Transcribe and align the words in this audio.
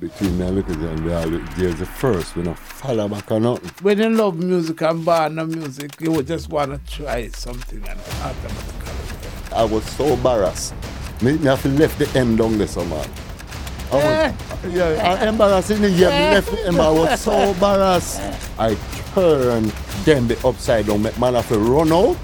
Between 0.00 0.38
me 0.38 0.46
and 0.46 0.54
Little 0.54 0.74
John, 0.76 1.04
we 1.04 1.12
always, 1.12 1.56
there's 1.56 1.78
the 1.80 1.86
first, 1.86 2.36
we 2.36 2.44
don't 2.44 2.56
follow 2.56 3.08
back 3.08 3.32
or 3.32 3.40
nothing. 3.40 3.68
When 3.82 3.98
you 3.98 4.10
love 4.10 4.36
music 4.38 4.80
and 4.82 5.04
born 5.04 5.34
no 5.34 5.44
music, 5.44 6.00
you 6.00 6.12
would 6.12 6.28
just 6.28 6.48
want 6.50 6.70
to 6.86 6.92
try 7.02 7.26
something 7.30 7.78
and 7.78 7.98
automatically. 8.22 9.56
I 9.56 9.64
was 9.64 9.84
so 9.84 10.04
embarrassed. 10.06 10.72
Me, 11.20 11.32
me 11.32 11.46
have 11.46 11.62
to 11.62 11.68
left 11.70 11.98
the 11.98 12.08
M 12.16 12.36
down 12.36 12.58
there 12.58 12.68
somehow. 12.68 13.04
I 13.90 13.96
Eh. 13.98 14.32
was, 14.62 14.72
yeah, 14.72 15.18
I 15.20 15.28
embarrassed 15.28 15.70
in 15.72 15.82
the 15.82 15.90
yeah, 15.90 16.08
left 16.34 16.50
the 16.52 16.66
M, 16.68 16.80
I 16.80 16.90
was 16.90 17.20
so 17.20 17.32
embarrassed. 17.32 18.20
I 18.56 18.76
turned 19.14 19.70
them 20.04 20.28
the 20.28 20.38
upside 20.46 20.86
down, 20.86 21.02
make 21.02 21.18
man 21.18 21.34
have 21.34 21.48
to 21.48 21.58
run 21.58 21.90
out 21.92 22.16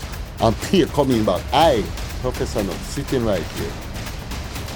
and 0.42 0.56
Pierre 0.62 0.86
coming 0.86 1.24
back. 1.24 1.42
I, 1.52 1.82
Professor 2.20 2.62
Nuts, 2.62 2.78
sitting 2.86 3.24
right 3.24 3.42
here, 3.42 3.72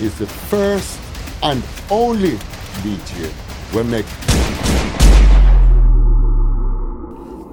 is 0.01 0.19
the 0.19 0.27
first 0.27 0.99
and 1.45 1.63
only 1.91 2.37
DJ 2.83 3.33
we 3.75 3.83
make 3.85 4.07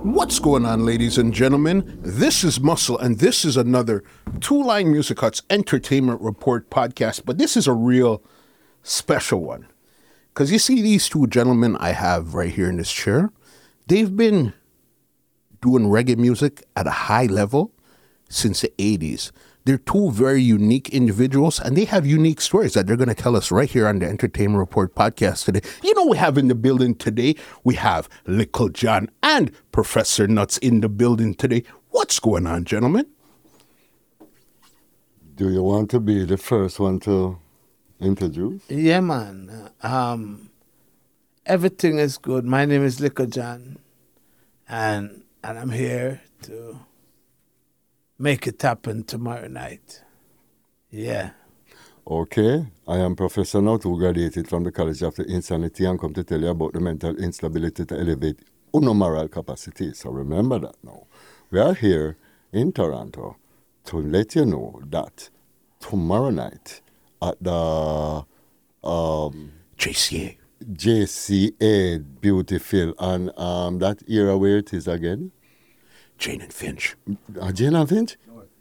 What's 0.06 0.38
going 0.38 0.66
on, 0.66 0.86
ladies 0.86 1.18
and 1.18 1.34
gentlemen? 1.34 2.00
This 2.00 2.44
is 2.44 2.60
Muscle, 2.60 2.98
and 3.00 3.18
this 3.18 3.44
is 3.44 3.58
another 3.58 4.04
Two 4.40 4.62
Line 4.62 4.92
Music 4.92 5.20
Huts 5.20 5.42
Entertainment 5.50 6.22
Report 6.22 6.70
podcast. 6.70 7.26
But 7.26 7.40
this 7.40 7.58
is 7.58 7.66
a 7.66 7.74
real 7.74 8.22
special 8.84 9.42
one. 9.42 9.68
Because 10.32 10.52
you 10.52 10.60
see, 10.60 10.84
these 10.84 11.10
two 11.10 11.26
gentlemen 11.26 11.76
I 11.78 11.94
have 11.94 12.36
right 12.36 12.54
here 12.54 12.70
in 12.70 12.78
this 12.78 12.92
chair, 12.92 13.32
they've 13.88 14.16
been 14.16 14.54
doing 15.60 15.86
reggae 15.86 16.18
music 16.18 16.64
at 16.76 16.86
a 16.86 16.92
high 16.92 17.26
level 17.26 17.72
since 18.30 18.62
the 18.62 18.72
80s. 18.78 19.32
They're 19.66 19.80
two 19.80 20.12
very 20.12 20.44
unique 20.44 20.90
individuals, 20.90 21.60
and 21.60 21.76
they 21.76 21.86
have 21.86 22.05
unique 22.05 22.40
stories 22.40 22.76
that 22.76 22.86
they're 22.86 22.96
going 22.96 23.10
to 23.10 23.16
tell 23.16 23.36
us 23.36 23.50
right 23.50 23.68
here 23.68 23.88
on 23.88 23.98
the 23.98 24.05
Entertainment 24.05 24.60
Report 24.60 24.94
podcast 24.94 25.46
today. 25.46 25.62
You 25.84 25.96
know, 25.96 26.05
we 26.05 26.18
have 26.18 26.38
in 26.38 26.49
the 26.49 26.55
building 26.55 26.94
today, 26.94 27.35
we 27.63 27.74
have 27.74 28.08
Little 28.27 28.70
John 28.70 29.10
and 29.24 29.52
Professor 29.71 30.27
Nuts 30.27 30.60
in 30.60 30.82
the 30.82 30.90
building 30.90 31.34
today. 31.34 31.63
What's 31.90 32.20
going 32.20 32.46
on, 32.46 32.66
gentlemen? 32.66 33.08
Do 35.34 35.49
you 35.49 35.63
want 35.63 35.90
to 35.91 35.99
be 35.99 36.26
the 36.26 36.38
first 36.38 36.80
one 36.80 36.99
to 37.02 37.40
introduce? 37.99 38.70
Yeah, 38.70 38.99
man. 38.99 39.71
Um, 39.82 40.52
everything 41.43 41.98
is 41.98 42.20
good. 42.20 42.46
My 42.46 42.66
name 42.66 42.86
is 42.86 42.99
Little 43.02 43.26
John, 43.26 43.80
and 44.70 45.24
and 45.43 45.58
I'm 45.58 45.71
here 45.71 46.21
to 46.43 46.80
make 48.18 48.48
it 48.48 48.62
happen 48.62 49.04
tomorrow 49.04 49.48
night. 49.48 50.02
Yeah. 50.90 51.32
Okay, 52.08 52.68
I 52.88 52.98
am 52.98 53.16
Professor 53.16 53.62
Nuts, 53.62 53.84
who 53.84 53.98
graduated 53.98 54.48
from 54.48 54.63
the 54.63 54.71
College 54.71 55.02
of 55.02 55.16
the 55.16 55.24
Insanity 55.26 55.85
and 55.85 55.99
come 55.99 56.13
to 56.13 56.24
tell 56.24 56.40
you 56.40 56.49
about 56.49 56.74
the 56.74 56.80
mental 56.80 57.16
instability 57.18 57.84
to 57.86 57.99
elevate 57.99 58.40
moral 58.74 59.27
capacity. 59.27 59.93
So 59.93 60.12
remember 60.12 60.60
that 60.60 60.76
now. 60.84 61.08
We 61.49 61.60
are 61.60 61.74
here 61.74 62.18
in 62.52 62.71
Toronto 62.74 63.38
to 63.86 63.98
let 63.98 64.36
you 64.36 64.46
know 64.46 64.81
that 64.90 65.30
tomorrow 65.80 66.30
night 66.30 66.81
at 67.22 67.41
the 67.41 68.25
um, 68.84 69.52
JCA. 69.78 70.38
JCA 70.63 72.03
Beautiful 72.22 72.94
and 73.00 73.38
um, 73.38 73.80
that 73.80 74.03
era 74.08 74.38
where 74.38 74.58
it 74.58 74.74
is 74.74 74.88
again? 74.88 75.31
Jane 76.18 76.41
and 76.41 76.53
Finch. 76.53 76.96
Uh, 77.40 77.52
Jane 77.52 77.75
and 77.75 77.90
Finch? 77.90 78.18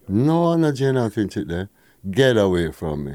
No, 0.08 0.54
not 0.56 0.74
Jane 0.74 0.96
and 0.96 1.12
Finch 1.12 1.36
it 1.36 1.48
there. 1.48 1.70
Get 2.10 2.36
away 2.36 2.72
from 2.72 3.04
me. 3.04 3.14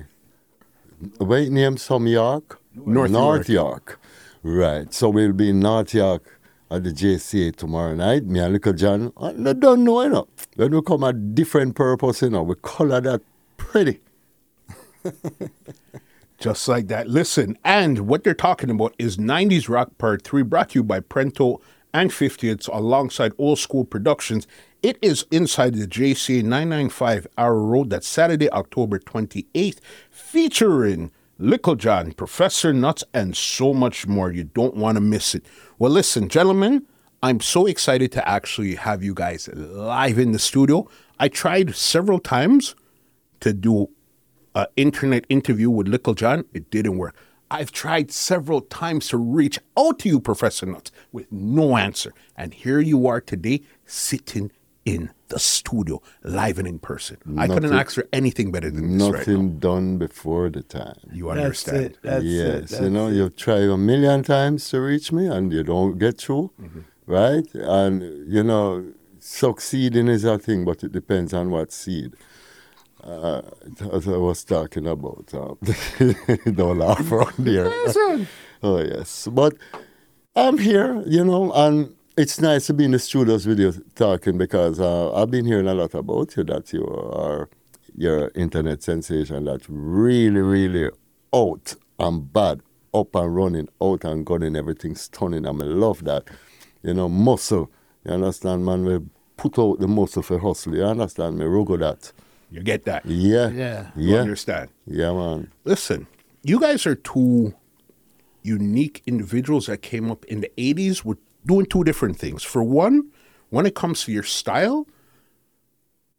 Wait, 1.20 1.52
name 1.52 1.78
some 1.78 2.08
York? 2.08 2.60
North 2.76 3.12
North 3.12 3.50
York. 3.50 4.00
York. 4.00 4.00
Right. 4.44 4.94
So 4.94 5.10
we'll 5.10 5.34
be 5.34 5.50
in 5.50 5.60
North 5.60 5.94
York 5.94 6.40
at 6.72 6.84
the 6.84 6.92
JCA 6.92 7.56
tomorrow 7.56 7.96
night. 7.96 8.26
Me 8.26 8.40
and 8.40 8.54
Little 8.54 8.74
John. 8.74 9.14
I 9.18 9.32
don't 9.54 9.84
know, 9.84 10.02
you 10.04 10.10
know. 10.10 10.28
When 10.56 10.72
we 10.72 10.82
come 10.82 11.04
at 11.04 11.36
different 11.36 11.76
purpose, 11.76 12.22
you 12.22 12.30
know, 12.30 12.44
we 12.44 12.56
color 12.62 13.02
that 13.02 13.22
pretty. 13.58 14.02
Just 16.40 16.68
like 16.70 16.88
that. 16.88 17.10
Listen, 17.10 17.58
and 17.66 18.08
what 18.08 18.24
they're 18.24 18.34
talking 18.34 18.70
about 18.70 18.96
is 18.98 19.18
90s 19.18 19.68
Rock 19.68 19.98
Part 19.98 20.24
3, 20.24 20.44
brought 20.44 20.70
to 20.70 20.80
you 20.80 20.84
by 20.84 21.02
Prento 21.02 21.60
and 21.94 22.12
50th 22.12 22.68
alongside 22.72 23.34
Old 23.38 23.60
School 23.60 23.86
Productions. 23.86 24.48
It 24.82 24.98
is 25.02 25.26
inside 25.32 25.76
the 25.76 25.88
JCA 25.88 26.44
995 26.44 27.28
Arrow 27.38 27.66
Road. 27.66 27.90
that 27.90 28.04
Saturday, 28.04 28.50
October 28.52 29.00
28th, 29.00 29.80
featuring 30.10 31.12
Little 31.38 31.76
John, 31.76 32.12
Professor 32.14 32.74
Nuts, 32.74 33.04
and 33.14 33.36
so 33.36 33.74
much 33.74 34.08
more. 34.08 34.32
You 34.32 34.46
don't 34.46 34.76
want 34.76 34.96
to 34.98 35.02
miss 35.02 35.36
it. 35.36 35.46
Well, 35.78 35.92
listen, 35.92 36.30
gentlemen, 36.30 36.86
I'm 37.24 37.40
so 37.40 37.66
excited 37.66 38.12
to 38.14 38.28
actually 38.28 38.76
have 38.76 39.04
you 39.04 39.14
guys 39.14 39.50
live 39.54 40.20
in 40.20 40.32
the 40.32 40.40
studio. 40.40 40.88
I 41.20 41.28
tried 41.28 41.76
several 41.76 42.20
times 42.20 42.76
to 43.42 43.54
do 43.54 43.90
an 44.56 44.68
internet 44.78 45.26
interview 45.30 45.70
with 45.70 45.88
Little 45.88 46.14
John. 46.14 46.46
It 46.54 46.70
didn't 46.72 46.98
work. 46.98 47.16
I've 47.52 47.72
tried 47.72 48.12
several 48.12 48.62
times 48.62 49.08
to 49.10 49.18
reach 49.18 49.60
out 49.78 50.00
to 50.00 50.10
you, 50.10 50.20
Professor 50.20 50.66
Nuts, 50.66 50.92
with 51.12 51.32
no 51.32 51.78
answer. 51.78 52.14
And 52.38 52.54
here 52.54 52.80
you 52.80 53.08
are 53.08 53.20
today, 53.22 53.62
sitting 53.86 54.52
in 54.86 55.10
the 55.28 55.40
studio, 55.40 56.02
live 56.24 56.58
and 56.58 56.68
in 56.68 56.80
person. 56.80 57.18
I 57.38 57.48
couldn't 57.48 57.74
ask 57.74 57.94
for 57.94 58.08
anything 58.14 58.52
better 58.52 58.72
than 58.72 58.98
this 58.98 59.02
right 59.08 59.12
now. 59.12 59.18
Nothing 59.20 59.60
done 59.60 59.98
before 59.98 60.50
the 60.50 60.64
time. 60.64 60.98
You 61.12 61.26
That's 61.28 61.40
understand? 61.40 61.78
it. 61.86 61.98
That's 62.02 62.24
yes, 62.24 62.72
it. 62.72 62.84
you 62.84 62.90
know, 62.90 63.08
it. 63.08 63.14
you've 63.14 63.36
tried 63.36 63.64
a 63.64 63.78
million 63.78 64.24
times 64.24 64.70
to 64.70 64.82
reach 64.82 65.12
me 65.12 65.28
and 65.28 65.52
you 65.54 65.64
don't 65.64 65.98
get 65.98 66.20
through, 66.20 66.52
Mm-hmm. 66.62 66.80
right? 67.06 67.48
And, 67.54 68.32
you 68.32 68.44
know, 68.44 68.94
succeeding 69.20 70.08
is 70.08 70.24
a 70.24 70.40
thing, 70.40 70.66
but 70.66 70.84
it 70.84 70.92
depends 70.92 71.34
on 71.34 71.50
what 71.52 71.72
seed. 71.72 72.14
Uh, 73.04 73.42
as 73.94 74.08
I 74.08 74.18
was 74.18 74.44
talking 74.44 74.88
about, 74.88 75.34
um, 75.34 75.58
don't 76.54 76.78
laugh 76.78 77.12
around 77.12 77.34
there. 77.38 77.68
oh, 78.64 78.80
yes. 78.80 79.28
But 79.32 79.56
I'm 80.36 80.58
here, 80.58 81.02
you 81.06 81.24
know, 81.24 81.52
and 81.54 81.96
it's 82.18 82.42
nice 82.42 82.68
to 82.68 82.74
be 82.74 82.86
in 82.86 82.92
the 82.92 83.00
studios 83.00 83.48
with 83.48 83.60
you 83.60 83.74
talking 83.96 84.38
because 84.38 84.80
uh, 84.80 85.14
I've 85.14 85.32
been 85.32 85.46
hearing 85.46 85.68
a 85.68 85.74
lot 85.74 85.94
about 85.94 86.36
you 86.36 86.44
that 86.46 86.74
you 86.74 86.86
are 86.86 87.50
your 87.96 88.32
internet 88.36 88.84
sensation 88.84 89.46
that's 89.46 89.66
really, 89.70 90.42
really 90.42 90.90
out 91.34 91.76
and 91.98 92.32
bad, 92.32 92.62
up 92.94 93.16
and 93.16 93.36
running, 93.36 93.70
out 93.82 94.04
and 94.04 94.26
gunning, 94.26 94.56
everything 94.56 94.96
stunning. 94.96 95.46
I 95.46 95.52
love 95.52 96.04
that. 96.04 96.26
You 96.84 96.94
know, 96.94 97.10
muscle. 97.10 97.72
You 98.06 98.14
understand, 98.14 98.66
man? 98.66 98.86
We 98.86 99.00
put 99.38 99.60
out 99.60 99.80
the 99.80 99.88
muscle 99.88 100.24
for 100.24 100.40
hustle. 100.40 100.76
You 100.76 100.84
understand 100.84 101.38
me? 101.38 101.46
Rugo 101.46 101.78
that. 101.80 102.12
You 102.52 102.62
get 102.64 102.86
that? 102.86 103.06
Yeah. 103.06 103.50
Yeah. 103.50 103.92
You 103.96 104.14
Yeah. 104.16 104.22
understand? 104.22 104.70
Yeah, 104.88 105.14
man. 105.14 105.52
Listen, 105.66 106.08
you 106.44 106.60
guys 106.60 106.86
are 106.88 106.96
two 106.96 107.54
unique 108.42 109.04
individuals 109.06 109.68
that 109.68 109.82
came 109.82 110.10
up 110.12 110.26
in 110.26 110.42
the 110.42 110.52
80s 110.58 111.06
with 111.06 111.18
doing 111.46 111.66
two 111.66 111.84
different 111.84 112.18
things. 112.18 112.44
For 112.44 112.64
one, 112.64 113.10
when 113.50 113.66
it 113.66 113.76
comes 113.76 114.04
to 114.06 114.12
your 114.12 114.24
style, 114.24 114.88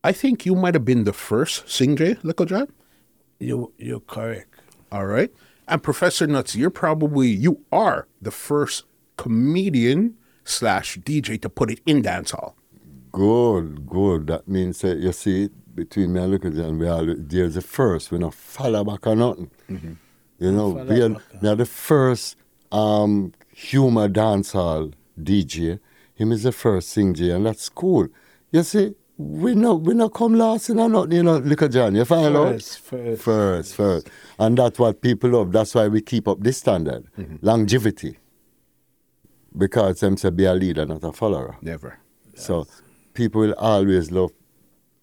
I 0.04 0.12
think 0.12 0.46
you 0.46 0.54
might 0.54 0.74
have 0.74 0.84
been 0.84 1.04
the 1.04 1.12
first 1.12 1.69
Sing 1.69 1.96
J, 1.96 2.16
Little 2.22 2.46
John. 2.46 2.69
You 3.38 3.72
you're 3.78 4.00
correct. 4.00 4.54
All 4.92 5.06
right. 5.06 5.30
And 5.69 5.82
Professor 5.82 6.26
Nuts, 6.26 6.56
you're 6.56 6.70
probably, 6.70 7.28
you 7.28 7.60
are 7.70 8.06
the 8.20 8.30
first 8.30 8.84
comedian 9.16 10.16
slash 10.44 10.98
DJ 10.98 11.40
to 11.42 11.48
put 11.48 11.70
it 11.70 11.80
in 11.86 12.02
dancehall. 12.02 12.54
Good, 13.12 13.86
good. 13.86 14.26
That 14.28 14.48
means 14.48 14.80
that 14.80 14.98
you 14.98 15.12
see, 15.12 15.48
between 15.80 16.12
me 16.12 16.20
and 16.20 16.30
Little 16.30 16.50
John, 16.50 16.78
we 16.78 16.86
are 16.86 17.14
there's 17.14 17.54
the 17.54 17.62
first. 17.62 18.10
We 18.10 18.18
not 18.18 18.34
follow 18.34 18.84
back 18.84 19.06
or 19.06 19.16
nothing. 19.16 19.50
You 20.38 20.52
know, 20.52 20.75
follow 20.75 20.84
we 20.84 21.00
are, 21.02 21.16
we 21.40 21.49
are 21.49 21.55
the 21.56 21.64
first 21.64 22.37
um, 22.70 23.32
humor 23.55 24.06
dancehall 24.08 24.93
DJ. 25.19 25.81
Him 26.14 26.32
is 26.32 26.43
the 26.43 26.52
first 26.52 26.90
sing 26.90 27.14
J, 27.14 27.31
and 27.31 27.46
that's 27.46 27.70
cool. 27.70 28.08
You 28.52 28.62
see, 28.62 28.94
we 29.16 29.55
not 29.55 29.81
we 29.81 29.94
not 29.94 30.12
come 30.12 30.34
last 30.34 30.69
in 30.69 30.78
or 30.78 30.90
nothing, 30.90 31.12
you 31.12 31.22
know, 31.22 31.38
Little 31.38 31.69
John. 31.69 31.94
You 31.94 32.05
find 32.05 32.37
out? 32.37 32.52
First, 32.52 32.81
first. 32.81 33.22
First, 33.22 33.75
first. 33.75 34.10
And 34.38 34.58
that's 34.58 34.78
what 34.78 35.00
people 35.00 35.31
love. 35.31 35.50
That's 35.50 35.75
why 35.75 35.88
we 35.88 36.02
keep 36.02 36.28
up 36.28 36.40
this 36.40 36.58
standard. 36.58 37.06
Longevity. 37.40 38.19
Because 39.56 40.00
them 40.00 40.19
say 40.19 40.28
be 40.28 40.44
a 40.44 40.52
leader, 40.52 40.84
not 40.84 41.02
a 41.05 41.12
follower. 41.12 41.56
Never. 41.62 41.99
So 42.34 42.66
people 43.14 43.40
will 43.40 43.55
always 43.55 44.10
love 44.10 44.31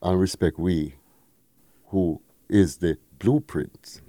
and 0.01 0.19
respect 0.19 0.59
we, 0.59 0.95
who 1.87 2.21
is 2.49 2.77
the 2.77 2.97
blueprint. 3.19 4.01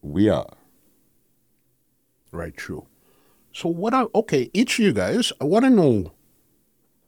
We 0.00 0.28
are. 0.28 0.54
Right, 2.30 2.56
true. 2.56 2.86
So 3.52 3.68
what 3.68 3.92
I 3.92 4.06
okay, 4.14 4.50
each 4.54 4.78
of 4.78 4.84
you 4.84 4.92
guys, 4.92 5.32
I 5.40 5.44
want 5.44 5.64
to 5.66 5.70
know 5.70 6.12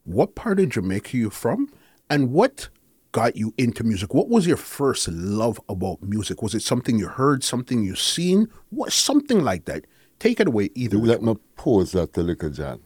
what 0.04 0.34
part 0.34 0.60
of 0.60 0.68
Jamaica 0.68 1.16
you're 1.16 1.30
from 1.30 1.72
and 2.10 2.32
what 2.32 2.68
got 3.12 3.36
you 3.36 3.54
into 3.56 3.84
music. 3.84 4.12
What 4.12 4.28
was 4.28 4.46
your 4.46 4.56
first 4.58 5.08
love 5.08 5.58
about 5.68 6.02
music? 6.02 6.42
Was 6.42 6.54
it 6.54 6.62
something 6.62 6.98
you 6.98 7.08
heard, 7.08 7.42
something 7.42 7.82
you 7.82 7.94
seen? 7.94 8.48
What 8.70 8.92
something 8.92 9.42
like 9.42 9.64
that? 9.64 9.86
Take 10.18 10.40
it 10.40 10.48
away 10.48 10.70
either 10.74 10.98
way. 10.98 11.08
Let 11.08 11.22
me 11.22 11.36
pose 11.56 11.92
that 11.92 12.12
to 12.14 12.22
Little 12.22 12.50
John. 12.50 12.80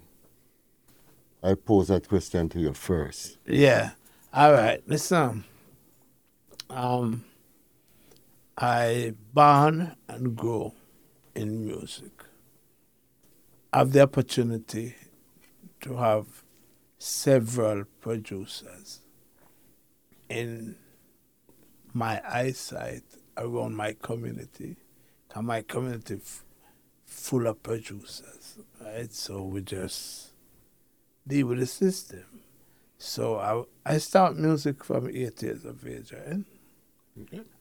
I 1.43 1.55
pose 1.55 1.89
that 1.89 2.09
question 2.09 2.49
to 2.51 2.61
you 2.61 2.75
first. 2.75 3.39
Yeah. 3.47 3.93
All 4.39 4.53
right. 4.53 4.81
Listen. 4.87 5.43
Um, 6.71 7.25
I 8.57 9.15
born 9.35 9.97
and 10.07 10.37
grow 10.37 10.75
in 11.35 11.67
music. 11.67 12.23
I 13.73 13.79
have 13.79 13.91
the 13.91 14.03
opportunity 14.03 14.95
to 15.81 15.97
have 15.97 16.45
several 16.99 17.87
producers 18.01 19.01
in 20.29 20.77
my 21.93 22.23
eyesight 22.25 23.03
around 23.37 23.75
my 23.75 23.97
community. 24.01 24.77
And 25.35 25.49
my 25.49 25.63
community 25.63 26.15
f- 26.15 26.45
full 27.07 27.49
of 27.49 27.61
producers, 27.65 28.59
right? 28.81 29.13
So 29.13 29.43
we 29.43 29.63
just 29.63 30.29
deal 31.27 31.49
with 31.49 31.59
the 31.59 31.67
system. 31.67 32.25
So 32.99 33.39
I 33.39 33.95
I 33.95 33.99
start 33.99 34.37
music 34.37 34.85
from 34.85 35.09
eight 35.09 35.41
years 35.43 35.65
of 35.65 35.87
eh? 35.87 35.91
age, 35.91 36.13
right? 36.13 36.45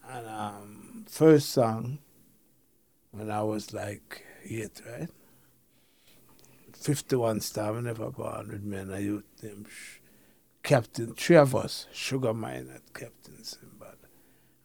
And 0.10 0.28
um, 0.28 1.06
first 1.07 1.50
song 1.50 2.00
when 3.12 3.30
I 3.30 3.44
was 3.44 3.74
like 3.74 4.24
eight, 4.44 4.81
right? 4.89 5.10
51 6.74 7.42
star, 7.42 7.75
I 7.75 7.81
never 7.81 8.10
born 8.12 8.50
with 8.50 8.63
me 8.63 8.78
and 8.78 8.94
I 8.94 9.00
youth 9.00 9.24
named 9.42 9.68
Sh- 9.69 9.98
Captain, 10.63 11.13
three 11.16 11.36
of 11.36 11.56
us, 11.56 11.88
Sugar 11.92 12.34
Minott 12.34 12.81
Captain 12.94 13.38
Simbad. 13.42 13.95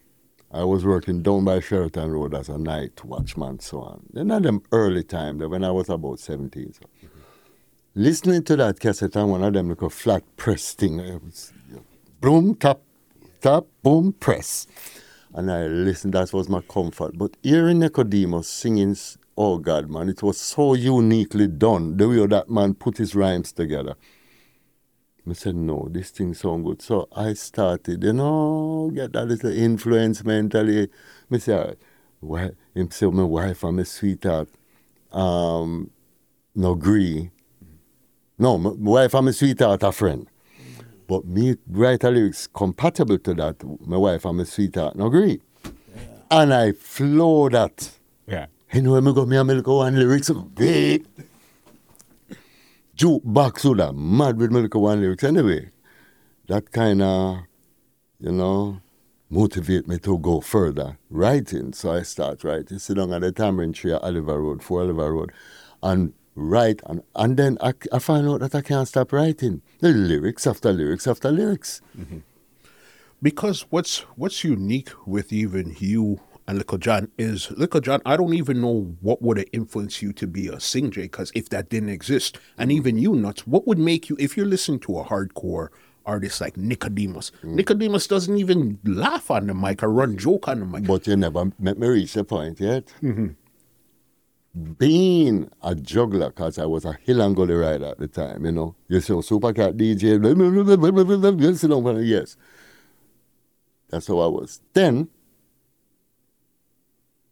I 0.50 0.64
was 0.64 0.84
working 0.84 1.22
down 1.22 1.44
by 1.44 1.61
Sheraton 1.61 2.11
Road 2.11 2.34
as 2.34 2.49
a 2.49 2.56
night 2.56 3.05
watchman, 3.05 3.61
so 3.61 3.81
on. 3.81 4.06
Then 4.12 4.31
at 4.31 4.43
them 4.43 4.62
early 4.72 5.02
time, 5.02 5.38
when 5.38 5.64
I 5.64 5.70
was 5.70 5.88
about 5.88 6.19
17. 6.19 6.72
So. 6.72 6.81
Listening 7.94 8.43
to 8.44 8.56
that 8.56 8.81
cassette 8.81 9.17
on 9.17 9.31
one 9.31 9.43
of 9.43 9.52
them 9.52 9.69
little 9.69 9.90
flat 9.90 10.22
press 10.37 10.72
thing. 10.72 10.99
It 11.00 11.22
was 11.22 11.52
boom, 12.20 12.55
tap, 12.55 12.81
tap, 13.41 13.65
boom, 13.83 14.12
press. 14.12 14.67
And 15.35 15.50
I 15.50 15.67
listened, 15.67 16.15
that 16.15 16.33
was 16.33 16.49
my 16.49 16.62
comfort. 16.62 17.19
But 17.19 17.37
hearing 17.43 17.81
Nicodemus 17.81 18.49
singing, 18.49 18.97
oh 19.37 19.59
God, 19.59 19.91
man, 19.91 20.09
it 20.09 20.23
was 20.23 20.41
so 20.41 20.75
uniquely 20.75 21.47
done, 21.47 21.97
the 21.97 22.09
way 22.09 22.27
that 22.27 22.49
man 22.49 22.75
put 22.75 22.99
his 22.99 23.15
rhymes 23.15 23.53
together. 23.53 23.97
I 25.29 25.33
said, 25.33 25.56
no, 25.56 25.88
this 25.91 26.11
thing 26.11 26.35
sound 26.35 26.65
good. 26.65 26.81
So 26.81 27.09
I 27.15 27.33
started, 27.33 28.05
you 28.05 28.12
know, 28.12 28.93
get 28.94 29.12
that 29.15 29.27
little 29.27 29.50
influence 29.50 30.25
mentally. 30.25 30.89
I 31.31 31.53
right, 31.53 31.79
why, 32.21 32.50
him 32.75 32.91
say, 32.91 33.06
my 33.06 33.25
wife 33.25 33.65
and 33.65 33.77
my 33.77 33.82
sweetheart, 33.82 34.49
um, 35.11 35.91
no 36.55 36.73
agree. 36.73 37.31
No, 38.39 38.56
my 38.56 38.71
my 38.71 38.91
wife 38.91 39.15
and 39.15 39.27
my 39.27 39.32
sweetheart 39.32 39.82
are 39.82 39.93
friend. 39.93 40.29
But 41.06 41.25
me 41.25 41.56
write 41.69 42.05
a 42.05 42.11
lyrics 42.11 42.47
compatible 42.47 43.19
to 43.19 43.35
that, 43.35 43.62
my 43.87 43.97
wife 43.97 44.25
and 44.25 44.38
my 44.38 44.44
sweetheart 44.44 44.97
no 44.97 45.06
agree. 45.06 45.41
And 46.31 46.53
I 46.53 46.73
flow 46.73 47.49
that. 47.49 47.91
Yeah. 48.26 48.47
You 48.73 48.82
know, 48.82 48.93
when 48.93 49.06
I 49.06 49.12
go, 49.12 49.25
me 49.25 49.37
and 49.37 49.49
me 49.49 49.62
go 49.62 49.76
one 49.76 49.97
lyrics, 49.97 50.31
big. 50.31 51.06
Jukebox 52.97 53.69
with 53.69 53.79
that, 53.79 53.94
mad 53.94 54.38
with 54.38 54.50
me 54.50 54.62
look 54.62 54.75
one 54.75 55.00
lyrics. 55.00 55.23
Anyway, 55.23 55.70
that 56.49 56.73
kind 56.73 57.03
of, 57.03 57.38
you 58.19 58.32
know, 58.32 58.81
motivate 59.29 59.87
me 59.87 59.99
to 59.99 60.19
go 60.19 60.41
further 60.41 60.99
writing. 61.11 61.73
So 61.73 61.93
I 61.93 62.03
start 62.03 62.43
writing, 62.43 62.79
sit 62.79 62.97
down 62.97 63.12
at 63.12 63.20
the 63.20 63.32
tamarind 63.32 63.75
tree 63.75 63.93
at 63.93 64.03
Oliver 64.03 64.41
Road, 64.41 64.62
for 64.62 64.81
Oliver 64.81 65.12
Road, 65.12 65.32
and 65.82 66.14
write. 66.37 66.81
And, 66.87 67.03
and 67.17 67.37
then 67.37 67.59
I, 67.61 67.75
I 67.93 67.99
find 67.99 68.29
out 68.29 68.41
that 68.41 68.55
I 68.55 68.61
can't 68.61 68.87
stop 68.87 69.12
writing. 69.12 69.62
The 69.81 69.88
lyrics 69.88 70.47
after 70.47 70.73
lyrics 70.73 71.06
after 71.08 71.32
lyrics. 71.32 71.81
Mm-hmm. 71.99 72.19
Because 73.22 73.63
what's 73.70 74.01
what's 74.17 74.44
unique 74.44 74.91
with 75.06 75.32
even 75.32 75.75
you 75.79 76.20
and 76.46 76.58
Little 76.58 76.79
John 76.79 77.10
is 77.19 77.51
Little 77.53 77.81
John. 77.81 78.01
I 78.06 78.17
don't 78.17 78.34
even 78.34 78.60
know 78.60 78.94
what 79.01 79.20
would 79.22 79.39
have 79.39 79.46
influenced 79.53 80.03
you 80.03 80.13
to 80.13 80.27
be 80.27 80.49
a 80.49 80.60
sing 80.60 80.91
J. 80.91 81.03
Because 81.03 81.32
if 81.34 81.49
that 81.49 81.69
didn't 81.69 81.89
exist, 81.89 82.39
and 82.58 82.70
even 82.70 82.99
you 82.99 83.15
nuts, 83.15 83.46
what 83.46 83.67
would 83.67 83.79
make 83.79 84.08
you 84.08 84.17
if 84.20 84.37
you're 84.37 84.46
listening 84.46 84.81
to 84.81 84.99
a 84.99 85.05
hardcore 85.05 85.69
artist 86.05 86.41
like 86.41 86.56
Nicodemus? 86.56 87.32
Mm. 87.43 87.55
Nicodemus 87.55 88.06
doesn't 88.06 88.37
even 88.37 88.79
laugh 88.84 89.31
on 89.31 89.49
the 89.49 89.55
mic 89.55 89.82
or 89.82 89.91
run 89.91 90.17
joke 90.17 90.46
on 90.49 90.60
the 90.60 90.67
mic. 90.67 90.84
But 90.84 91.06
you 91.06 91.17
never 91.17 91.51
met 91.58 91.79
me 91.79 91.89
reach 91.89 92.13
the 92.13 92.22
point 92.22 92.60
yet. 92.60 92.93
Mm-hmm 93.03 93.29
being 94.56 95.51
a 95.63 95.75
juggler 95.75 96.31
because 96.31 96.58
I 96.58 96.65
was 96.65 96.84
a 96.84 96.94
hill 96.94 97.20
and 97.20 97.36
gully 97.36 97.55
rider 97.55 97.86
at 97.86 97.98
the 97.98 98.08
time, 98.08 98.46
you 98.46 98.53
know. 98.53 98.75
You 98.89 99.01
see, 99.01 99.13
Supercat 99.13 99.75
DJ, 99.77 100.20
blah, 101.82 101.93
yes. 101.98 102.36
That's 103.91 104.06
how 104.06 104.20
I 104.20 104.27
was. 104.27 104.60
Then, 104.72 105.08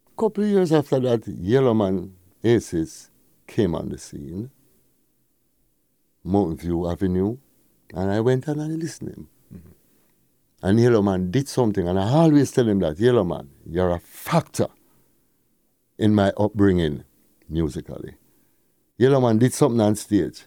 a 0.07 0.21
couple 0.21 0.43
of 0.43 0.49
years 0.49 0.71
after 0.71 0.99
that, 0.99 1.27
Yellowman 1.27 2.15
Aces 2.43 3.09
came 3.47 3.73
on 3.73 3.89
the 3.89 3.97
scene, 3.97 4.51
Mountain 6.23 6.57
View 6.57 6.89
Avenue, 6.89 7.37
and 7.93 8.11
I 8.11 8.19
went 8.19 8.47
and 8.47 8.61
I 8.61 8.65
listened 8.65 9.09
to 9.09 9.15
him. 9.15 9.27
Mm-hmm. 9.53 9.69
And 10.61 10.79
Yellowman 10.79 11.31
did 11.31 11.47
something, 11.49 11.87
and 11.87 11.99
I 11.99 12.07
always 12.07 12.51
tell 12.51 12.67
him 12.69 12.79
that, 12.79 12.99
Yellowman, 12.99 13.49
you're 13.65 13.91
a 13.91 13.99
factor 13.99 14.67
in 15.97 16.13
my 16.13 16.31
upbringing 16.37 17.03
musically. 17.49 18.15
Yellow 18.97 19.21
man 19.21 19.37
did 19.37 19.53
something 19.53 19.81
on 19.81 19.95
stage. 19.95 20.45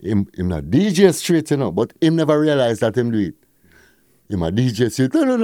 Him, 0.00 0.26
him 0.34 0.48
not 0.48 0.64
DJ 0.64 1.14
straight, 1.14 1.50
you 1.50 1.58
know, 1.58 1.70
but 1.70 1.92
him 2.00 2.16
never 2.16 2.40
realized 2.40 2.80
that 2.80 2.96
him 2.96 3.10
do 3.10 3.18
it. 3.18 3.34
Him 4.30 4.42
a 4.42 4.50
DJ 4.50 4.90
straight, 4.90 5.12
yellow 5.12 5.36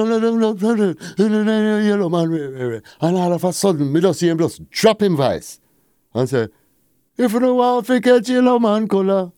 man, 2.09 2.83
and 3.01 3.17
all 3.17 3.33
of 3.33 3.45
a 3.45 3.53
sudden, 3.53 3.93
me 3.93 4.01
just 4.01 4.21
see 4.21 4.29
him 4.29 4.39
just 4.39 4.71
drop 4.71 5.03
him 5.03 5.17
voice 5.17 5.61
and 6.15 6.29
say, 6.29 6.49
if 7.19 7.33
you 7.33 7.41
don't 7.41 7.57
want 7.57 7.87
to 7.87 8.01
catch 8.01 8.29
yellow 8.29 8.59
man 8.59 8.89
color, 8.89 9.33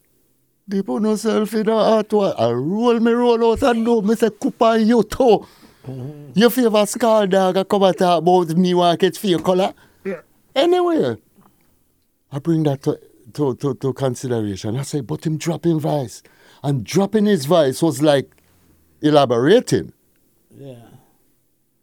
they 0.69 0.83
put 0.83 1.03
yourself 1.03 1.53
in 1.55 1.65
the 1.65 1.73
hot. 1.73 2.13
I 2.39 2.51
roll 2.51 3.01
me 3.01 3.13
roll 3.13 3.53
out 3.53 3.63
and 3.63 3.85
do 3.85 4.03
me 4.03 4.15
say, 4.15 4.29
Kupa 4.29 4.85
you 4.85 5.03
too. 5.03 5.47
You 6.35 6.51
favor 6.51 6.85
skull 6.85 7.27
dog, 7.27 7.57
I 7.57 7.65
come 7.65 7.85
and 7.85 7.97
talk 7.97 8.19
about 8.19 8.49
me 8.57 8.75
want 8.75 9.01
to 9.01 9.07
catch 9.07 9.19
for 9.19 9.29
your 9.29 9.41
color. 9.41 9.73
Anyway, 10.55 11.17
I 12.33 12.38
bring 12.38 12.62
that 12.64 12.83
to, 12.83 12.99
to, 13.35 13.55
to, 13.57 13.75
to 13.75 13.93
consideration. 13.93 14.76
I 14.76 14.83
say, 14.83 15.00
but 15.00 15.25
him 15.25 15.38
dropping 15.38 15.81
voice. 15.81 16.23
And 16.62 16.85
dropping 16.85 17.26
his 17.26 17.47
voice 17.47 17.83
was 17.83 18.02
like 18.02 18.43
elaborating. 19.00 19.93
Yeah. 20.57 20.76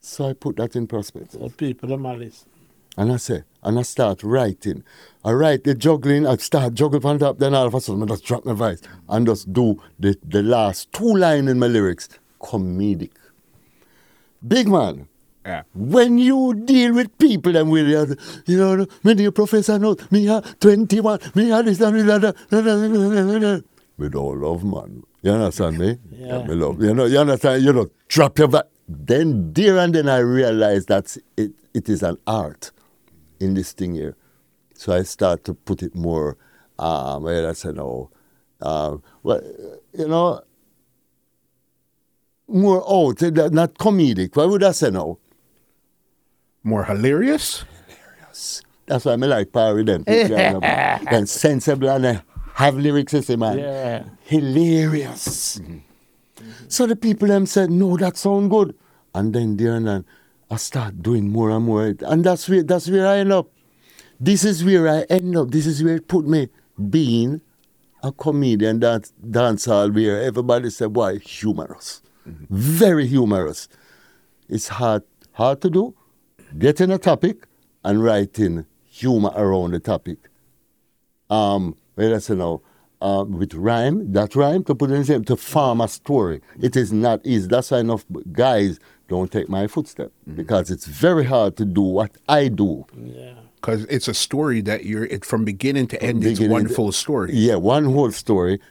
So 0.01 0.29
I 0.29 0.33
put 0.33 0.57
that 0.57 0.75
in 0.75 0.87
perspective. 0.87 1.41
So 1.41 1.49
people 1.49 1.93
are 1.93 2.17
listen. 2.17 2.49
And 2.97 3.11
I 3.11 3.17
say, 3.17 3.43
and 3.63 3.77
I 3.77 3.81
start 3.81 4.23
writing. 4.23 4.83
I 5.23 5.31
write 5.33 5.65
the 5.65 5.75
juggling, 5.75 6.25
I 6.25 6.37
start 6.37 6.75
juggling 6.75 7.05
on 7.05 7.19
top, 7.19 7.39
then 7.39 7.53
all 7.53 7.67
of 7.67 7.73
a 7.73 7.81
sudden 7.81 8.03
I 8.03 8.05
just 8.05 8.23
drop 8.23 8.45
my 8.45 8.53
voice 8.53 8.81
and 9.09 9.25
just 9.25 9.51
do 9.51 9.81
the, 9.99 10.17
the 10.23 10.41
last 10.41 10.93
two 10.93 11.15
lines 11.15 11.49
in 11.49 11.59
my 11.59 11.67
lyrics 11.67 12.07
comedic. 12.39 13.11
Big 14.47 14.67
man, 14.69 15.09
Yeah. 15.45 15.61
when 15.75 16.17
you 16.17 16.55
deal 16.55 16.95
with 16.95 17.15
people 17.19 17.55
and 17.55 17.69
with 17.69 17.85
the, 17.85 18.17
you 18.47 18.57
know, 18.57 18.87
me 19.03 19.13
the 19.13 19.31
professor 19.31 19.77
knows, 19.77 19.97
me 20.11 20.25
have 20.25 20.59
21, 20.59 21.19
me 21.35 21.49
have 21.49 21.65
this 21.65 21.79
and 21.81 22.09
that. 22.09 23.63
With 23.97 24.15
all 24.15 24.35
love, 24.35 24.63
man. 24.63 25.03
You 25.21 25.31
understand 25.31 25.77
me? 25.77 25.97
Yeah. 26.11 26.43
Me 26.43 26.55
love. 26.55 26.81
You 26.81 26.95
know, 26.95 27.05
you 27.05 27.19
understand? 27.19 27.63
You 27.63 27.73
know, 27.73 27.91
drop 28.07 28.39
your 28.39 28.47
back. 28.47 28.65
Then, 28.87 29.53
there 29.53 29.77
and 29.77 29.93
then 29.93 30.09
I 30.09 30.17
realized 30.17 30.87
that 30.87 31.15
it, 31.37 31.51
it 31.75 31.89
is 31.89 32.01
an 32.01 32.17
art 32.25 32.71
in 33.39 33.53
this 33.53 33.71
thing 33.71 33.93
here. 33.93 34.15
So 34.73 34.93
I 34.93 35.03
start 35.03 35.43
to 35.45 35.53
put 35.53 35.83
it 35.83 35.93
more, 35.95 36.37
um, 36.79 37.23
well, 37.23 37.47
I 37.49 37.53
said, 37.53 37.75
no, 37.75 38.09
um, 38.61 39.03
well, 39.21 39.41
you 39.93 40.07
know, 40.07 40.41
more 42.47 42.83
out, 42.89 43.21
eh, 43.21 43.29
not 43.51 43.75
comedic. 43.75 44.35
Why 44.35 44.45
would 44.45 44.63
I 44.63 44.71
say 44.71 44.89
now? 44.89 45.19
More 46.65 46.83
hilarious? 46.83 47.63
Hilarious. 47.87 48.63
That's 48.87 49.05
why 49.05 49.11
I 49.11 49.15
like 49.15 49.51
Power 49.53 49.75
Redemption. 49.79 50.33
and 50.33 51.29
sensible 51.29 51.89
and 51.89 52.05
uh, 52.05 52.21
have 52.55 52.75
lyrics, 52.75 53.13
you 53.13 53.21
see, 53.21 53.35
man. 53.35 53.59
Yeah. 53.59 54.03
Hilarious. 54.23 55.59
Mm-hmm. 55.59 55.77
So 56.67 56.87
the 56.87 56.95
people 56.95 57.27
them 57.27 57.45
said, 57.45 57.69
no, 57.69 57.95
that 57.97 58.17
sound 58.17 58.49
good. 58.49 58.75
And 59.13 59.31
then 59.31 59.57
there 59.57 59.75
and 59.75 59.87
then 59.87 60.05
I 60.49 60.55
start 60.57 61.03
doing 61.03 61.29
more 61.29 61.51
and 61.51 61.65
more. 61.65 61.93
And 61.99 62.23
that's 62.23 62.49
where 62.49 62.63
that's 62.63 62.89
where 62.89 63.07
I 63.07 63.17
end 63.19 63.31
up. 63.31 63.47
This 64.19 64.43
is 64.43 64.65
where 64.65 64.87
I 64.87 65.01
end 65.03 65.37
up. 65.37 65.51
This 65.51 65.67
is 65.67 65.83
where 65.83 65.95
it 65.97 66.07
put 66.07 66.25
me 66.25 66.49
being 66.89 67.41
a 68.01 68.11
comedian 68.11 68.79
that 68.79 69.11
dance 69.29 69.65
hall 69.65 69.91
where 69.91 70.21
everybody 70.23 70.71
said, 70.71 70.95
why 70.95 71.17
humorous. 71.17 72.01
Mm-hmm. 72.27 72.45
Very 72.49 73.05
humorous. 73.05 73.67
It's 74.49 74.67
hard 74.69 75.03
hard 75.33 75.61
to 75.61 75.69
do. 75.69 75.93
Getting 76.57 76.91
a 76.91 76.97
topic 76.97 77.47
and 77.83 78.03
writing 78.03 78.65
humor 78.85 79.31
around 79.35 79.71
the 79.71 79.79
topic. 79.79 80.17
Um, 81.29 81.75
well, 81.95 82.15
I 82.15 82.19
say 82.19 82.35
now, 82.35 82.61
uh, 83.01 83.25
with 83.27 83.53
rhyme, 83.53 84.11
that 84.13 84.35
rhyme 84.35 84.63
to 84.65 84.75
put 84.75 84.89
in 84.91 84.99
the 84.99 85.05
same 85.05 85.23
to 85.25 85.35
form 85.35 85.81
a 85.81 85.87
story. 85.87 86.41
It 86.61 86.75
is 86.75 86.93
not 86.93 87.21
easy. 87.25 87.47
That's 87.47 87.71
why 87.71 87.79
enough 87.79 88.05
guys 88.31 88.79
don't 89.07 89.31
take 89.31 89.49
my 89.49 89.67
footstep 89.67 90.11
because 90.35 90.71
it's 90.71 90.85
very 90.85 91.25
hard 91.25 91.57
to 91.57 91.65
do 91.65 91.81
what 91.81 92.11
I 92.29 92.47
do. 92.47 92.85
Yeah. 92.95 93.33
Because 93.55 93.83
it's 93.85 94.07
a 94.07 94.13
story 94.13 94.61
that 94.61 94.85
you're, 94.85 95.05
it 95.05 95.25
from 95.25 95.43
beginning 95.43 95.87
to 95.87 96.01
end, 96.01 96.23
it's 96.23 96.39
one 96.39 96.65
to- 96.67 96.73
full 96.73 96.91
story. 96.91 97.31
Yeah, 97.33 97.55
one 97.55 97.85
whole 97.85 98.11
story, 98.11 98.61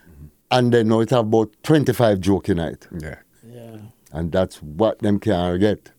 and 0.51 0.73
then 0.73 0.89
now 0.89 1.01
it 1.01 1.11
have 1.11 1.27
about 1.27 1.53
twenty 1.65 1.93
five 1.93 2.21
joke 2.21 2.49
in 2.49 2.61
it, 2.61 2.87
Yeah. 3.01 3.17
Yeah. 3.47 3.79
and 4.13 4.31
that's 4.31 4.63
what 4.63 5.01
them 5.01 5.19
can 5.19 5.59
get. 5.59 5.91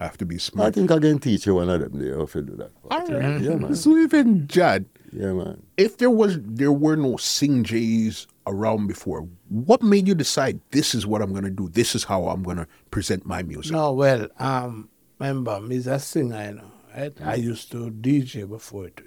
I 0.00 0.04
have 0.04 0.16
to 0.18 0.26
be 0.26 0.38
smart. 0.38 0.68
I 0.68 0.70
think 0.72 0.90
I 0.90 0.98
can 0.98 1.18
teach 1.18 1.46
you 1.46 1.54
one 1.54 1.68
of 1.70 1.80
them. 1.80 1.98
There, 2.00 2.18
if 2.20 2.34
you 2.34 2.42
do 2.42 2.56
that. 2.56 2.70
All 2.90 2.98
right. 3.06 3.40
Yeah, 3.40 3.54
man. 3.56 3.74
So 3.76 3.96
even 3.96 4.46
Judd, 4.48 4.86
Yeah, 5.12 5.32
man. 5.32 5.62
if 5.76 5.98
there 5.98 6.10
was 6.10 6.38
there 6.42 6.72
were 6.72 6.96
no 6.96 7.16
Sing 7.16 7.62
Jays 7.62 8.26
around 8.46 8.88
before, 8.88 9.28
what 9.48 9.82
made 9.82 10.08
you 10.08 10.14
decide 10.16 10.60
this 10.72 10.94
is 10.94 11.06
what 11.06 11.22
I'm 11.22 11.32
gonna 11.32 11.48
do? 11.50 11.68
This 11.68 11.94
is 11.94 12.02
how 12.04 12.26
I'm 12.26 12.42
gonna 12.42 12.66
present 12.90 13.24
my 13.24 13.42
music. 13.44 13.72
No, 13.72 13.92
well, 13.92 14.26
um, 14.38 14.88
remember, 15.20 15.60
me's 15.60 15.86
a 15.86 15.98
singer, 16.00 16.44
you 16.44 16.54
know, 16.56 16.70
right? 16.96 17.12
I 17.22 17.36
used 17.36 17.70
to 17.72 17.90
DJ 17.90 18.48
before 18.48 18.86
it, 18.88 19.00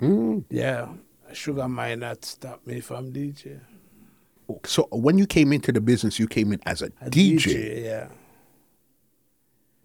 you 0.00 0.08
know. 0.08 0.14
Mm. 0.16 0.44
Yeah. 0.48 0.88
Sugar 1.32 1.62
Minott 1.62 2.24
stopped 2.24 2.66
me 2.66 2.80
from 2.80 3.12
DJ. 3.12 3.58
So 4.64 4.86
when 4.92 5.18
you 5.18 5.26
came 5.26 5.52
into 5.52 5.72
the 5.72 5.80
business, 5.80 6.20
you 6.20 6.28
came 6.28 6.52
in 6.52 6.60
as 6.66 6.82
a, 6.82 6.86
A 7.00 7.10
DJ. 7.10 7.84
yeah. 7.84 8.08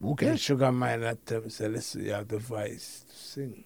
Okay. 0.04 0.30
And 0.30 0.40
Sugar 0.40 0.72
Minott 0.72 1.20
tell 1.26 1.42
me, 1.42 1.50
say, 1.50 1.68
listen, 1.68 2.06
you 2.06 2.12
have 2.12 2.28
the 2.28 2.40
voice 2.40 3.06
to 3.08 3.16
sing. 3.16 3.64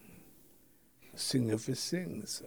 Sing 1.14 1.48
if 1.48 1.68
you 1.68 1.74
sing. 1.74 2.22
So 2.26 2.44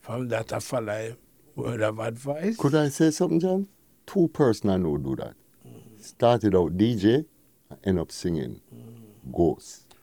from 0.00 0.28
that, 0.28 0.52
I 0.52 0.58
follow 0.60 0.92
a 0.92 1.16
word 1.54 1.82
of 1.82 1.98
advice. 1.98 2.56
Could 2.56 2.74
I 2.74 2.88
say 2.88 3.10
something, 3.10 3.40
John? 3.40 3.68
Two 4.06 4.28
person 4.28 4.70
I 4.70 4.76
know 4.78 4.96
do 4.96 5.16
that. 5.16 5.34
Started 6.00 6.54
out 6.54 6.76
DJ, 6.76 7.26
end 7.84 7.98
up 7.98 8.12
singing. 8.12 8.60
Mm. 8.74 9.32
Ghost. 9.32 9.94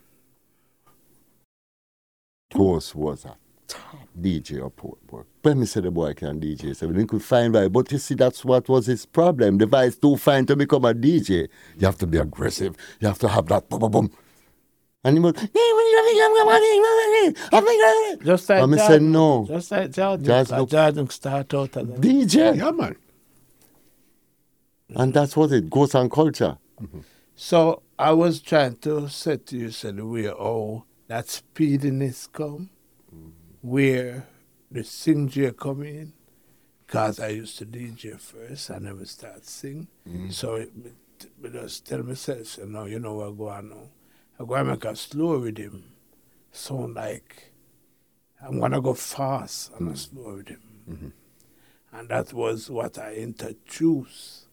Ghost 2.53 2.93
was 2.93 3.25
a 3.25 3.37
top 3.67 4.02
DJ 4.19 4.65
of 4.65 4.75
Port 4.75 4.97
Work. 5.11 5.27
When 5.41 5.59
me 5.59 5.65
say 5.65 5.81
the 5.81 5.91
boy 5.91 6.13
can 6.13 6.39
DJ, 6.39 6.75
so 6.75 6.87
we 6.87 7.05
could 7.05 7.23
find 7.23 7.53
right. 7.53 7.71
But 7.71 7.91
you 7.91 7.97
see, 7.97 8.15
that's 8.15 8.45
what 8.45 8.69
was 8.69 8.85
his 8.85 9.05
problem. 9.05 9.57
The 9.57 9.65
vice 9.65 9.95
too 9.97 10.15
fine 10.17 10.45
to 10.47 10.55
become 10.55 10.85
a 10.85 10.93
DJ. 10.93 11.47
You 11.77 11.85
have 11.85 11.97
to 11.99 12.07
be 12.07 12.17
aggressive. 12.17 12.75
You 12.99 13.07
have 13.07 13.19
to 13.19 13.27
have 13.27 13.47
that 13.47 13.67
boom, 13.69 13.79
boom, 13.79 13.91
boom. 13.91 14.11
And 15.03 15.17
he 15.17 15.19
was, 15.19 15.33
Just 18.23 18.49
like 18.49 18.61
And 18.63 18.71
me 18.71 18.77
Jordan. 18.77 18.87
said 18.87 19.01
no. 19.01 19.45
Just 19.47 19.71
like 19.71 19.91
Jordan. 19.91 20.25
Just 20.25 20.49
Jordan, 20.49 20.59
look- 20.61 20.69
Jordan 20.69 21.09
start 21.09 21.53
out 21.53 21.77
as 21.77 21.85
DJ. 21.87 22.57
Yeah, 22.57 22.71
man. 22.71 22.95
And 24.95 25.13
that's 25.13 25.35
what 25.35 25.51
it 25.51 25.69
goes 25.69 25.95
on 25.95 26.09
culture. 26.09 26.57
So 27.35 27.81
I 27.97 28.11
was 28.11 28.41
trying 28.41 28.75
to 28.77 29.09
say 29.09 29.37
to 29.37 29.57
you, 29.57 29.71
said 29.71 29.99
where 30.01 30.33
oh 30.39 30.83
that 31.07 31.25
speediness 31.29 32.27
come, 32.31 32.69
where 33.63 34.27
the 34.69 34.83
sing 34.83 35.29
J 35.29 35.51
come 35.53 35.83
in, 35.83 36.11
because 36.85 37.19
I 37.19 37.29
used 37.29 37.57
to 37.59 37.65
DJ 37.65 38.19
first, 38.19 38.69
I 38.69 38.77
never 38.77 39.05
start 39.05 39.45
sing. 39.45 39.87
Mm-hmm. 40.07 40.29
So 40.31 40.55
it, 40.55 40.75
me, 40.75 40.91
me 41.41 41.49
just 41.49 41.87
tell 41.87 42.03
myself, 42.03 42.45
say, 42.45 42.65
no, 42.65 42.85
you 42.85 42.99
know 42.99 43.15
what 43.15 43.37
go 43.37 43.47
on 43.47 43.69
now. 43.69 43.89
I 44.37 44.43
go 44.45 44.55
and 44.55 44.67
make 44.67 44.83
a 44.83 44.95
slow 44.97 45.37
rhythm, 45.37 45.85
sound 46.51 46.95
like 46.95 47.53
I'm 48.45 48.59
gonna 48.59 48.81
go 48.81 48.93
fast 48.93 49.71
on 49.73 49.77
a 49.77 49.91
mm-hmm. 49.91 49.95
slow 49.95 50.31
rhythm. 50.31 50.61
Mm-hmm. 50.89 51.97
And 51.97 52.09
that 52.09 52.33
was 52.33 52.69
what 52.69 52.97
I 52.97 53.13
introduced 53.13 54.47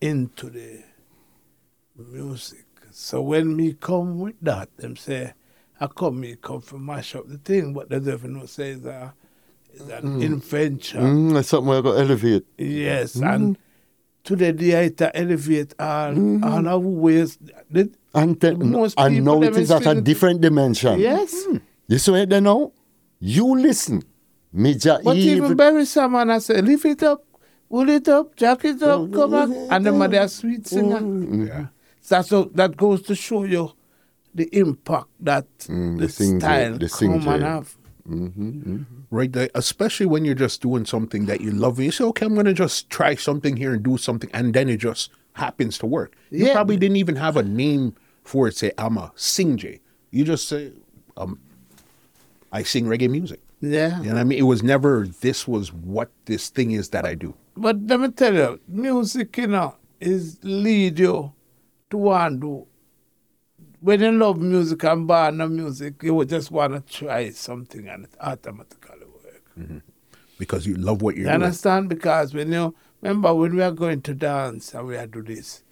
into 0.00 0.50
the 0.50 0.82
music. 1.96 2.66
So 2.90 3.22
when 3.22 3.54
me 3.54 3.74
come 3.74 4.18
with 4.18 4.40
that, 4.42 4.76
them 4.78 4.96
say, 4.96 5.34
I 5.80 5.86
come, 5.86 6.20
me 6.20 6.36
come 6.40 6.60
for 6.60 6.78
mash 6.78 7.14
up 7.14 7.26
the 7.26 7.38
thing, 7.38 7.72
What 7.72 7.88
they 7.88 7.98
don't 7.98 8.14
even 8.14 8.34
know 8.34 8.46
say 8.46 8.70
it's, 8.72 8.84
a, 8.84 9.14
it's 9.72 9.88
an 9.88 10.02
hmm. 10.02 10.22
invention. 10.22 11.00
Mm, 11.00 11.34
that's 11.34 11.48
something 11.48 11.72
I 11.72 11.80
got 11.80 11.98
elevate. 11.98 12.44
Yes, 12.58 13.14
hmm. 13.14 13.24
and 13.24 13.58
today 14.22 14.50
the 14.52 14.90
to 14.90 15.16
elevate 15.16 15.74
all, 15.78 16.44
all 16.44 16.68
our 16.68 16.78
ways. 16.78 17.38
The- 17.70 17.90
And, 18.12 18.38
te- 18.40 18.54
Most 18.54 18.98
and 18.98 19.24
now 19.24 19.40
it 19.42 19.56
is 19.56 19.70
at 19.70 19.86
a 19.86 20.00
different 20.00 20.40
dimension. 20.42 20.98
yes. 21.00 21.44
Hmm. 21.46 21.56
You 21.88 21.98
see 21.98 22.14
it 22.14 22.28
there 22.28 22.40
now? 22.40 22.72
You 23.18 23.56
listen. 23.58 24.02
Me 24.52 24.72
ja 24.72 24.98
But 25.02 25.16
even 25.16 25.44
even, 25.44 25.56
bury 25.56 25.84
someone, 25.86 26.28
I 26.30 26.38
say, 26.38 26.60
lift 26.60 26.84
it 26.84 27.02
up, 27.04 27.24
pull 27.70 27.88
it 27.88 28.08
up, 28.08 28.34
jack 28.36 28.64
it 28.64 28.82
up, 28.82 29.00
oh, 29.00 29.08
come 29.08 29.34
oh, 29.34 29.46
back. 29.46 29.56
Oh, 29.56 29.68
and 29.70 29.86
them 29.86 30.02
are 30.02 30.08
their 30.08 30.28
sweet 30.28 30.66
singer. 30.66 31.46
Yeah. 31.46 31.66
That's 32.08 32.28
so 32.28 32.44
that 32.54 32.76
goes 32.76 33.02
to 33.02 33.14
show 33.14 33.44
you 33.44 33.72
the 34.34 34.48
impact 34.56 35.08
that 35.20 35.46
Mm, 35.60 35.98
the, 35.98 36.06
the 36.06 36.12
sing 36.12 36.40
J- 36.40 36.44
style 36.46 36.78
the 36.78 36.88
sing 36.88 37.10
come 37.20 37.28
and 37.28 37.40
J. 37.42 37.46
have. 37.46 37.76
Right, 39.10 39.32
there, 39.32 39.48
especially 39.54 40.06
when 40.06 40.24
you're 40.24 40.34
just 40.34 40.62
doing 40.62 40.84
something 40.84 41.26
that 41.26 41.40
you 41.40 41.50
love. 41.50 41.78
You 41.78 41.90
say, 41.90 42.04
okay, 42.04 42.26
I'm 42.26 42.34
going 42.34 42.46
to 42.46 42.52
just 42.54 42.90
try 42.90 43.14
something 43.14 43.56
here 43.56 43.72
and 43.74 43.82
do 43.82 43.96
something, 43.98 44.30
and 44.32 44.54
then 44.54 44.68
it 44.68 44.78
just 44.78 45.10
happens 45.34 45.78
to 45.78 45.86
work. 45.86 46.14
You 46.30 46.46
Yeah. 46.46 46.52
probably 46.54 46.76
didn't 46.76 46.96
even 46.96 47.16
have 47.16 47.36
a 47.36 47.42
name 47.42 47.94
for 48.24 48.48
it. 48.48 48.56
Say, 48.56 48.72
I'm 48.78 48.96
a 48.98 49.12
sing 49.16 49.56
J. 49.56 49.80
You 50.10 50.24
just 50.24 50.48
say, 50.48 50.72
um, 51.16 51.38
I 52.52 52.62
sing 52.62 52.86
reggae 52.86 53.10
music. 53.10 53.40
Yeah. 53.60 53.98
You 54.00 54.08
know 54.08 54.14
what 54.14 54.20
I 54.20 54.24
mean? 54.24 54.38
It 54.38 54.42
was 54.42 54.62
never, 54.62 55.06
this 55.20 55.46
was 55.46 55.72
what 55.72 56.10
this 56.24 56.48
thing 56.48 56.70
is 56.72 56.88
that 56.90 57.04
I 57.04 57.14
do. 57.14 57.34
But 57.56 57.76
let 57.86 58.00
me 58.00 58.08
tell 58.10 58.34
you, 58.34 58.60
music, 58.68 59.36
you 59.36 59.48
know, 59.48 59.76
is 60.00 60.38
lead 60.42 60.98
you 60.98 61.32
to 61.90 61.96
want 61.98 62.40
to. 62.40 62.66
When 63.80 64.00
you 64.00 64.12
love 64.12 64.38
music 64.40 64.84
and 64.84 65.06
born 65.06 65.38
no 65.38 65.48
music, 65.48 66.02
you 66.02 66.14
would 66.14 66.28
just 66.28 66.50
want 66.50 66.74
to 66.74 66.92
try 66.98 67.30
something 67.30 67.88
and 67.88 68.04
it 68.04 68.10
automatically 68.20 69.06
work. 69.06 69.82
Because 70.38 70.66
you 70.66 70.74
love 70.74 71.00
what 71.02 71.14
you're 71.16 71.24
You 71.26 71.30
doing. 71.30 71.42
understand? 71.44 71.88
Because 71.88 72.34
when 72.34 72.52
you 72.52 72.74
remember 73.00 73.34
when 73.34 73.54
we 73.56 73.62
are 73.62 73.70
going 73.70 74.02
to 74.02 74.14
dance 74.14 74.74
and 74.74 74.86
we 74.86 74.96
are 74.96 75.06
do 75.06 75.22
this, 75.22 75.62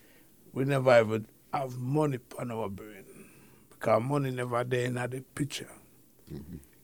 we 0.52 0.64
never 0.64 0.90
ever 0.90 1.20
have 1.52 1.76
money 1.76 2.18
on 2.38 2.50
our 2.50 2.68
brain. 2.70 3.04
Because 3.70 4.02
money 4.02 4.30
never 4.30 4.64
there 4.64 4.86
in 4.86 4.94
the 4.94 5.22
picture. 5.34 5.68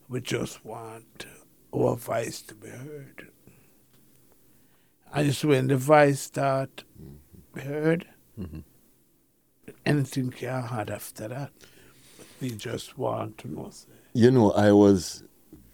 We 0.09 0.21
just 0.21 0.64
want 0.64 1.26
our 1.75 1.97
voice 1.97 2.43
to 2.43 2.54
be 2.54 2.69
heard. 2.69 3.28
And 5.12 5.26
just 5.26 5.45
when 5.45 5.69
the 5.69 5.76
voice 5.76 6.21
start 6.21 6.85
be 7.54 7.62
heard, 7.62 8.07
Mm-hmm. 8.38 8.61
Anything 9.87 10.31
can 10.31 10.62
hard 10.62 10.91
after 10.91 11.29
that. 11.29 11.50
We 12.41 12.50
just 12.50 12.99
want 12.99 13.38
to 13.38 13.49
know. 13.53 13.71
You 14.12 14.31
know, 14.31 14.50
I 14.53 14.73
was 14.73 15.25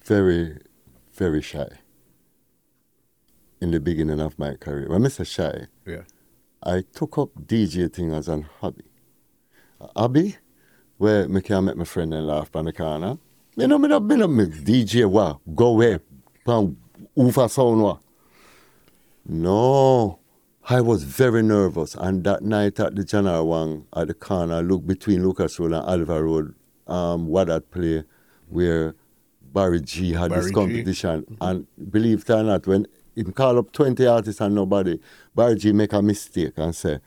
very, 0.04 0.58
very 1.14 1.42
shy 1.42 1.68
in 3.60 3.70
the 3.70 3.80
beginning 3.80 4.20
of 4.20 4.38
my 4.38 4.54
career. 4.54 4.88
When 4.88 5.04
I 5.04 5.08
say 5.08 5.24
shy, 5.24 5.66
Yeah. 5.86 6.02
I 6.62 6.82
took 6.92 7.16
up 7.18 7.30
DJ 7.46 7.92
thing 7.92 8.12
as 8.12 8.28
an 8.28 8.42
hobby. 8.60 8.84
A 9.80 9.88
hobby 9.96 10.36
where 10.98 11.26
me 11.28 11.40
can 11.40 11.64
make 11.64 11.76
my 11.76 11.84
friend 11.84 12.12
and 12.12 12.26
laugh 12.26 12.54
on 12.54 12.66
the 12.66 12.72
corner. 12.72 13.16
You 13.56 13.66
know, 13.66 13.78
me 13.78 13.88
not 13.88 14.06
been 14.06 14.22
a 14.22 14.28
me 14.28 14.44
DJ 14.46 15.06
wa 15.06 15.36
go 15.54 15.68
away, 15.68 15.98
pan 16.44 16.76
over 17.16 17.48
sound 17.48 17.82
wa. 17.82 17.98
No, 19.26 20.19
I 20.70 20.80
was 20.80 21.02
very 21.02 21.42
nervous. 21.42 21.96
And 21.96 22.22
that 22.22 22.44
night 22.44 22.78
at 22.78 22.94
the 22.94 23.02
General 23.02 23.44
Wang 23.48 23.86
at 23.96 24.06
the 24.06 24.14
corner, 24.14 24.62
look 24.62 24.86
between 24.86 25.26
Lucas 25.26 25.58
Road 25.58 25.72
and 25.72 25.84
Alva 25.84 26.22
Road, 26.22 26.54
um, 26.86 27.26
what 27.26 27.48
that 27.48 27.72
play 27.72 28.04
where 28.48 28.94
Barry 29.52 29.80
G 29.80 30.12
had 30.12 30.30
Barry 30.30 30.42
this 30.42 30.50
G. 30.50 30.54
competition. 30.54 31.36
And 31.40 31.66
believe 31.90 32.20
it 32.20 32.30
or 32.30 32.44
not, 32.44 32.68
when 32.68 32.86
him 33.16 33.32
call 33.32 33.58
up 33.58 33.72
20 33.72 34.06
artists 34.06 34.40
and 34.40 34.54
nobody, 34.54 35.00
Barry 35.34 35.56
G 35.56 35.72
make 35.72 35.92
a 35.92 36.00
mistake 36.00 36.52
and 36.56 36.72
say, 36.72 37.00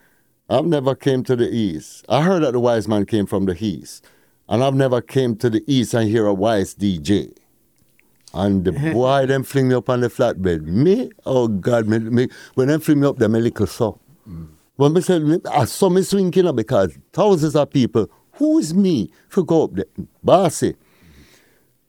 I've 0.50 0.66
never 0.66 0.94
came 0.94 1.24
to 1.24 1.38
the 1.38 1.50
east. 1.50 2.06
I 2.10 2.22
heard 2.22 2.44
that 2.44 2.52
the 2.52 2.60
wise 2.60 2.90
man 2.90 3.06
came 3.06 3.26
from 3.26 3.46
the 3.46 3.56
east. 3.58 4.06
And 4.50 4.62
I've 4.62 4.76
never 4.76 5.00
came 5.00 5.38
to 5.38 5.50
the 5.50 5.64
east 5.68 5.94
and 5.94 6.10
hear 6.10 6.26
a 6.26 6.34
wise 6.34 6.76
DJ. 6.76 7.34
And 8.34 8.66
the 8.66 8.72
boy 8.94 9.26
them 9.28 9.44
fling 9.44 9.68
me 9.70 9.76
up 9.76 9.90
on 9.90 10.02
the 10.02 10.08
flatbed. 10.10 10.64
Me, 10.64 11.10
oh 11.26 11.48
God, 11.48 11.88
me, 11.88 12.00
me, 12.00 12.28
when 12.56 12.68
them 12.68 12.80
fling 12.82 13.00
me 13.02 13.08
up, 13.08 13.18
them 13.18 13.36
a 13.36 13.40
little 13.40 13.68
so. 13.68 14.00
Mm. 14.28 14.48
When 14.76 14.94
me 14.94 15.02
say, 15.02 15.22
I 15.52 15.66
saw 15.66 15.90
me 15.90 16.02
swinging 16.02 16.48
up 16.48 16.56
because 16.56 16.98
thousands 17.12 17.56
of 17.56 17.70
people, 17.70 18.10
who 18.34 18.58
is 18.58 18.74
me 18.74 19.12
for 19.30 19.44
go 19.44 19.66
up 19.66 19.74
there? 19.76 19.86
Bossy. 20.24 20.76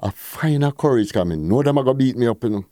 I 0.01 0.11
find 0.11 0.63
a 0.65 0.71
courage 0.73 1.13
coming. 1.13 1.49
No, 1.49 1.63
them 1.63 1.79
are 1.79 1.85
going 1.85 1.97
to 1.99 2.05
beat 2.05 2.17
me 2.17 2.27
up, 2.27 2.45
you 2.45 2.51
know. 2.51 2.65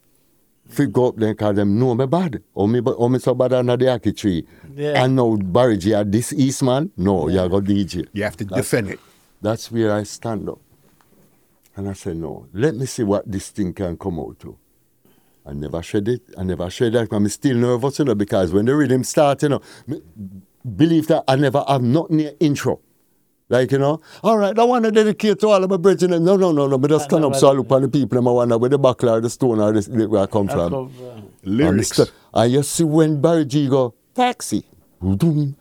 Fi 0.69 0.85
go 0.87 1.09
up 1.09 1.17
there 1.17 1.35
because 1.35 1.57
them 1.57 1.79
know 1.79 1.95
me 1.95 2.07
bad. 2.07 2.43
Or 2.55 2.69
me, 2.69 2.81
or 2.81 3.09
me 3.11 3.19
so 3.19 3.35
bad 3.35 3.55
under 3.55 3.76
the 3.76 3.87
ackee 3.87 4.17
tree. 4.17 4.47
Yeah. 4.75 5.02
And 5.02 5.17
now 5.17 5.37
Barry 5.37 5.79
G 5.79 5.95
at 5.95 6.12
this 6.12 6.33
East 6.35 6.62
man, 6.62 6.91
no, 6.97 7.29
you 7.29 7.41
are 7.41 7.49
go 7.49 7.61
DJ. 7.61 8.07
You 8.12 8.25
have 8.25 8.37
to 8.37 8.45
That's- 8.45 8.64
defend 8.64 8.91
it. 8.91 9.00
That's 9.41 9.71
where 9.73 9.93
I 9.93 10.02
stand 10.05 10.49
up. 10.49 10.61
And 11.76 11.88
I 11.88 11.95
said, 11.95 12.17
no, 12.17 12.47
let 12.52 12.75
me 12.75 12.87
see 12.87 13.02
what 13.02 13.31
this 13.31 13.50
thing 13.50 13.73
can 13.73 13.97
come 13.97 14.19
out 14.21 14.38
to. 14.41 14.59
I 15.47 15.52
never 15.55 15.83
said 15.83 16.07
it. 16.09 16.23
I 16.38 16.43
never 16.45 16.69
said 16.71 16.93
that. 16.93 17.09
I'm 17.12 17.29
still 17.29 17.57
nervous, 17.57 17.99
you 17.99 18.05
know, 18.05 18.14
because 18.14 18.52
when 18.52 18.67
the 18.67 18.76
rhythm 18.76 19.02
starts, 19.05 19.43
you 19.43 19.49
know, 19.49 19.61
believe 20.76 21.09
that 21.09 21.25
I 21.26 21.37
never 21.37 21.64
have 21.67 21.83
nothing 21.83 22.19
near 22.19 22.33
intro. 22.38 22.81
Like, 23.49 23.73
you 23.73 23.79
know, 23.79 24.00
all 24.23 24.38
right, 24.38 24.57
I 24.59 24.64
want 24.64 24.85
to 24.85 24.91
dedicate 24.91 25.41
to 25.41 25.49
all 25.49 25.62
of 25.62 25.69
my 25.69 25.76
brethren. 25.76 26.11
No, 26.25 26.37
no, 26.37 26.52
no, 26.52 26.67
no, 26.69 26.79
but 26.79 26.88
just 26.91 27.05
stand 27.07 27.25
up 27.25 27.35
so 27.35 27.50
I 27.50 27.52
look 27.52 27.71
on 27.73 27.83
the 27.83 27.88
people 27.88 28.17
and 28.19 28.26
I 28.26 28.31
wonder 28.31 28.57
where 28.57 28.71
the 28.71 28.79
buckler 28.79 29.12
or 29.14 29.21
the 29.21 29.29
stone 29.29 29.61
or 29.61 29.73
the, 29.73 30.09
where 30.09 30.23
I 30.23 30.26
come 30.26 30.49
I 30.49 30.52
from. 30.55 30.71
come 30.71 30.88
from- 30.91 31.29
Lyrics. 31.43 31.99
And, 31.99 32.11
and 32.35 32.52
you 32.52 32.62
see 32.62 32.85
when 32.85 33.21
Barry 33.21 33.45
G 33.45 33.69
go, 33.69 33.95
taxi. 34.14 34.64
Boom, 35.00 35.17
boom, 35.17 35.57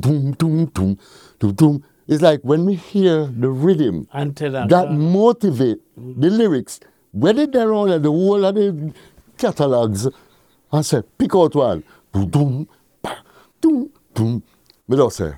boom, 0.00 0.64
boom, 0.66 0.98
boom, 1.38 1.52
boom. 1.54 1.84
It's 2.10 2.22
like 2.22 2.40
when 2.42 2.64
we 2.64 2.74
hear 2.74 3.26
the 3.26 3.48
rhythm, 3.48 4.08
Until 4.12 4.50
that, 4.66 4.90
motivate 4.90 5.78
the 5.96 6.28
lyrics, 6.28 6.80
whether 7.12 7.46
they're 7.46 7.72
on 7.72 8.02
the 8.02 8.10
whole 8.10 8.44
of 8.44 8.56
the 8.56 8.92
catalogs, 9.38 10.08
and 10.72 10.84
say, 10.84 11.02
pick 11.18 11.36
out 11.36 11.54
one. 11.54 11.84
Boom, 12.10 12.66
boom, 13.60 13.90
boom. 14.12 14.42
Me 14.88 14.96
don't 14.96 15.12
say, 15.12 15.34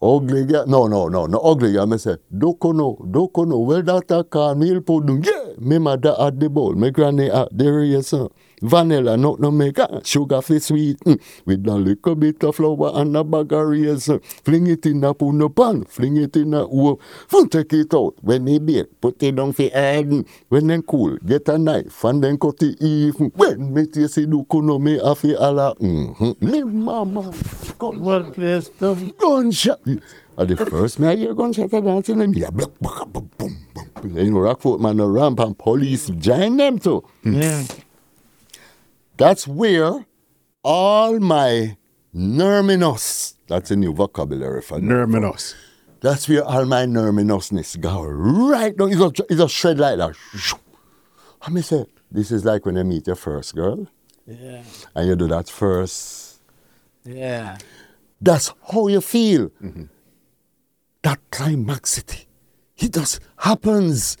ugly 0.00 0.44
girl. 0.44 0.64
No, 0.68 0.86
no, 0.86 1.08
no, 1.08 1.26
no 1.26 1.38
ugly 1.40 1.72
girl. 1.72 1.88
Me 1.88 1.98
say, 1.98 2.14
doko 2.32 2.72
no, 2.72 2.98
doko 3.10 3.44
no. 3.44 3.58
Well, 3.58 3.82
that 3.82 4.08
a 4.12 4.22
call 4.22 4.54
me, 4.54 4.68
he'll 4.68 4.80
put. 4.80 5.02
Yeah, 5.26 5.54
me 5.58 5.78
mother 5.78 6.14
at 6.20 6.38
the 6.38 6.48
bowl, 6.48 6.74
me 6.74 6.92
granny 6.92 7.32
at 7.32 7.48
the 7.50 7.72
race. 7.72 8.14
Vanilla, 8.62 9.16
not 9.16 9.40
no 9.40 9.50
make 9.50 9.78
sugar 10.04 10.40
for 10.40 10.58
sweet. 10.60 10.98
Mm. 11.00 11.20
With 11.44 11.66
a 11.66 11.74
little 11.74 12.14
bit 12.14 12.42
of 12.44 12.56
flour 12.56 12.92
and 12.94 13.16
a 13.16 13.24
bag 13.24 13.52
of 13.52 13.66
raisin. 13.68 14.20
Fling 14.44 14.68
it 14.68 14.86
in 14.86 15.02
a 15.04 15.12
puno 15.14 15.48
pan, 15.54 15.84
fling 15.84 16.16
it 16.16 16.36
in 16.36 16.54
a 16.54 16.62
oven. 16.64 16.96
Fun 17.28 17.48
take 17.48 17.72
it 17.72 17.92
out. 17.92 18.14
When 18.22 18.44
they 18.44 18.58
bake, 18.58 19.00
put 19.00 19.22
it 19.22 19.34
down 19.36 19.52
for 19.52 19.68
egg. 19.72 20.26
When 20.48 20.66
they 20.68 20.80
cool, 20.82 21.16
get 21.26 21.48
a 21.48 21.58
knife 21.58 22.04
and 22.04 22.22
then 22.22 22.38
cut 22.38 22.62
it 22.62 22.80
even. 22.80 23.30
When 23.34 23.74
me 23.74 23.86
taste 23.86 24.18
it, 24.18 24.30
do 24.30 24.44
kuno 24.44 24.78
me 24.78 24.94
it 25.24 25.24
ala. 25.40 25.74
Mm-hmm. 25.76 26.50
Me 26.50 26.62
mama. 26.62 27.32
Gun- 27.78 28.00
What 28.00 28.32
place 28.34 28.66
stuff? 28.66 28.98
gunshot. 29.18 29.80
At 30.38 30.48
the 30.48 30.56
first 30.56 30.98
me 30.98 31.08
I 31.08 31.16
hear 31.16 31.34
gunshot 31.34 31.72
a 31.72 31.80
dancing 31.80 32.30
me 32.30 32.42
a 32.42 32.50
boom, 32.50 32.72
boom, 32.80 33.30
boom, 33.36 33.58
boom, 33.74 34.32
know, 34.32 34.40
Rockfort 34.40 34.80
man 34.80 34.98
a 35.00 35.06
ramp 35.06 35.40
and 35.40 35.58
police 35.58 36.08
join 36.08 36.56
them 36.56 36.78
too. 36.78 37.02
Yeah. 37.24 37.64
That's 39.16 39.46
where 39.46 40.06
all 40.62 41.18
my 41.20 41.76
nerminous, 42.12 43.34
that's 43.46 43.70
a 43.70 43.76
new 43.76 43.92
vocabulary 43.92 44.62
for 44.62 44.78
me. 44.78 44.88
Nerminous. 44.88 45.54
That's 46.00 46.28
where 46.28 46.44
all 46.44 46.64
my 46.64 46.84
nerminousness 46.84 47.80
go 47.80 48.02
right 48.04 48.76
now. 48.76 48.86
It's 48.86 49.00
a, 49.20 49.24
it's 49.30 49.40
a 49.40 49.48
shred 49.48 49.78
like 49.78 49.98
that. 49.98 50.16
And 51.44 51.54
me 51.54 51.62
say, 51.62 51.84
this 52.10 52.30
is 52.32 52.44
like 52.44 52.66
when 52.66 52.76
you 52.76 52.84
meet 52.84 53.06
your 53.06 53.16
first 53.16 53.54
girl 53.54 53.86
Yeah. 54.26 54.62
and 54.94 55.08
you 55.08 55.16
do 55.16 55.28
that 55.28 55.48
first. 55.48 56.40
Yeah. 57.04 57.58
That's 58.20 58.52
how 58.72 58.88
you 58.88 59.00
feel. 59.00 59.50
That 61.02 61.18
climaxity. 61.30 62.26
It 62.76 62.92
just 62.94 63.20
happens. 63.36 64.16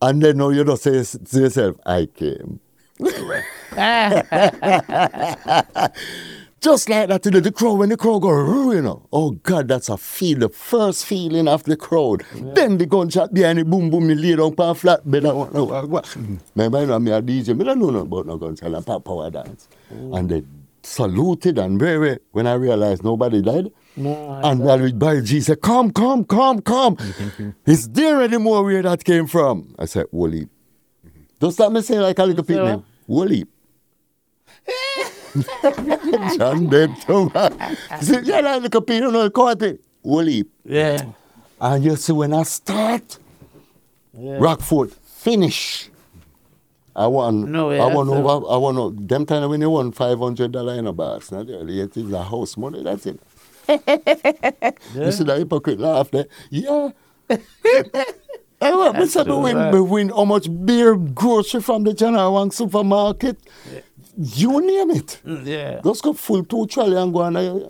And 0.00 0.22
then 0.22 0.36
now 0.38 0.50
you 0.50 0.64
just 0.64 0.82
say 0.82 1.02
to 1.18 1.40
yourself, 1.40 1.76
I 1.84 2.06
came. 2.06 2.60
Just 6.60 6.88
like 6.88 7.08
that, 7.08 7.24
you 7.24 7.30
know, 7.30 7.38
the 7.38 7.52
crowd, 7.52 7.74
when 7.74 7.88
the 7.88 7.96
crowd 7.96 8.22
go, 8.22 8.72
you 8.72 8.82
know, 8.82 9.06
oh 9.12 9.30
God, 9.30 9.68
that's 9.68 9.88
a 9.88 9.96
feel, 9.96 10.40
the 10.40 10.48
first 10.48 11.06
feeling 11.06 11.46
of 11.46 11.62
the 11.62 11.76
crowd. 11.76 12.24
Then 12.34 12.78
the 12.78 12.86
gunshot 12.86 13.32
behind 13.32 13.60
the 13.60 13.64
boom, 13.64 13.90
boom, 13.90 14.08
me 14.08 14.16
lay 14.16 14.34
down 14.34 14.46
on 14.46 14.54
flatbed. 14.74 15.28
I 15.28 15.32
want 15.32 15.54
to 15.54 15.64
what, 15.64 15.88
what. 15.88 16.16
Remember, 16.56 16.80
you 16.80 16.86
know, 16.86 16.98
me 16.98 17.12
a 17.12 17.22
DJ, 17.22 17.56
me 17.56 17.64
don't 17.64 17.78
know 17.78 17.90
nothing 17.90 18.08
about 18.08 18.26
no 18.26 18.38
gunshot 18.38 18.74
and 18.74 18.84
pop 18.84 19.04
power 19.04 19.30
dance. 19.30 19.68
And 19.90 20.28
they 20.28 20.42
saluted 20.82 21.58
and 21.58 21.78
very, 21.78 22.18
when 22.32 22.48
I 22.48 22.54
realized 22.54 23.04
nobody 23.04 23.40
died. 23.40 23.70
No, 23.96 24.40
and 24.42 24.98
Barry 24.98 25.22
G 25.22 25.40
said, 25.40 25.60
come, 25.60 25.92
come, 25.92 26.24
come, 26.24 26.60
come. 26.60 26.96
Is 27.66 27.88
there 27.88 28.20
any 28.20 28.38
more 28.38 28.64
where 28.64 28.82
that 28.82 29.04
came 29.04 29.28
from? 29.28 29.76
I 29.78 29.84
said, 29.84 30.06
Wally. 30.10 30.48
Just 31.40 31.60
let 31.60 31.70
me 31.70 31.82
say 31.82 32.00
like 32.00 32.18
a 32.18 32.24
little 32.24 32.44
Say 32.44 32.54
pit 32.54 32.62
what? 32.62 32.68
name. 32.68 32.84
Wally. 33.08 33.44
John. 36.36 36.68
He 37.98 38.04
said, 38.04 38.26
yeah, 38.26 38.40
like 38.40 38.74
you 38.90 39.10
know, 39.10 39.30
call 39.30 39.48
it 39.48 39.80
Wally. 40.02 40.44
Yeah. 40.64 41.04
And 41.60 41.84
you 41.84 41.96
see 41.96 42.12
when 42.12 42.32
I 42.34 42.42
start, 42.44 43.18
Yeah. 44.16 44.38
Rockfort 44.38 44.92
finish. 44.92 45.90
I 46.94 47.06
want, 47.06 47.48
No, 47.48 47.70
I 47.70 47.76
yeah, 47.76 47.94
want 47.94 48.08
so- 48.10 48.14
over, 48.28 48.46
I 48.50 48.56
want 48.56 48.76
to, 48.98 49.06
them 49.06 49.24
time 49.26 49.48
when 49.48 49.60
you 49.60 49.70
won 49.70 49.92
$500 49.92 50.78
in 50.78 50.86
a 50.88 50.92
box, 50.92 51.30
not 51.30 51.46
really, 51.46 51.80
it 51.80 51.96
is 51.96 52.12
a 52.12 52.22
house 52.24 52.56
money, 52.56 52.82
that's 52.82 53.06
it. 53.06 53.20
You 54.94 55.12
see 55.12 55.24
that 55.24 55.38
hypocrite 55.38 55.78
laugh 55.78 56.10
there? 56.10 56.26
Yeah. 56.50 56.90
I 58.60 58.74
want 58.74 58.98
me 58.98 59.06
say 59.06 59.20
me 59.20 59.26
true, 59.26 59.38
win, 59.42 59.56
right. 59.56 59.72
me 59.74 59.80
win 59.80 60.08
how 60.08 60.24
much 60.24 60.48
beer 60.66 60.96
grocery 60.96 61.60
from 61.60 61.84
the 61.84 61.94
General 61.94 62.34
Wang 62.34 62.50
supermarket. 62.50 63.38
You 64.16 64.60
name 64.60 64.90
it. 64.90 65.20
Mm, 65.24 65.46
Yeah. 65.46 65.80
Just 65.84 66.02
go 66.02 66.12
full 66.12 66.44
two 66.44 66.66
trolley 66.66 66.96
and 66.96 67.12
go 67.12 67.20
on. 67.22 67.36
uh, 67.36 67.68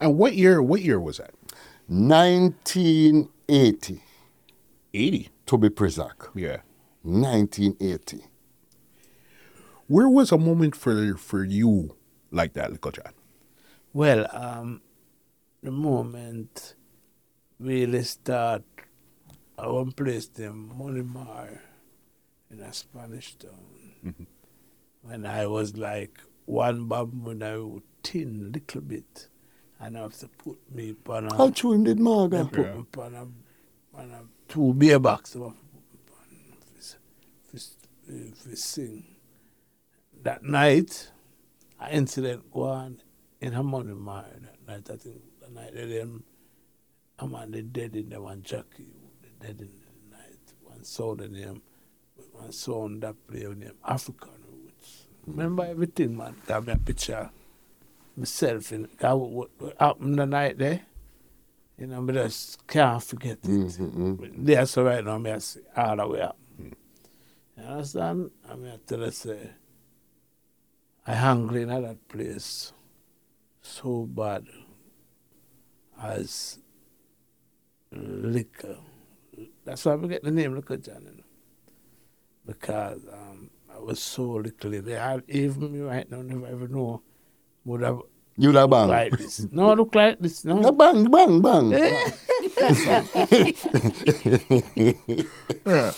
And 0.00 0.16
what 0.16 0.34
year? 0.34 0.62
What 0.62 0.80
year 0.80 0.98
was 0.98 1.18
that? 1.18 1.32
1980 1.88 4.00
Eighty. 4.94 5.28
to 5.46 5.58
be 5.58 5.68
precise. 5.68 6.12
Yeah. 6.34 6.58
1980. 7.02 8.24
Where 9.86 10.08
was 10.08 10.32
a 10.32 10.38
moment 10.38 10.74
for 10.74 11.14
for 11.16 11.44
you 11.44 11.94
like 12.32 12.54
that, 12.54 12.72
Little 12.72 12.90
John? 12.90 13.12
Well, 13.92 14.26
um, 14.32 14.80
the 15.62 15.70
moment 15.70 16.74
really 17.60 18.02
start, 18.02 18.64
I 19.58 19.68
one 19.68 19.92
place 19.92 20.26
them 20.26 20.72
Money 20.76 21.02
Mar 21.02 21.62
in 22.50 22.60
a 22.60 22.72
Spanish 22.72 23.34
town. 23.36 23.52
Mm-hmm. 24.04 24.24
When 25.02 25.24
I 25.24 25.46
was 25.46 25.76
like 25.76 26.20
one 26.44 26.88
when 26.88 27.42
I 27.42 27.56
was 27.56 27.82
thin 28.02 28.52
little 28.52 28.80
bit, 28.82 29.28
and 29.80 29.96
I 29.96 30.02
have 30.02 30.16
to 30.18 30.28
put 30.28 30.58
me 30.72 30.94
on 31.08 31.26
a, 31.26 31.36
How 31.36 31.50
him 31.72 31.84
did 31.84 31.98
they 31.98 32.02
Marga? 32.02 32.50
put 32.52 32.58
me 32.58 33.02
on 33.02 33.14
a, 33.14 33.98
on 33.98 34.10
a 34.10 34.22
two 34.52 34.74
beer 34.74 34.98
box. 34.98 35.30
They 35.30 35.40
have 35.40 35.52
to 35.52 35.56
put 35.56 36.30
me 36.30 36.38
on 36.52 36.58
for, 37.50 37.58
for, 37.58 38.50
for 38.50 38.56
sing. 38.56 39.04
That 40.22 40.42
night, 40.42 41.12
an 41.80 41.92
incident 41.92 42.50
go 42.52 42.64
on 42.64 43.00
in 43.40 43.52
Harmony 43.52 43.94
Mar 43.94 44.24
that 44.32 44.66
night. 44.66 44.90
I 44.90 44.96
think 44.96 45.22
the 45.40 45.50
night 45.50 45.74
that 45.74 45.86
them, 45.88 46.24
a 47.18 47.26
man 47.26 47.52
they 47.52 47.62
dead 47.62 47.96
in 47.96 48.10
there, 48.10 48.20
one 48.20 48.42
they 48.42 48.84
dead 49.40 49.60
in 49.60 49.68
the 49.68 50.16
night. 50.16 50.38
One 50.62 50.84
saw 50.84 51.14
in 51.14 51.32
them, 51.32 51.62
one 52.32 52.52
sound 52.52 53.02
that 53.02 53.14
play 53.26 53.46
with 53.46 53.60
them, 53.60 53.74
African 53.86 54.30
roots. 54.50 55.06
Remember 55.26 55.64
everything, 55.64 56.16
man. 56.16 56.36
Got 56.46 56.66
me 56.66 56.72
a 56.72 56.76
picture 56.76 57.30
myself 58.16 58.72
in 58.72 58.88
got 58.98 59.16
what, 59.18 59.50
what 59.58 59.76
happened 59.78 60.18
the 60.18 60.26
night 60.26 60.58
there. 60.58 60.80
You 61.78 61.86
know, 61.88 62.00
but 62.00 62.14
just 62.14 62.66
can't 62.66 63.02
forget 63.02 63.38
it. 63.42 63.44
Mhm, 63.44 64.46
That's 64.46 64.70
so 64.70 64.84
right 64.84 65.04
now, 65.04 65.18
me 65.18 65.30
I 65.32 65.38
see 65.38 65.60
all 65.76 65.96
the 65.96 66.06
way 66.08 66.20
up. 66.22 66.38
You 66.58 67.62
understand? 67.62 68.30
I 68.50 68.54
mean, 68.56 68.72
I 68.72 68.78
tell 68.86 69.00
you, 69.00 69.10
say, 69.10 69.50
I 71.06 71.14
hungry 71.14 71.62
in 71.62 71.68
that 71.68 72.08
place 72.08 72.72
so 73.60 74.06
bad 74.06 74.46
as 76.00 76.58
liquor. 77.92 78.78
That's 79.66 79.84
why 79.84 79.96
we 79.96 80.08
get 80.08 80.22
the 80.22 80.30
name 80.30 80.54
John, 80.54 80.78
you 80.78 81.16
know. 81.18 81.24
Because 82.46 83.00
um, 83.12 83.50
I 83.74 83.80
was 83.80 84.00
so 84.00 84.22
little 84.22 84.70
there. 84.80 85.02
I, 85.02 85.20
even 85.28 85.72
me 85.72 85.80
right 85.80 86.08
now, 86.08 86.22
never 86.22 86.46
ever 86.46 86.68
know 86.68 87.02
would 87.64 87.82
have 87.82 87.98
You 88.36 88.52
da 88.52 88.68
bang. 88.68 88.88
like 88.88 89.18
this. 89.18 89.40
No, 89.50 89.72
look 89.74 89.92
like 89.94 90.20
this. 90.20 90.42
Da 90.42 90.54
No. 90.54 90.70
bang, 90.70 91.10
bang, 91.10 91.42
bang. 91.42 91.74
Eh? 91.74 92.10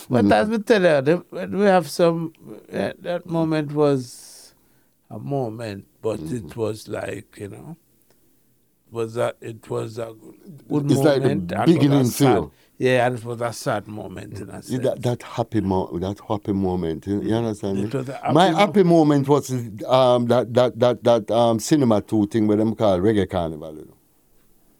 But 0.09 0.31
as 0.31 0.49
we 0.49 0.57
tell 0.59 1.07
you, 1.07 1.25
we 1.31 1.65
have 1.65 1.87
some, 1.87 2.33
that, 2.69 3.03
that 3.03 3.27
moment 3.27 3.71
was 3.73 4.55
a 5.11 5.19
moment, 5.19 5.85
but 6.01 6.19
it 6.21 6.47
mm. 6.47 6.55
was 6.55 6.87
like, 6.87 7.37
you 7.37 7.49
know, 7.49 7.77
was 8.89 9.13
that 9.13 9.37
it 9.41 9.69
was 9.69 9.99
a 9.99 10.15
good 10.67 10.89
It's 10.91 11.01
like 11.01 11.21
moment. 11.21 11.51
and 11.51 11.51
it 11.51 11.57
was 11.57 11.69
a 11.69 11.73
beginning 11.73 12.09
feel. 12.09 12.51
Yeah, 12.79 13.05
and 13.07 13.17
it 13.17 13.25
was 13.25 13.41
a 13.41 13.51
sad 13.51 13.89
moment 13.89 14.39
in 14.39 14.49
a 14.49 14.63
sense. 14.63 14.81
that, 14.81 15.01
that 15.01 15.21
happy 15.21 15.59
mo- 15.59 15.99
that 15.99 16.17
happy 16.29 16.53
moment. 16.53 17.05
You, 17.07 17.21
you 17.21 17.35
understand? 17.35 17.77
It 17.79 17.93
me? 17.93 17.99
was 17.99 18.07
happy 18.07 18.33
My 18.33 18.51
mo- 18.51 18.57
happy 18.57 18.83
moment 18.83 19.27
was 19.27 19.51
um, 19.85 20.27
that 20.27 20.53
that 20.53 20.79
that 20.79 21.03
that 21.03 21.29
um, 21.29 21.59
cinema 21.59 22.01
two 22.01 22.25
thing 22.27 22.47
where 22.47 22.55
them 22.55 22.73
call 22.75 22.99
reggae 22.99 23.29
carnival. 23.29 23.73
You 23.75 23.85
know? 23.85 23.97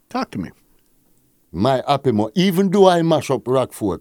Talk 0.08 0.32
to 0.32 0.40
me. 0.40 0.50
My 1.52 1.84
happy 1.86 2.14
moment, 2.14 2.38
even 2.38 2.70
though 2.70 2.88
I 2.88 3.02
mash 3.02 3.30
up 3.30 3.44
Rockfort, 3.44 4.00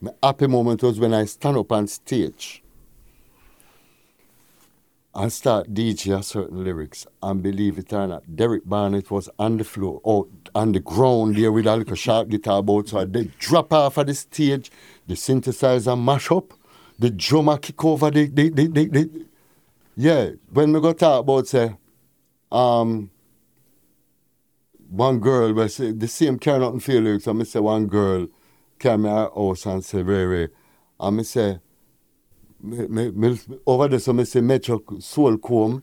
my 0.00 0.12
happy 0.22 0.46
moment 0.46 0.84
was 0.84 1.00
when 1.00 1.12
I 1.12 1.24
stand 1.24 1.56
up 1.56 1.72
on 1.72 1.88
stage 1.88 2.62
and 5.14 5.32
start 5.32 5.72
DJ 5.72 6.22
certain 6.24 6.64
lyrics. 6.64 7.06
And 7.22 7.42
believe 7.42 7.78
it 7.78 7.92
or 7.92 8.06
not, 8.06 8.36
Derek 8.36 8.66
Barnett 8.66 9.10
was 9.10 9.28
on 9.38 9.58
the 9.58 9.64
floor, 9.64 10.00
or 10.02 10.26
on 10.54 10.72
the 10.72 10.80
ground 10.80 11.36
there 11.36 11.52
with 11.52 11.66
a 11.66 11.76
little 11.76 11.94
sharp 11.94 12.28
guitar 12.28 12.62
board. 12.62 12.88
So 12.88 13.04
did 13.04 13.38
drop 13.38 13.72
off 13.72 13.98
of 13.98 14.06
the 14.06 14.14
stage, 14.14 14.70
the 15.06 15.14
synthesizer 15.14 16.00
mash 16.00 16.30
up, 16.30 16.52
the 16.98 17.10
drummer 17.10 17.58
kick 17.58 17.84
over 17.84 18.10
the, 18.10 18.26
the, 18.26 18.48
the, 18.50 18.66
the, 18.66 18.86
the 18.86 19.26
yeah. 19.96 20.30
When 20.52 20.72
we 20.72 20.80
go 20.80 20.92
talk 20.92 21.20
about 21.20 21.46
say, 21.46 21.76
um, 22.50 23.10
one 24.90 25.18
girl 25.18 25.52
was 25.52 25.76
the 25.76 26.08
same 26.08 26.38
carry 26.38 26.58
nothing 26.58 26.80
feel 26.80 27.02
lyrics. 27.02 27.26
I 27.28 27.42
say 27.42 27.60
one 27.60 27.86
girl 27.86 28.28
came 28.78 29.04
to 29.04 29.08
our 29.08 29.30
house 29.34 29.66
and 29.66 29.84
say, 29.84 30.02
Ray 30.02 30.24
Ray. 30.24 30.48
I 31.00 31.22
say, 31.22 31.60
over 33.66 33.88
there, 33.88 33.98
so 33.98 34.18
I 34.18 34.22
say, 34.24 34.40
Metro 34.40 34.82
Soul 35.00 35.38
Comb 35.38 35.82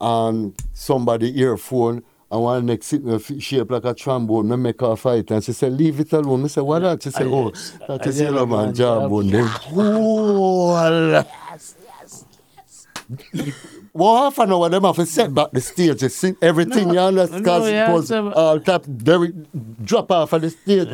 and 0.00 0.54
somebody 0.72 1.38
earphone 1.40 2.02
and 2.30 2.42
one 2.42 2.70
uh, 2.70 3.18
shape 3.38 3.70
like 3.70 3.84
a 3.84 3.94
trombone. 3.94 4.48
Me 4.48 4.56
make 4.56 4.80
her 4.80 4.96
fight 4.96 5.30
and 5.30 5.44
she 5.44 5.52
said, 5.52 5.72
leave 5.72 6.00
it 6.00 6.12
alone. 6.12 6.44
I 6.44 6.48
say, 6.48 6.60
what 6.60 6.80
that? 6.80 7.02
She 7.02 7.10
said, 7.10 7.26
oh, 7.26 7.52
yes. 7.54 7.78
that 7.86 8.06
is 8.06 8.18
the 8.18 8.46
man 8.46 8.46
man 8.46 8.74
jawbone. 8.74 9.30
jawbone. 9.30 11.12
Then, 11.12 11.26
well, 13.96 14.16
half 14.24 14.38
an 14.38 14.52
hour, 14.52 14.68
them 14.68 14.84
have 14.84 14.96
to 14.96 15.06
set 15.06 15.32
back 15.34 15.50
the 15.52 15.60
stage, 15.60 16.00
they 16.00 16.08
sing 16.08 16.36
everything, 16.42 16.90
you 16.92 16.98
understand? 16.98 17.44
no, 17.44 17.58
Because 17.58 17.70
yeah, 17.70 17.90
it 17.90 17.94
was 17.94 18.08
so- 18.08 18.32
all 18.32 18.60
tap, 18.60 18.84
Derek 18.88 19.32
drop 19.84 20.10
off 20.10 20.32
of 20.32 20.42
the 20.42 20.50
stage. 20.50 20.88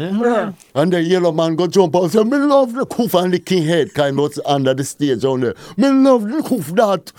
And 0.74 0.92
the 0.92 1.02
yellow 1.02 1.32
man 1.32 1.56
go 1.56 1.66
jump 1.66 1.94
out 1.96 2.04
and 2.04 2.12
say, 2.12 2.24
Me 2.24 2.36
love 2.38 2.72
the 2.74 2.86
coof 2.86 3.14
and 3.14 3.32
the 3.32 3.38
king 3.38 3.64
head 3.64 3.92
kind 3.94 4.18
of 4.18 4.38
under 4.46 4.74
the 4.74 4.84
stage 4.84 5.24
on 5.24 5.40
there. 5.40 5.54
Me 5.76 5.88
love 5.90 6.22
the 6.28 6.42
coof 6.42 6.68
that. 6.76 7.12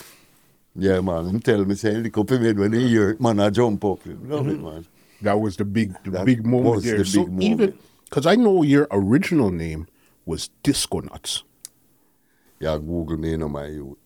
Yeah, 0.75 1.01
man, 1.01 1.27
him 1.27 1.39
tell 1.39 1.63
me, 1.65 1.75
say, 1.75 1.91
look 1.91 2.17
up 2.17 2.31
him 2.31 2.41
head 2.43 2.57
when 2.57 2.73
he 2.73 2.87
hear 2.87 3.11
it, 3.11 3.21
man, 3.21 3.39
I 3.39 3.51
jump 3.51 3.85
up. 3.85 3.99
Love 4.05 4.47
it, 4.47 4.53
mm-hmm. 4.57 4.63
man. 4.63 4.85
That 5.21 5.39
was 5.39 5.55
the 5.57 5.65
big, 5.65 5.93
the 6.03 6.11
That 6.11 6.25
big 6.25 6.45
moment 6.45 6.75
was 6.75 6.83
there. 6.83 6.97
the 6.97 7.05
so 7.05 7.25
big 7.25 7.43
even 7.43 7.57
moment. 7.57 7.81
because 8.05 8.25
I 8.25 8.35
know 8.35 8.63
your 8.63 8.87
original 8.91 9.51
name 9.51 9.87
was 10.25 10.49
Disco 10.63 11.01
Nuts. 11.01 11.43
Yeah, 12.59 12.77
Google 12.77 13.17
me, 13.17 13.31
you 13.31 13.37
know, 13.37 13.49
my 13.49 13.67
youth. 13.67 13.97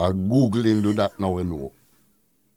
I 0.00 0.12
Google 0.12 0.66
into 0.66 0.92
that 0.94 1.18
now, 1.20 1.36
you 1.38 1.44
know. 1.44 1.72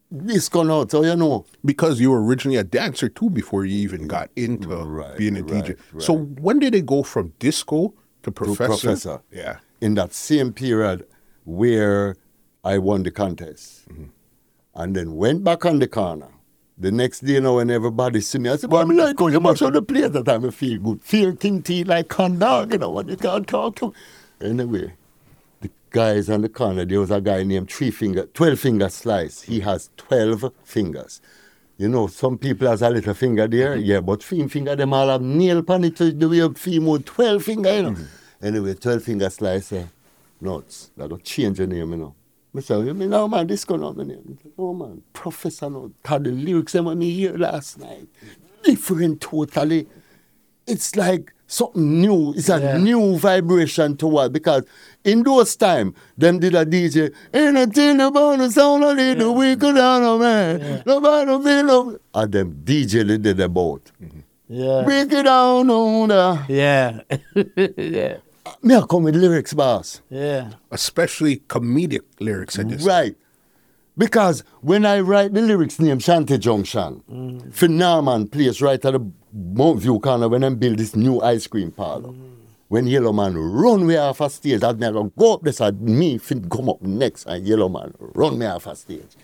This 0.09 0.47
come 0.47 0.69
out, 0.69 0.91
so 0.91 1.03
you 1.03 1.15
know. 1.15 1.45
because 1.65 1.99
you 1.99 2.11
were 2.11 2.23
originally 2.23 2.57
a 2.57 2.63
dancer 2.63 3.09
too 3.09 3.31
before 3.31 3.65
you 3.65 3.75
even 3.77 4.07
got 4.07 4.29
into 4.35 4.67
Right, 4.67 5.17
being 5.17 5.35
a 5.37 5.43
right, 5.43 5.65
DJ. 5.65 6.01
So 6.01 6.13
when 6.13 6.59
did 6.59 6.75
it 6.75 6.85
go 6.85 7.01
from 7.01 7.33
disco 7.39 7.87
to 7.87 7.95
to 8.25 8.31
professor? 8.31 8.67
professor. 8.67 9.21
Yeah. 9.31 9.57
In 9.81 9.95
that 9.95 10.13
same 10.13 10.53
period 10.53 11.07
where 11.45 12.15
I 12.63 12.77
won 12.77 13.03
the 13.03 13.11
contest. 13.11 13.89
Mm-hmm. 13.89 14.05
And 14.75 14.95
then 14.95 15.15
went 15.15 15.43
back 15.43 15.65
on 15.65 15.79
the 15.79 15.87
corner. 15.87 16.29
The 16.77 16.91
next 16.91 17.19
day, 17.19 17.33
you 17.33 17.41
know, 17.41 17.55
when 17.55 17.69
everybody 17.69 18.21
see 18.21 18.39
me, 18.39 18.49
I 18.49 18.55
said, 18.55 18.69
Boy, 18.69 18.81
I'm 18.81 18.89
like, 18.95 19.19
oh, 19.21 19.27
you 19.27 19.39
must 19.39 19.59
have 19.59 19.73
the 19.73 19.81
place 19.81 20.09
that 20.09 20.27
I 20.27 20.49
feel 20.49 20.79
good. 20.79 21.01
Feel 21.01 21.35
tea 21.35 21.83
like 21.83 22.07
con 22.07 22.39
dog, 22.39 22.71
you 22.73 22.79
know, 22.79 22.89
what 22.89 23.07
you 23.07 23.15
can't 23.15 23.47
talk 23.47 23.75
to. 23.77 23.93
Anyway, 24.41 24.93
guys 25.93 26.29
on 26.29 26.41
the 26.41 26.49
corner, 26.49 26.83
there 26.83 26.99
was 26.99 27.11
a 27.11 27.21
guy 27.21 27.43
named 27.43 27.71
Three 27.71 27.91
Finger, 27.91 28.25
12 28.25 28.59
Finger 28.59 28.89
Slice. 28.89 29.43
He 29.43 29.61
has 29.61 29.91
12 29.95 30.51
fingers. 30.63 31.21
You 31.77 31.87
know, 31.87 32.07
some 32.07 32.37
people 32.37 32.67
has 32.67 32.81
a 32.81 32.89
little 32.89 33.13
finger 33.13 33.47
there, 33.47 33.75
yeah, 33.75 33.99
but 33.99 34.21
film 34.21 34.49
finger, 34.49 34.75
them 34.75 34.93
all 34.93 35.07
have 35.07 35.21
nail 35.21 35.63
pan 35.63 35.83
it 35.85 35.95
the 36.19 36.29
way 36.29 36.39
of 36.39 36.57
female 36.57 36.99
12 36.99 37.43
finger, 37.43 37.73
you 37.73 37.83
know. 37.83 37.95
Anyway, 38.41 38.73
12 38.73 39.03
finger 39.03 39.29
slice, 39.29 39.71
eh, 39.71 39.85
nuts. 40.41 40.91
That 40.97 41.09
will 41.09 41.17
change 41.19 41.59
your 41.59 41.67
name, 41.67 41.91
you 41.91 41.97
know. 41.97 42.15
I 42.55 42.59
say, 42.59 42.79
you 42.81 42.93
mean, 42.93 43.09
no, 43.09 43.27
man, 43.27 43.47
this 43.47 43.65
going 43.65 43.83
on 43.83 43.97
my 43.97 44.03
name. 44.03 44.37
I 44.39 44.43
say, 44.43 44.49
Oh, 44.57 44.73
man, 44.73 45.01
Professor. 45.13 45.71
Had 46.05 46.25
the 46.25 46.31
lyrics 46.31 46.75
when 46.75 46.99
me 46.99 47.09
hear 47.11 47.35
last 47.35 47.79
night. 47.79 48.07
Different 48.63 49.21
totally. 49.21 49.87
It's 50.67 50.95
like 50.95 51.33
something 51.47 52.01
new. 52.01 52.33
It's 52.35 52.49
a 52.49 52.59
Yeah. 52.59 52.77
new 52.77 53.17
vibration 53.17 53.95
to 53.97 54.07
what? 54.07 54.33
Because 54.33 54.63
in 55.03 55.23
those 55.23 55.55
time, 55.55 55.93
them 56.17 56.39
did 56.39 56.55
a 56.55 56.65
DJ, 56.65 57.11
ain't 57.33 57.57
a 57.57 57.67
thing 57.67 57.99
about 58.01 58.39
the 58.39 58.49
sound 58.51 58.83
of 58.83 58.97
it, 58.97 59.19
the 59.19 59.31
wicked 59.31 59.75
down, 59.75 60.19
man. 60.19 60.83
Nobody 60.85 61.43
feel 61.43 61.63
no. 61.63 61.97
And 62.13 62.31
them 62.31 62.61
DJ 62.63 63.03
they 63.03 63.17
did 63.17 63.39
about. 63.39 63.91
Yeah. 64.47 64.85
Wicked 64.85 65.23
down 65.23 65.69
on 65.69 66.09
the. 66.09 66.39
Yeah. 66.47 67.01
yeah. 67.77 68.17
Me, 68.61 68.75
I 68.75 68.81
come 68.81 69.03
with 69.03 69.15
lyrics, 69.15 69.53
boss. 69.53 70.01
Yeah. 70.09 70.51
Especially 70.71 71.37
comedic 71.47 72.01
lyrics 72.19 72.57
at 72.59 72.69
this. 72.69 72.83
Right. 72.83 73.15
Because 73.97 74.43
when 74.61 74.85
I 74.85 74.99
write 75.01 75.33
the 75.33 75.41
lyrics 75.41 75.79
name 75.79 75.99
Shanty 75.99 76.37
Junction, 76.37 77.03
mm. 77.09 77.53
for 77.53 77.67
Norman 77.67 78.27
place 78.27 78.59
right 78.61 78.83
at 78.83 78.93
the 78.93 79.11
Mount 79.31 79.81
View 79.81 79.99
corner 79.99 80.27
when 80.27 80.41
them 80.41 80.55
build 80.55 80.79
this 80.79 80.95
new 80.95 81.21
ice 81.21 81.45
cream 81.47 81.71
parlor. 81.71 82.09
Mm. 82.09 82.29
When 82.69 82.87
Yellow 82.87 83.13
Man 83.13 83.37
run 83.37 83.85
me 83.85 83.97
off 83.97 84.19
a 84.21 84.29
stage, 84.31 84.61
that 84.61 84.79
me 84.79 84.87
I 84.87 84.91
go 84.91 85.33
up 85.33 85.43
this 85.43 85.59
and 85.59 85.79
me 85.79 86.17
fin 86.17 86.49
come 86.49 86.69
up 86.69 86.81
next 86.81 87.27
and 87.27 87.45
Yellow 87.45 87.69
Man 87.69 87.93
run 87.99 88.39
me 88.39 88.47
off 88.47 88.65
a 88.65 88.75
stage. 88.75 89.15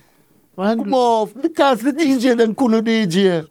Come 0.54 0.78
Man, 0.78 0.94
off, 0.94 1.34
because 1.34 1.80
the 1.80 1.92
DJ 1.92 2.36
them 2.36 2.54
couldn't 2.54 2.84
DJ. 2.84 3.48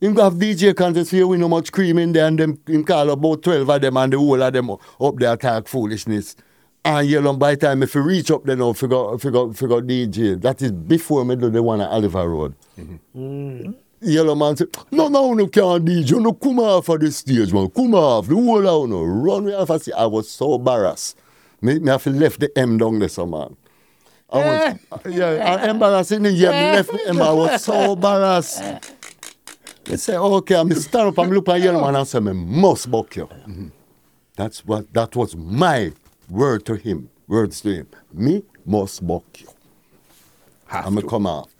Him 0.00 0.14
go 0.14 0.22
have 0.22 0.34
DJ 0.34 0.76
contest 0.76 1.10
here 1.10 1.26
we 1.26 1.36
no 1.36 1.48
much 1.48 1.72
cream 1.72 1.98
in 1.98 2.12
there 2.12 2.26
and 2.28 2.38
them 2.38 2.60
him 2.64 2.84
call 2.84 3.10
about 3.10 3.42
12 3.42 3.68
of 3.68 3.80
them 3.80 3.96
and 3.96 4.12
the 4.12 4.18
whole 4.18 4.40
of 4.40 4.52
them 4.52 4.70
up 4.70 5.16
there 5.16 5.36
talk 5.36 5.66
foolishness. 5.66 6.36
And 6.84 7.08
yellow 7.08 7.34
by 7.34 7.54
the 7.54 7.66
time 7.66 7.82
if 7.82 7.94
you 7.94 8.00
reach 8.02 8.30
up 8.30 8.44
there 8.44 8.56
now, 8.56 8.72
figure, 8.72 9.18
figure, 9.18 9.52
figure 9.52 9.80
DJ. 9.82 10.40
That 10.40 10.62
is 10.62 10.72
before 10.72 11.24
me 11.24 11.36
do 11.36 11.50
the 11.50 11.62
one 11.62 11.80
at 11.80 11.90
Oliver 11.90 12.28
Road. 12.28 12.54
Mm-hmm. 12.78 13.72
Yellow 14.00 14.34
man 14.34 14.56
say, 14.56 14.66
no, 14.92 15.08
no, 15.08 15.34
no 15.34 15.48
can't 15.48 15.84
DJ. 15.84 16.22
No, 16.22 16.32
come 16.32 16.60
off 16.60 16.88
of 16.88 17.00
the 17.00 17.10
stage, 17.10 17.52
man. 17.52 17.68
Come 17.70 17.94
off. 17.94 18.28
The 18.28 18.34
whole 18.34 18.68
out, 18.68 18.88
no. 18.88 19.02
Run 19.02 19.46
me 19.46 19.54
off. 19.54 19.70
I 19.70 19.78
say, 19.78 19.92
I 19.92 20.06
was 20.06 20.30
so 20.30 20.54
embarrassed. 20.54 21.18
Me, 21.60 21.78
me 21.80 21.90
have 21.90 22.06
left 22.06 22.38
the 22.40 22.56
M 22.56 22.78
down 22.78 23.00
there, 23.00 23.08
so 23.08 23.26
man. 23.26 23.56
I 24.30 24.36
was, 24.38 25.04
eh. 25.06 25.10
yeah, 25.10 25.56
I 25.62 25.70
embarrassing. 25.70 26.24
Yeah, 26.26 26.50
me 26.50 26.76
left 26.76 26.92
the 26.92 27.08
M. 27.08 27.20
I 27.20 27.32
was 27.32 27.64
so 27.64 27.72
eh. 27.74 27.92
embarrassed. 27.92 28.62
They 29.84 29.96
say, 29.96 30.16
okay, 30.16 30.54
I'm 30.54 30.70
stand 30.74 31.08
up, 31.08 31.18
I'm 31.18 31.30
looking 31.30 31.54
at 31.54 31.60
yellow 31.62 31.80
man 31.80 31.96
and 31.96 32.06
say, 32.06 32.20
me 32.20 32.32
must 32.34 32.90
buck 32.90 33.16
you. 33.16 33.26
Mm-hmm. 33.26 33.68
That's 34.36 34.64
what, 34.64 34.92
that 34.92 35.16
was 35.16 35.34
my 35.34 35.92
word 36.30 36.64
to 36.66 36.74
him, 36.74 37.10
words 37.26 37.60
to 37.62 37.74
him. 37.74 37.86
Me 38.12 38.42
must 38.66 39.06
buck 39.06 39.24
you. 39.40 39.48
Have 40.66 40.86
I'm 40.86 40.94
to. 40.96 41.00
gonna 41.02 41.10
come 41.10 41.26
off. 41.26 41.54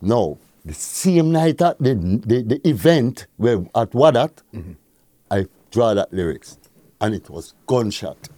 No, 0.00 0.38
the 0.64 0.74
same 0.74 1.32
night 1.32 1.60
at 1.62 1.78
the 1.78 1.94
the, 1.94 2.42
the 2.42 2.68
event 2.68 3.26
where 3.36 3.58
at 3.74 3.90
Wadat, 3.92 4.32
Mm-hmm. 4.54 4.72
I 5.30 5.46
draw 5.70 5.94
that 5.94 6.12
lyrics, 6.12 6.58
and 7.00 7.14
it 7.14 7.30
was 7.30 7.54
gunshot. 7.66 8.28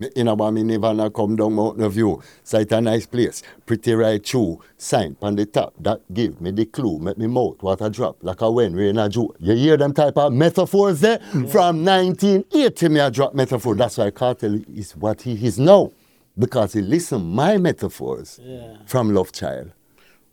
Me 0.00 0.08
In 0.14 0.28
about 0.28 0.52
me 0.54 0.62
Nirvana 0.62 1.10
come 1.10 1.34
down 1.34 1.54
Mountain 1.54 1.88
View, 1.90 2.22
sight 2.44 2.70
a 2.70 2.80
nice 2.80 3.04
place, 3.04 3.42
pretty 3.66 3.94
right 3.94 4.24
through, 4.24 4.60
sign 4.76 5.16
on 5.20 5.34
the 5.34 5.44
top, 5.44 5.74
that 5.80 6.00
give 6.14 6.40
me 6.40 6.52
the 6.52 6.66
clue, 6.66 7.00
make 7.00 7.18
me 7.18 7.26
mouth 7.26 7.60
water 7.64 7.90
drop, 7.90 8.16
like 8.22 8.40
a 8.40 8.48
when 8.48 8.74
rain 8.76 8.96
a 8.96 9.08
dew. 9.08 9.34
You 9.40 9.56
hear 9.56 9.76
them 9.76 9.92
type 9.92 10.16
of 10.16 10.32
metaphors 10.32 11.00
there? 11.00 11.18
From 11.50 11.84
1980 11.84 12.88
me 12.90 13.00
I 13.00 13.10
drop 13.10 13.34
metaphor, 13.34 13.74
that's 13.74 13.98
why 13.98 14.12
Kartel 14.12 14.64
is 14.72 14.94
what 14.94 15.22
he 15.22 15.32
is 15.44 15.58
now. 15.58 15.90
Because 16.38 16.74
he 16.74 16.80
listen 16.80 17.20
my 17.34 17.56
metaphors 17.58 18.38
Yeah. 18.40 18.76
from 18.86 19.12
Love 19.12 19.32
Child. 19.32 19.72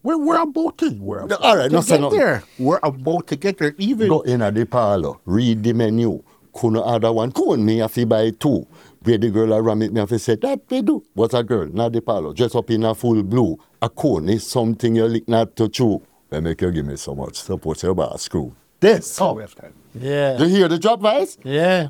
We're, 0.04 0.19
we're 0.19 0.41
about 0.43 0.78
to, 0.78 0.91
we're 0.99 1.21
about 1.21 1.41
all 1.41 1.58
right, 1.58 1.69
to 1.71 1.75
no, 1.78 1.82
say 1.82 1.95
get 1.95 2.01
nothing. 2.01 2.19
there. 2.19 2.43
We're 2.60 2.80
about 2.84 3.25
to 3.30 3.36
get 3.36 3.58
there. 3.58 3.73
Even 3.80 4.10
Go 4.10 4.21
in 4.21 4.43
at 4.43 4.54
the 4.54 4.67
parlor, 4.67 5.13
read 5.25 5.63
the 5.63 5.73
menu. 5.73 6.21
Couldn't 6.54 6.78
order 6.78 7.12
one, 7.12 7.32
couldn't 7.32 7.65
me 7.65 7.80
have 7.80 7.93
to 7.95 8.06
buy 8.06 8.30
two. 8.30 8.65
Where 9.06 9.20
the 9.20 9.30
girl 9.30 9.54
around 9.54 9.84
it, 9.84 9.94
me 9.94 10.00
have 10.00 10.10
to 10.10 10.18
say, 10.18 10.36
that 10.38 10.68
they 10.68 10.82
do. 10.82 11.04
What's 11.13 11.36
a 11.36 11.44
girl? 11.44 11.68
Not 11.68 11.94
the 11.94 12.02
parlor, 12.02 12.34
dress 12.34 12.56
up 12.56 12.72
in 12.72 12.84
a 12.84 12.96
full 12.96 13.22
blue. 13.22 13.60
A 13.80 13.88
cone 13.88 14.30
is 14.30 14.48
something 14.48 14.96
you 14.96 15.06
lick 15.06 15.28
not 15.28 15.56
to 15.58 15.70
chew. 15.70 16.02
They 16.32 16.39
make 16.39 16.60
you 16.60 16.72
give 16.72 16.88
me 16.88 16.96
so 16.96 17.13
much. 17.13 17.36
support, 17.36 17.84
you 17.84 17.94
buy 17.94 18.10
a 18.12 18.18
screw. 18.18 18.56
This. 18.80 19.22
oh, 19.22 19.34
we 19.34 19.44
have 19.44 19.54
time. 19.54 19.74
Yeah. 19.94 20.39
You 20.39 20.46
hear 20.46 20.68
the 20.68 20.80
drop 20.80 21.02
voice? 21.02 21.38
Yeah. 21.44 21.89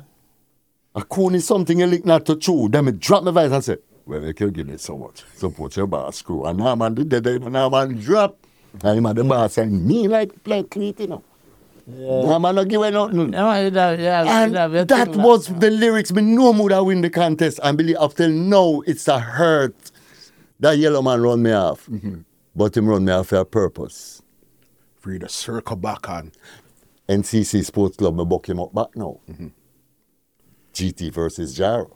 A 0.94 1.02
cone 1.02 1.36
is 1.36 1.46
something 1.46 1.80
you 1.80 1.86
lick 1.86 2.04
not 2.04 2.26
to 2.26 2.36
chew. 2.36 2.68
Then 2.68 2.84
me 2.84 2.92
drop 2.92 3.24
my 3.24 3.30
voice 3.30 3.50
and 3.50 3.64
say, 3.64 3.78
well, 4.04 4.20
make 4.20 4.36
can 4.36 4.50
give 4.50 4.66
me 4.66 4.76
so 4.76 4.98
much. 4.98 5.24
support, 5.36 5.74
you 5.78 5.86
buy 5.86 6.08
a 6.08 6.12
screw. 6.12 6.44
And 6.44 6.58
now 6.58 6.74
man 6.74 6.94
did 6.94 7.08
that, 7.08 7.26
and 7.26 7.50
now 7.50 7.70
man 7.70 7.98
drop. 7.98 8.36
And 8.84 8.98
him 8.98 9.06
at 9.06 9.16
the 9.16 9.24
boss 9.24 9.56
and 9.56 9.86
me 9.86 10.06
like, 10.06 10.32
like 10.44 10.68
cleat, 10.70 11.00
you 11.00 11.06
know. 11.06 11.24
Yeah. 11.88 12.22
Now 12.38 12.38
not 12.38 12.68
give 12.68 12.78
away. 12.80 12.90
Yeah, 12.90 13.06
man, 13.06 13.28
you 13.72 13.78
have- 13.78 14.00
you 14.00 14.06
have- 14.06 14.26
And 14.26 14.74
you 14.74 14.84
that 14.84 15.08
was 15.16 15.46
the 15.46 15.70
lyrics. 15.70 16.12
Me 16.12 16.22
no 16.22 16.50
would 16.50 16.72
have 16.72 16.84
win 16.84 17.00
the 17.00 17.10
contest. 17.10 17.60
And 17.62 17.78
believe 17.78 17.96
up 17.98 18.14
till 18.14 18.30
now, 18.30 18.82
it's 18.86 19.06
a 19.08 19.18
hurt. 19.20 19.92
That 20.60 20.78
yellow 20.78 21.02
man 21.02 21.20
run 21.22 21.42
me 21.42 21.52
off. 21.52 21.86
Mm-hmm. 21.86 22.20
But 22.56 22.76
him 22.76 22.86
run 22.88 23.04
me 23.04 23.12
off 23.12 23.28
for 23.28 23.36
a 23.36 23.44
purpose. 23.44 24.22
For 24.98 25.12
you 25.12 25.18
to 25.20 25.28
circle 25.28 25.76
back 25.76 26.08
on. 26.08 26.32
NCC 27.08 27.64
Sports 27.64 27.96
Club, 27.98 28.16
me 28.16 28.24
buck 28.24 28.48
him 28.48 28.58
up 28.58 28.74
back 28.74 28.88
now. 28.96 29.20
Mm-hmm. 29.30 29.48
GT 30.74 31.12
versus 31.12 31.56
Jaro. 31.56 31.92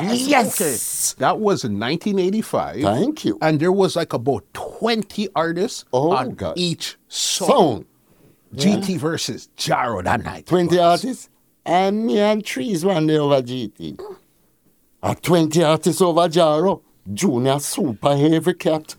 Yes. 0.00 1.14
That 1.18 1.38
was 1.38 1.64
in 1.64 1.78
1985. 1.78 2.82
Thank 2.82 3.24
you. 3.24 3.38
And 3.40 3.58
there 3.60 3.72
was 3.72 3.96
like 3.96 4.12
about 4.12 4.44
20 4.54 5.28
artists 5.34 5.84
Oh, 5.92 6.10
on 6.12 6.34
God. 6.34 6.54
each 6.58 6.96
song. 7.08 7.48
Song. 7.48 7.84
GT 8.54 8.98
versus 8.98 9.48
Jaro 9.56 10.02
that 10.04 10.22
night. 10.24 10.46
20 10.46 10.78
artists. 10.78 11.28
And 11.64 12.06
me 12.06 12.20
and 12.20 12.44
Trees 12.44 12.84
one 12.84 13.06
day 13.08 13.18
over 13.18 13.42
GT. 13.42 14.00
A 15.02 15.14
20 15.14 15.64
artists 15.64 16.00
over 16.00 16.28
Jaro. 16.28 16.82
Junior 17.12 17.58
Super 17.58 18.16
Heavy 18.16 18.54
Cat. 18.54 18.94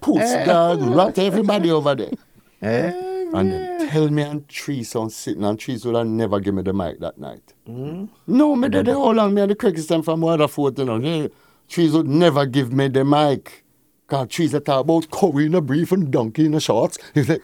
Puss 0.00 0.20
eh. 0.20 0.44
Dog, 0.44 0.82
Rat, 0.82 1.18
everybody 1.18 1.70
over 1.70 1.94
there. 1.94 2.10
Eh, 2.64 2.92
and 3.34 3.50
then 3.50 3.90
tell 3.90 4.08
me 4.08 4.22
and 4.22 4.48
Trees 4.48 4.94
on 4.94 5.10
sitting 5.10 5.42
and 5.42 5.58
Trees 5.58 5.84
would 5.84 5.96
have 5.96 6.06
never 6.06 6.38
give 6.38 6.54
me 6.54 6.62
the 6.62 6.72
mic 6.72 7.00
that 7.00 7.18
night. 7.18 7.54
Mm. 7.68 8.08
No, 8.28 8.54
me 8.54 8.68
did 8.68 8.86
the 8.86 8.94
whole 8.94 9.18
on 9.18 9.34
me 9.34 9.42
and 9.42 9.50
the 9.50 9.56
Craigston 9.56 10.04
from 10.04 10.20
Waterford, 10.20 10.78
you 10.78 10.84
know. 10.84 11.28
Trees 11.68 11.92
would 11.92 12.06
never 12.06 12.46
give 12.46 12.72
me 12.72 12.86
the 12.86 13.04
mic. 13.04 13.64
Cause 14.06 14.28
Trees 14.28 14.52
that 14.52 14.64
talk 14.64 14.82
about 14.82 15.10
curry 15.10 15.46
in 15.46 15.56
a 15.56 15.60
brief 15.60 15.90
and 15.90 16.08
donkey 16.08 16.46
in 16.46 16.54
a 16.54 16.60
shorts. 16.60 16.98
He 17.14 17.24
said, 17.24 17.40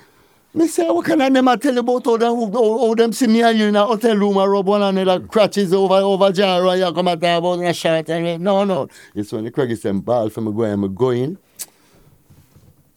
say, 0.66 0.88
what 0.90 1.04
can 1.04 1.20
I 1.20 1.28
never 1.28 1.56
tell 1.56 1.74
you 1.74 1.80
about 1.80 2.06
all 2.06 2.18
them, 2.18 2.32
all, 2.32 2.54
all 2.56 2.94
them 2.94 3.12
see 3.12 3.26
me 3.26 3.42
and 3.42 3.58
you 3.58 3.66
in 3.66 3.76
a 3.76 3.84
hotel 3.84 4.16
room 4.16 4.36
and 4.36 4.50
rub 4.50 4.66
one 4.66 4.82
another 4.82 5.20
crutches 5.26 5.72
over, 5.72 5.94
over 5.94 6.32
jar 6.32 6.66
and 6.66 6.80
you 6.80 6.92
come 6.92 7.08
and 7.08 7.20
talk 7.20 7.38
about 7.38 7.60
a 7.60 7.72
shirt 7.72 8.08
and 8.10 8.42
no, 8.42 8.64
no. 8.64 8.88
It's 9.14 9.32
when 9.32 9.44
the 9.44 9.50
Craigston 9.50 10.04
ball 10.04 10.30
for 10.30 10.40
me 10.40 10.52
go 10.52 10.62
and 10.62 10.82
me 10.82 10.88
go 10.88 11.10
in. 11.10 11.38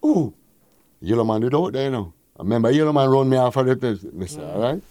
Ooh, 0.05 0.33
Yellow 1.01 1.23
man 1.23 1.41
did 1.41 1.53
out 1.53 1.73
there, 1.73 1.85
you 1.85 1.91
know. 1.91 2.13
I 2.39 2.43
remember 2.43 2.71
Yellow 2.71 2.93
man 2.93 3.09
run 3.09 3.29
me 3.29 3.37
off 3.37 3.57
of 3.57 3.65
the 3.65 3.75
place. 3.75 4.03
Me 4.03 4.25
say, 4.27 4.39
mm. 4.39 4.55
all 4.55 4.61
right? 4.61 4.81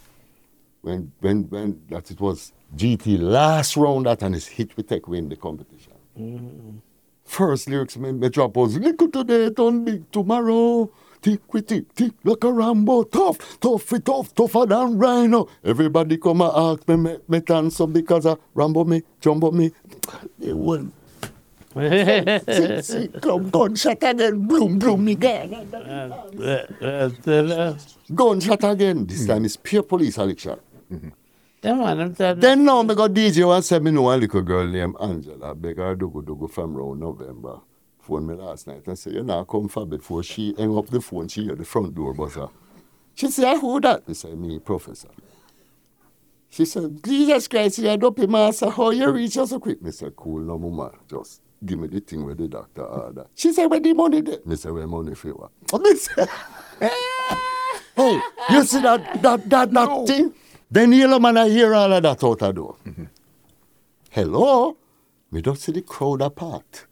When, 0.81 1.11
when, 1.19 1.43
when 1.49 1.81
that 1.89 2.09
it 2.09 2.19
was 2.19 2.53
GT 2.75 3.19
last 3.19 3.75
round 3.75 4.05
that 4.05 4.21
and 4.23 4.35
his 4.35 4.47
hit 4.47 4.75
we 4.77 4.83
take 4.83 5.07
win 5.07 5.29
the 5.29 5.35
competition. 5.35 5.93
Mm. 6.17 6.81
First 7.25 7.69
lyrics 7.69 7.97
me, 7.97 8.11
me 8.11 8.29
drop 8.29 8.55
was 8.55 8.77
little 8.77 9.09
today, 9.09 9.49
turn 9.49 9.85
big 9.85 10.11
tomorrow. 10.11 10.89
Tick 11.21 11.53
we 11.53 11.61
tick, 11.61 11.93
tick 11.93 12.13
like 12.23 12.43
a 12.43 12.51
Rambo, 12.51 13.03
tough, 13.03 13.59
tough 13.59 13.93
it 13.93 14.05
tough, 14.05 14.33
tougher 14.33 14.65
than 14.65 14.97
Rhino. 14.97 15.47
Everybody 15.63 16.17
come 16.17 16.41
and 16.41 16.51
ask 16.51 16.87
me, 16.87 16.95
me, 16.95 17.17
me 17.27 17.39
dance 17.41 17.79
up 17.79 17.93
because 17.93 18.25
of 18.25 18.39
Rambo 18.55 18.85
me, 18.85 19.03
Jumbo 19.19 19.51
me. 19.51 19.71
They 20.39 20.51
won. 20.51 20.91
see, 21.75 22.81
see, 22.81 23.07
club 23.07 23.51
gunshot 23.51 24.01
again, 24.01 24.47
bloom, 24.47 24.79
bloom 24.79 25.05
me 25.05 25.11
again. 25.11 25.51
Gunshot 28.15 28.63
again. 28.63 29.05
This 29.05 29.27
time 29.27 29.45
it's 29.45 29.57
pure 29.57 29.83
police 29.83 30.17
election. 30.17 30.59
man, 31.63 32.01
I'm 32.01 32.15
telling 32.15 32.37
you. 32.37 32.41
Then 32.41 32.65
now 32.65 32.81
me 32.81 32.95
got 32.95 33.11
DJ 33.11 33.45
one 33.45 33.61
said 33.61 33.83
me 33.83 33.91
know 33.91 34.11
a 34.11 34.17
little 34.17 34.41
girl 34.41 34.65
named 34.67 34.95
Angela. 34.99 35.53
Beg 35.53 35.77
her 35.77 35.95
dugu 35.95 36.23
dugu 36.23 36.49
from 36.49 36.73
round 36.75 36.99
November. 36.99 37.59
Phone 38.01 38.25
me 38.25 38.33
last 38.33 38.67
night 38.67 38.87
and 38.87 38.97
say, 38.97 39.11
you 39.11 39.23
know, 39.23 39.45
come 39.45 39.67
for 39.67 39.85
before 39.85 40.23
she 40.23 40.55
hang 40.57 40.75
up 40.75 40.87
the 40.87 40.99
phone, 41.01 41.27
she 41.27 41.43
hear 41.43 41.55
the 41.55 41.65
front 41.65 41.93
door 41.93 42.13
buzzer. 42.13 42.47
She 43.13 43.27
said, 43.27 43.57
who 43.57 43.79
that? 43.81 44.03
I 44.07 44.13
said, 44.13 44.37
me, 44.37 44.57
professor. 44.59 45.09
She 46.49 46.65
said, 46.65 47.03
Jesus 47.03 47.47
Christ, 47.47 47.77
you 47.77 47.87
had 47.87 48.03
up 48.03 48.17
him 48.17 48.31
master, 48.31 48.69
how 48.69 48.89
you 48.89 49.09
reach 49.11 49.37
us 49.37 49.51
so 49.51 49.59
quick? 49.59 49.81
Me 49.81 49.91
said, 49.91 50.15
cool, 50.15 50.39
no 50.39 50.57
mama, 50.57 50.91
just 51.07 51.41
give 51.63 51.79
me 51.79 51.87
the 51.87 51.99
thing 51.99 52.25
where 52.25 52.33
the 52.33 52.47
doctor 52.47 52.83
order. 52.83 53.27
She 53.35 53.53
said, 53.53 53.67
where 53.67 53.79
the 53.79 53.93
money 53.93 54.21
there? 54.21 54.39
Me 54.45 54.55
said, 54.55 54.71
where 54.71 54.87
money 54.87 55.13
for? 55.13 55.49
Me 55.79 55.95
say, 55.95 56.25
hey, 57.95 58.21
you 58.49 58.63
see 58.65 58.81
that, 58.81 59.21
that, 59.21 59.49
that, 59.49 59.71
that 59.71 60.07
thing? 60.07 60.33
Then 60.71 60.91
yellow 60.91 61.19
man, 61.19 61.37
I 61.37 61.49
hear 61.49 61.75
all 61.75 61.93
of 61.93 62.01
that 62.01 62.23
out 62.23 62.39
the 62.39 62.51
door. 62.51 62.75
Mm-hmm. 62.85 63.05
Hello? 64.09 64.77
Me 65.29 65.41
don't 65.41 65.57
see 65.57 65.71
the 65.71 65.81
crowd 65.81 66.21
apart. 66.21 66.87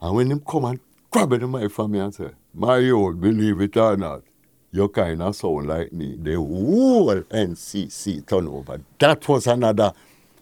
And 0.00 0.14
when 0.14 0.28
them 0.28 0.40
come 0.40 0.64
and 0.66 0.80
grab 1.10 1.30
the 1.30 1.46
mic 1.46 1.70
from 1.72 1.92
me 1.92 1.98
and 1.98 2.14
say, 2.14 2.30
my 2.54 2.88
old, 2.90 3.20
believe 3.20 3.60
it 3.60 3.76
or 3.76 3.96
not, 3.96 4.22
you 4.70 4.88
kind 4.88 5.22
of 5.22 5.34
sound 5.34 5.66
like 5.66 5.92
me. 5.92 6.16
The 6.20 6.34
whole 6.34 7.22
NCC 7.22 8.26
turn 8.26 8.46
over. 8.46 8.80
That 8.98 9.26
was 9.28 9.46
another 9.46 9.92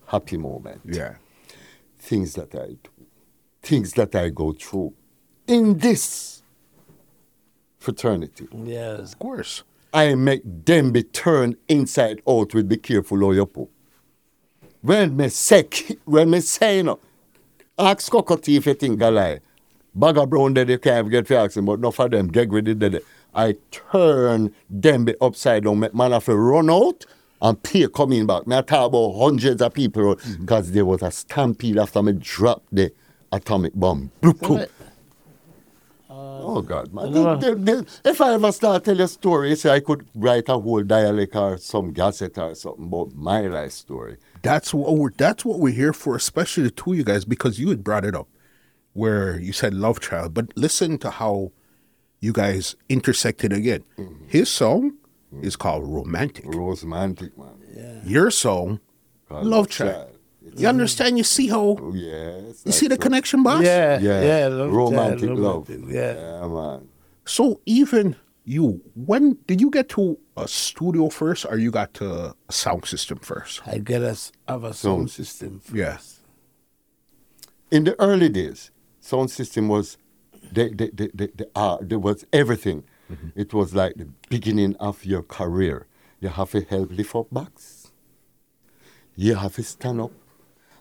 happy 0.06 0.36
moment. 0.36 0.80
Yeah. 0.84 1.14
Things 1.98 2.34
that 2.34 2.54
I 2.54 2.68
do, 2.68 2.90
things 3.62 3.92
that 3.92 4.14
I 4.14 4.28
go 4.30 4.52
through 4.52 4.94
in 5.46 5.78
this 5.78 6.42
fraternity. 7.78 8.48
Yes. 8.64 9.12
Of 9.12 9.18
course. 9.18 9.62
I 9.92 10.14
make 10.14 10.42
them 10.44 10.90
be 10.92 11.02
turned 11.04 11.56
inside 11.68 12.20
out 12.28 12.52
with 12.52 12.68
be 12.68 12.76
careful 12.76 13.20
how 13.20 13.30
you 13.30 13.46
put. 13.46 13.68
When 14.82 15.16
me 15.16 15.28
say, 15.30 15.68
when 16.04 16.30
me 16.30 16.40
say, 16.40 16.78
you 16.78 16.82
know, 16.82 16.98
ask 17.78 18.10
Cockatee 18.10 18.56
if 18.56 18.66
you 18.66 18.74
think 18.74 19.02
I 19.02 19.08
lie. 19.08 19.40
Bag 19.96 20.18
of 20.18 20.28
brown 20.28 20.52
there, 20.52 20.68
you 20.68 20.78
can't 20.78 21.10
get 21.10 21.26
for 21.26 21.34
asking, 21.34 21.64
but 21.64 21.74
enough 21.74 21.98
of 21.98 22.10
them, 22.10 22.28
get 22.28 22.50
rid 22.50 22.68
of 22.68 22.82
it. 22.94 23.04
I 23.34 23.56
turn 23.70 24.54
them 24.68 25.06
be 25.06 25.14
upside 25.22 25.64
down, 25.64 25.80
make 25.80 25.94
man 25.94 26.12
have 26.12 26.26
to 26.26 26.36
run 26.36 26.68
out 26.70 27.06
and 27.40 27.62
pay 27.62 27.88
coming 27.88 28.26
back. 28.26 28.46
Me 28.46 28.56
I 28.56 28.60
talk 28.60 28.88
about 28.88 29.18
hundreds 29.18 29.62
of 29.62 29.72
people 29.72 30.16
mm-hmm. 30.16 30.42
because 30.42 30.72
there 30.72 30.84
was 30.84 31.02
a 31.02 31.10
stampede 31.10 31.78
after 31.78 32.02
me 32.02 32.12
drop 32.12 32.62
the 32.70 32.92
atomic 33.32 33.72
bomb. 33.74 34.10
Bloop, 34.20 34.34
bloop. 34.34 34.68
Oh 36.08 36.58
uh, 36.58 36.60
God, 36.60 36.92
man! 36.94 37.12
They- 37.12 37.54
they- 37.54 37.74
they- 37.74 38.10
if 38.10 38.20
I 38.20 38.34
ever 38.34 38.52
start 38.52 38.84
telling 38.84 39.00
a 39.00 39.08
story, 39.08 39.56
say 39.56 39.70
I 39.70 39.80
could 39.80 40.06
write 40.14 40.48
a 40.48 40.58
whole 40.58 40.82
dialect 40.82 41.34
or 41.34 41.58
some 41.58 41.92
gazette 41.92 42.38
or 42.38 42.54
something 42.54 42.84
about 42.84 43.14
my 43.14 43.40
life 43.48 43.72
story. 43.72 44.16
That's 44.42 44.72
what 44.72 44.96
we're 44.96 45.10
that's 45.10 45.44
what 45.44 45.58
we're 45.58 45.74
here 45.74 45.92
for, 45.92 46.16
especially 46.16 46.64
the 46.64 46.70
two 46.70 46.92
of 46.92 46.98
you 46.98 47.04
guys, 47.04 47.24
because 47.24 47.58
you 47.58 47.68
had 47.70 47.82
brought 47.82 48.04
it 48.04 48.14
up, 48.14 48.28
where 48.96 49.38
you 49.38 49.52
said 49.52 49.74
love 49.74 50.00
child. 50.00 50.32
But 50.34 50.46
listen 50.56 50.98
to 50.98 51.10
how 51.10 51.52
you 52.20 52.32
guys 52.32 52.74
intersected 52.88 53.52
again. 53.52 53.84
Mm-hmm. 53.98 54.24
His 54.28 54.48
song 54.48 54.94
is 55.42 55.54
called 55.56 55.84
Romantic. 55.86 56.44
Romantic 56.46 57.36
man. 57.36 57.48
Yeah. 57.76 58.00
Your 58.04 58.30
song, 58.30 58.80
Called 59.28 59.46
Love 59.46 59.68
Child. 59.68 60.12
You 60.56 60.68
understand? 60.68 61.18
You 61.18 61.24
see 61.24 61.48
how 61.48 61.76
Oh, 61.78 61.92
yes. 61.92 62.62
you 62.64 62.72
see 62.72 62.88
the 62.88 62.96
connection, 62.96 63.42
boss? 63.42 63.62
Yeah, 63.62 63.98
Yeah. 64.00 64.22
yeah, 64.22 64.46
love 64.48 64.72
romantic 64.72 65.28
child, 65.28 65.38
love. 65.38 65.68
romantic, 65.68 65.94
Yeah. 65.94 66.14
Yeah, 66.14 66.46
man. 66.48 66.88
So 67.26 67.60
even 67.66 68.16
you, 68.44 68.80
when 68.94 69.36
did 69.46 69.60
you 69.60 69.68
get 69.70 69.88
to 69.90 70.16
a 70.36 70.46
studio 70.48 71.10
first, 71.10 71.44
or 71.50 71.58
you 71.58 71.70
got 71.70 71.92
to 71.94 72.06
a 72.48 72.52
sound 72.52 72.86
system 72.86 73.18
first? 73.18 73.60
I 73.66 73.78
get 73.78 74.02
us 74.02 74.32
have 74.48 74.62
a 74.64 74.72
Sound 74.72 75.10
sound 75.10 75.10
system. 75.10 75.60
Yeah. 75.74 75.98
In 77.70 77.84
the 77.84 78.00
early 78.00 78.28
days, 78.28 78.70
sound 79.06 79.30
system 79.30 79.68
was 79.68 79.98
the, 80.52 80.68
the, 80.70 80.90
the, 80.92 81.10
the, 81.14 81.26
the, 81.34 81.48
uh, 81.54 81.78
there 81.80 81.98
was 81.98 82.24
everything. 82.32 82.84
It 83.36 83.54
was 83.54 83.72
like 83.72 83.94
the 83.94 84.08
beginning 84.28 84.74
of 84.80 85.04
your 85.04 85.22
career. 85.22 85.86
You 86.20 86.28
have 86.28 86.50
to 86.52 86.60
help 86.62 86.90
lift 86.90 87.14
up 87.14 87.28
backs. 87.30 87.92
You 89.14 89.36
have 89.36 89.54
to 89.54 89.62
stand 89.62 90.00
up 90.00 90.10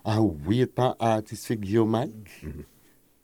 and 0.03 0.45
wait 0.45 0.75
for 0.75 0.95
artists 0.99 1.45
to 1.47 1.55
give 1.55 1.69
you 1.69 1.85
mic. 1.85 2.43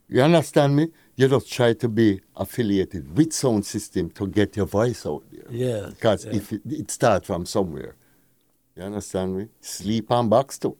You 0.08 0.22
understand 0.22 0.76
me? 0.76 0.88
You 1.16 1.26
just 1.28 1.50
try 1.52 1.72
to 1.72 1.88
be 1.88 2.20
affiliated 2.36 3.16
with 3.16 3.32
sound 3.32 3.64
system 3.66 4.10
to 4.10 4.26
get 4.28 4.56
your 4.56 4.66
voice 4.66 5.04
out 5.04 5.24
there. 5.32 5.46
Yes, 5.50 5.90
Because 5.94 6.24
yes. 6.26 6.34
if 6.36 6.52
it, 6.52 6.62
it 6.66 6.90
starts 6.90 7.26
from 7.26 7.44
somewhere. 7.46 7.96
You 8.76 8.84
understand 8.84 9.36
me? 9.36 9.48
Sleep 9.60 10.10
on 10.12 10.28
box 10.28 10.58
too. 10.58 10.76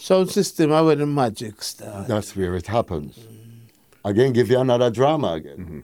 Sound 0.00 0.30
system, 0.30 0.72
I 0.72 0.80
where 0.80 0.94
the 0.94 1.06
magic 1.06 1.60
start. 1.60 2.06
That's 2.06 2.36
where 2.36 2.54
it 2.54 2.68
happens. 2.68 3.18
Again, 4.04 4.32
give 4.32 4.48
you 4.48 4.60
another 4.60 4.90
drama 4.90 5.32
again. 5.32 5.58
Mm-hmm. 5.58 5.80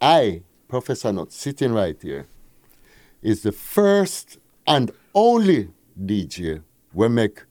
I, 0.00 0.42
Professor 0.66 1.12
Nuts, 1.12 1.36
sitting 1.36 1.72
right 1.72 1.96
here, 2.02 2.26
is 3.22 3.44
the 3.44 3.52
first 3.52 4.38
and 4.66 4.90
only 5.14 5.68
DJ 6.04 6.64
where 6.92 7.08
make 7.08 7.44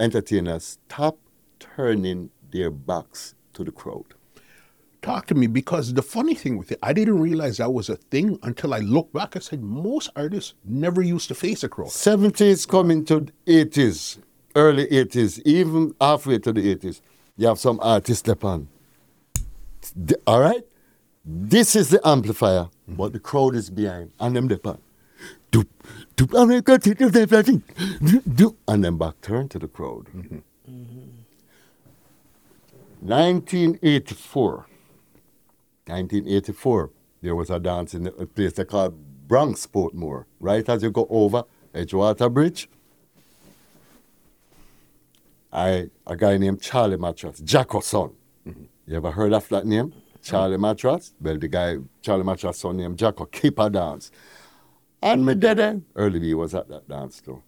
entertainers 0.00 0.78
stop 0.88 1.18
turning 1.60 2.30
their 2.50 2.70
backs 2.70 3.34
to 3.52 3.64
the 3.64 3.70
crowd. 3.70 4.14
Talk 5.02 5.26
to 5.26 5.34
me 5.34 5.46
because 5.46 5.92
the 5.92 6.02
funny 6.02 6.34
thing 6.34 6.56
with 6.56 6.72
it, 6.72 6.78
I 6.82 6.94
didn't 6.94 7.20
realize 7.20 7.58
that 7.58 7.72
was 7.72 7.90
a 7.90 7.96
thing 7.96 8.38
until 8.42 8.72
I 8.72 8.78
looked 8.78 9.12
back. 9.12 9.36
I 9.36 9.40
said 9.40 9.62
most 9.62 10.08
artists 10.16 10.54
never 10.64 11.02
used 11.02 11.28
to 11.28 11.34
face 11.34 11.62
a 11.64 11.68
crowd. 11.68 11.88
70s 11.88 12.66
coming 12.66 13.04
to 13.04 13.20
the 13.20 13.32
80s, 13.46 14.18
early 14.58 14.86
80s, 14.86 15.40
even 15.44 15.94
halfway 16.00 16.38
to 16.40 16.52
the 16.52 16.74
80s, 16.74 17.00
you 17.36 17.46
have 17.46 17.58
some 17.58 17.78
artists 17.80 18.18
step 18.20 18.44
on. 18.44 18.68
All 20.26 20.40
right? 20.40 20.64
This 21.24 21.76
is 21.76 21.90
the 21.90 22.00
amplifier, 22.06 22.68
but 22.86 23.12
the 23.12 23.20
crowd 23.20 23.54
is 23.54 23.70
behind, 23.70 24.10
and 24.18 24.34
them 24.34 24.46
step 24.46 24.66
on. 24.66 24.78
And 28.68 28.84
then 28.84 28.98
back 28.98 29.20
turn 29.22 29.48
to 29.48 29.58
the 29.58 29.68
crowd. 29.68 30.06
Mm-hmm. 30.14 30.38
1984. 33.00 34.66
1984, 35.86 36.90
there 37.22 37.34
was 37.34 37.50
a 37.50 37.58
dance 37.58 37.94
in 37.94 38.06
a 38.08 38.26
place 38.26 38.52
they 38.54 38.64
called 38.64 38.94
Bronx 39.28 39.66
Portmore. 39.66 40.24
Right 40.40 40.68
as 40.68 40.82
you 40.82 40.90
go 40.90 41.06
over 41.08 41.44
Edgewater 41.74 42.32
Bridge, 42.32 42.68
I 45.52 45.90
a 46.06 46.16
guy 46.16 46.36
named 46.36 46.60
Charlie 46.60 46.96
Matras, 46.96 47.42
Jacko's 47.42 47.86
son. 47.86 48.10
You 48.86 48.96
ever 48.96 49.10
heard 49.10 49.32
of 49.32 49.48
that 49.48 49.66
name? 49.66 49.92
Charlie 50.22 50.56
Matras? 50.56 51.12
Well, 51.20 51.38
the 51.38 51.48
guy, 51.48 51.76
Charlie 52.02 52.24
Matras' 52.24 52.56
son 52.56 52.76
named 52.76 52.98
Jacko, 52.98 53.26
keep 53.26 53.58
a 53.58 53.70
dance. 53.70 54.10
And 55.02 55.24
my 55.24 55.34
daddy, 55.34 55.82
Early 55.94 56.18
B 56.18 56.34
was 56.34 56.54
at 56.54 56.68
that 56.68 56.88
dance 56.88 57.20
too. 57.20 57.42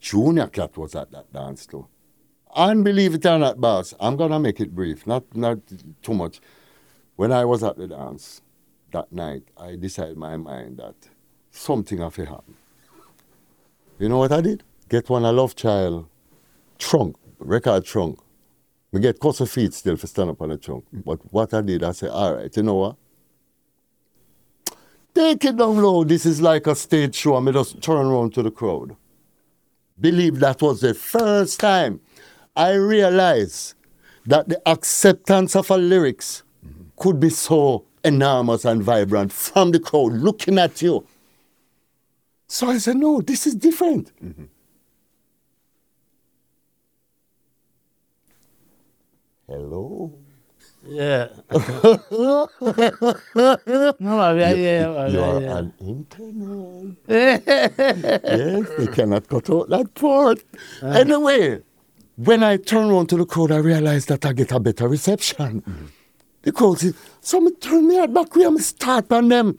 Junior 0.00 0.46
Cat 0.46 0.76
was 0.76 0.94
at 0.94 1.10
that 1.10 1.32
dance 1.32 1.66
too. 1.66 1.86
And 2.56 2.82
believe 2.82 3.14
it 3.14 3.26
or 3.26 3.38
not, 3.38 3.60
boss, 3.60 3.94
I'm 4.00 4.16
gonna 4.16 4.40
make 4.40 4.60
it 4.60 4.74
brief, 4.74 5.06
not 5.06 5.24
not 5.36 5.58
too 6.02 6.14
much. 6.14 6.40
When 7.16 7.30
I 7.30 7.44
was 7.44 7.62
at 7.62 7.76
the 7.76 7.86
dance 7.86 8.40
that 8.92 9.12
night, 9.12 9.44
I 9.56 9.76
decided 9.76 10.14
in 10.14 10.18
my 10.18 10.36
mind 10.36 10.78
that 10.78 10.94
something 11.50 11.98
have 11.98 12.14
to 12.14 12.24
happen. 12.24 12.54
You 13.98 14.08
know 14.08 14.18
what 14.18 14.32
I 14.32 14.40
did? 14.40 14.64
Get 14.88 15.10
one 15.10 15.24
a 15.24 15.32
love 15.32 15.54
child 15.54 16.09
trunk, 16.80 17.16
record 17.38 17.84
trunk. 17.84 18.18
We 18.90 19.00
get 19.00 19.20
cuss 19.20 19.40
of 19.40 19.50
feet 19.50 19.72
still 19.72 19.96
for 19.96 20.08
stand 20.08 20.30
up 20.30 20.42
on 20.42 20.48
the 20.48 20.56
trunk. 20.56 20.84
Mm. 20.92 21.04
But 21.04 21.32
what 21.32 21.54
I 21.54 21.60
did, 21.60 21.84
I 21.84 21.92
said, 21.92 22.10
all 22.10 22.34
right, 22.34 22.56
you 22.56 22.62
know 22.64 22.74
what? 22.74 22.96
Take 25.14 25.44
it 25.44 25.56
down 25.56 25.76
low. 25.80 26.02
This 26.02 26.26
is 26.26 26.40
like 26.40 26.66
a 26.66 26.74
stage 26.74 27.14
show. 27.14 27.36
I 27.36 27.40
may 27.40 27.52
just 27.52 27.80
turn 27.82 28.06
around 28.06 28.34
to 28.34 28.42
the 28.42 28.50
crowd. 28.50 28.96
Believe 30.00 30.40
that 30.40 30.62
was 30.62 30.80
the 30.80 30.94
first 30.94 31.60
time 31.60 32.00
I 32.56 32.72
realized 32.72 33.74
that 34.26 34.48
the 34.48 34.60
acceptance 34.66 35.54
of 35.54 35.70
a 35.70 35.76
lyrics 35.76 36.42
mm-hmm. 36.66 36.84
could 36.96 37.20
be 37.20 37.30
so 37.30 37.84
enormous 38.04 38.64
and 38.64 38.82
vibrant 38.82 39.32
from 39.32 39.72
the 39.72 39.80
crowd 39.80 40.12
looking 40.12 40.58
at 40.58 40.80
you. 40.80 41.06
So 42.48 42.68
I 42.68 42.78
said, 42.78 42.96
no, 42.96 43.20
this 43.20 43.46
is 43.46 43.54
different. 43.54 44.12
Mm-hmm. 44.24 44.44
Hello? 49.50 50.14
Yeah. 50.86 51.26
no, 51.50 52.48
yeah, 53.98 54.52
yeah, 54.52 55.08
you 55.08 55.20
are 55.20 55.40
yeah. 55.42 55.54
on 55.54 55.74
internet. 55.80 56.96
yes, 57.08 58.68
they 58.78 58.86
cannot 58.86 59.26
cut 59.26 59.50
out 59.50 59.68
that 59.70 59.92
part. 59.94 60.38
Anyway, 60.80 61.62
when 62.14 62.44
I 62.44 62.58
turn 62.58 62.92
around 62.92 63.08
to 63.08 63.16
the 63.16 63.26
crowd, 63.26 63.50
I 63.50 63.56
realize 63.56 64.06
that 64.06 64.24
I 64.24 64.34
get 64.34 64.52
a 64.52 64.60
better 64.60 64.86
reception. 64.86 65.64
The 66.42 66.52
crowd 66.52 66.78
says, 66.78 66.94
Someone 67.20 67.56
turn 67.56 67.88
me 67.88 67.98
out 67.98 68.14
back 68.14 68.36
way, 68.36 68.44
I'm 68.44 68.56
start 68.58 69.10
on 69.10 69.30
them. 69.30 69.58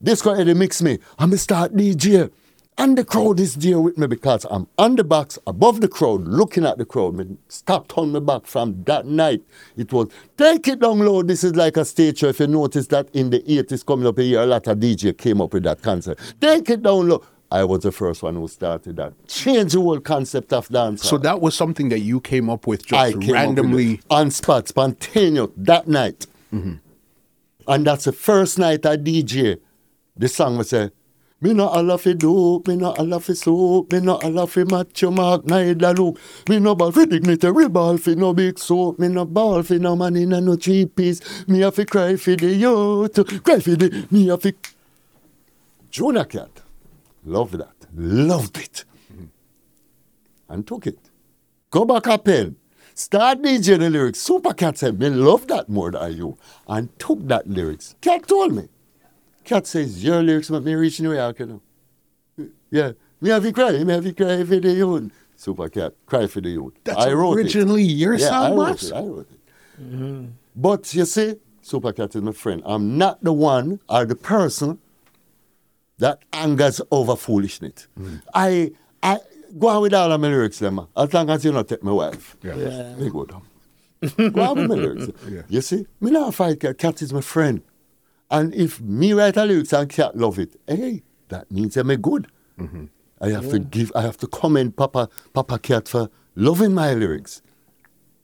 This 0.00 0.20
guy 0.20 0.40
Eddie 0.40 0.54
mix 0.54 0.82
me. 0.82 0.98
I'm 1.16 1.36
start 1.36 1.74
DJ. 1.74 2.32
And 2.78 2.98
the 2.98 3.04
crowd 3.04 3.40
is 3.40 3.54
there 3.54 3.80
with 3.80 3.96
me 3.96 4.06
because 4.06 4.44
I'm 4.50 4.68
on 4.76 4.96
the 4.96 5.04
box, 5.04 5.38
above 5.46 5.80
the 5.80 5.88
crowd, 5.88 6.28
looking 6.28 6.66
at 6.66 6.76
the 6.76 6.84
crowd. 6.84 7.14
Me 7.14 7.38
stopped 7.48 7.94
turn 7.94 8.12
me 8.12 8.20
back 8.20 8.46
from 8.46 8.84
that 8.84 9.06
night. 9.06 9.42
It 9.78 9.90
was, 9.92 10.08
take 10.36 10.68
it 10.68 10.80
down 10.80 10.98
low. 10.98 11.22
This 11.22 11.42
is 11.42 11.56
like 11.56 11.78
a 11.78 11.86
stage 11.86 12.18
show. 12.18 12.28
If 12.28 12.40
you 12.40 12.48
notice 12.48 12.86
that 12.88 13.08
in 13.14 13.30
the 13.30 13.40
80s 13.40 13.84
coming 13.84 14.06
up 14.06 14.18
here, 14.18 14.42
a 14.42 14.46
lot 14.46 14.66
of 14.66 14.78
DJ 14.78 15.16
came 15.16 15.40
up 15.40 15.54
with 15.54 15.62
that 15.62 15.80
concept. 15.80 16.38
Take 16.38 16.68
it 16.68 16.82
down 16.82 17.08
low. 17.08 17.24
I 17.50 17.64
was 17.64 17.82
the 17.82 17.92
first 17.92 18.22
one 18.22 18.34
who 18.34 18.46
started 18.46 18.96
that. 18.96 19.26
Change 19.26 19.72
the 19.72 19.80
whole 19.80 20.00
concept 20.00 20.52
of 20.52 20.68
dance. 20.68 21.02
So 21.02 21.16
that 21.18 21.40
was 21.40 21.54
something 21.54 21.88
that 21.90 22.00
you 22.00 22.20
came 22.20 22.50
up 22.50 22.66
with 22.66 22.84
just 22.84 23.00
I 23.00 23.12
came 23.12 23.20
up 23.20 23.26
with 23.26 23.30
randomly. 23.30 24.00
on 24.10 24.30
spot, 24.30 24.68
spontaneous 24.68 25.48
that 25.56 25.88
night. 25.88 26.26
Mm-hmm. 26.52 26.74
And 27.68 27.86
that's 27.86 28.04
the 28.04 28.12
first 28.12 28.58
night 28.58 28.84
I 28.84 28.96
DJ. 28.96 29.60
The 30.16 30.28
song 30.28 30.58
was 30.58 30.70
say, 30.70 30.90
me 31.40 31.52
no 31.52 31.68
alla 31.68 31.98
fi 31.98 32.14
dope, 32.14 32.68
me 32.68 32.76
no 32.76 32.92
alla 32.92 33.20
fi 33.20 33.34
soap, 33.34 33.92
me 33.92 34.00
no 34.00 34.16
alla 34.18 34.46
fi 34.46 34.64
macho 34.64 35.10
mark, 35.10 35.44
neither 35.46 35.92
look. 35.94 36.18
Me 36.48 36.58
no 36.58 36.74
ball 36.74 36.92
fi 36.92 37.04
dignitary, 37.04 37.68
ball 37.68 37.98
fi 37.98 38.14
no 38.14 38.32
big 38.32 38.58
soap, 38.58 38.98
me 38.98 39.08
no 39.08 39.24
ball 39.24 39.62
fi 39.62 39.78
no 39.78 39.94
man 39.96 40.16
in 40.16 40.32
a 40.32 40.40
no 40.40 40.56
cheap 40.56 40.96
piece. 40.96 41.20
Me 41.46 41.60
have 41.60 41.74
fi 41.74 41.84
cry 41.84 42.16
fi 42.16 42.36
the 42.36 42.54
youth, 42.54 43.44
cry 43.44 43.60
fi 43.60 43.74
the, 43.74 44.06
me 44.10 44.28
have 44.28 44.42
fi... 44.42 44.54
Jonah 45.90 46.24
Cat, 46.24 46.62
loved 47.24 47.58
that, 47.58 47.86
loved 47.94 48.58
it. 48.58 48.84
And 50.48 50.66
took 50.66 50.86
it. 50.86 50.98
Go 51.70 51.84
back 51.84 52.06
a 52.06 52.18
pen. 52.18 52.56
Start 52.94 53.42
DJing 53.42 53.80
the 53.80 53.90
lyrics. 53.90 54.20
Super 54.20 54.54
Cat 54.54 54.78
said, 54.78 54.98
me 54.98 55.10
love 55.10 55.46
that 55.48 55.68
more 55.68 55.90
than 55.90 56.16
you. 56.16 56.38
And 56.66 56.96
took 56.98 57.26
that 57.28 57.46
lyrics. 57.46 57.94
Cat 58.00 58.26
told 58.26 58.54
me. 58.54 58.68
Cat 59.46 59.66
says, 59.66 60.02
your 60.02 60.22
lyrics 60.22 60.50
make 60.50 60.64
me 60.64 60.74
reach 60.74 61.00
New 61.00 61.12
York, 61.12 61.38
you 61.38 61.46
know. 61.46 61.62
Yeah. 62.70 62.92
Me 63.20 63.30
have 63.30 63.42
to 63.44 63.52
cry. 63.52 63.82
Me 63.84 63.92
have 63.92 64.04
to 64.04 64.12
cry 64.12 64.44
for 64.44 64.60
the 64.60 64.72
youth. 64.72 65.12
Super 65.36 65.68
Cat, 65.68 65.94
cry 66.04 66.26
for 66.26 66.40
the 66.40 66.50
youth. 66.50 66.74
That's 66.84 66.98
I 66.98 67.12
wrote 67.12 67.36
originally 67.36 67.84
it. 67.84 67.92
your 67.92 68.14
yeah, 68.14 68.26
I 68.26 68.28
song, 68.28 68.56
wrote 68.56 68.66
boss? 68.66 68.82
it. 68.84 68.92
I 68.92 69.00
wrote 69.00 69.30
it. 69.30 69.40
Mm-hmm. 69.80 70.26
But 70.56 70.94
you 70.94 71.04
see, 71.04 71.36
Super 71.62 71.92
Cat 71.92 72.16
is 72.16 72.22
my 72.22 72.32
friend. 72.32 72.62
I'm 72.64 72.98
not 72.98 73.22
the 73.22 73.32
one 73.32 73.80
or 73.88 74.04
the 74.04 74.16
person 74.16 74.78
that 75.98 76.20
angers 76.32 76.80
over 76.90 77.16
foolishness. 77.16 77.88
Mm-hmm. 77.98 78.16
I, 78.34 78.72
I 79.02 79.18
go 79.58 79.68
on 79.68 79.82
with 79.82 79.94
all 79.94 80.10
of 80.10 80.20
my 80.20 80.28
lyrics, 80.28 80.58
them, 80.58 80.86
as 80.96 81.14
long 81.14 81.30
as 81.30 81.44
you 81.44 81.52
not 81.52 81.68
take 81.68 81.82
my 81.82 81.92
wife. 81.92 82.36
Yeah. 82.42 82.56
Yeah. 82.56 82.94
Me 82.96 83.10
go 83.10 83.24
down. 83.26 83.42
go 84.32 84.42
on 84.42 84.58
with 84.58 84.68
my 84.68 84.74
lyrics. 84.74 85.08
Yeah. 85.28 85.42
You 85.48 85.60
see, 85.60 85.86
me 86.00 86.10
not 86.10 86.34
fight 86.34 86.60
cat. 86.60 86.78
Cat 86.78 87.00
is 87.02 87.12
my 87.12 87.20
friend. 87.20 87.62
And 88.30 88.54
if 88.54 88.80
me 88.80 89.12
write 89.12 89.36
a 89.36 89.44
lyrics 89.44 89.72
and 89.72 89.88
cat 89.88 90.16
love 90.16 90.38
it, 90.38 90.56
hey, 90.66 91.02
that 91.28 91.50
means 91.50 91.76
I'm 91.76 91.90
a 91.90 91.96
good. 91.96 92.28
Mm-hmm. 92.58 92.86
I 93.20 93.30
have 93.30 93.50
to 93.50 93.58
give, 93.58 93.92
I 93.94 94.02
have 94.02 94.16
to 94.18 94.26
commend 94.26 94.76
Papa, 94.76 95.08
Papa 95.32 95.58
Cat 95.58 95.88
for 95.88 96.10
loving 96.34 96.74
my 96.74 96.92
lyrics. 96.92 97.40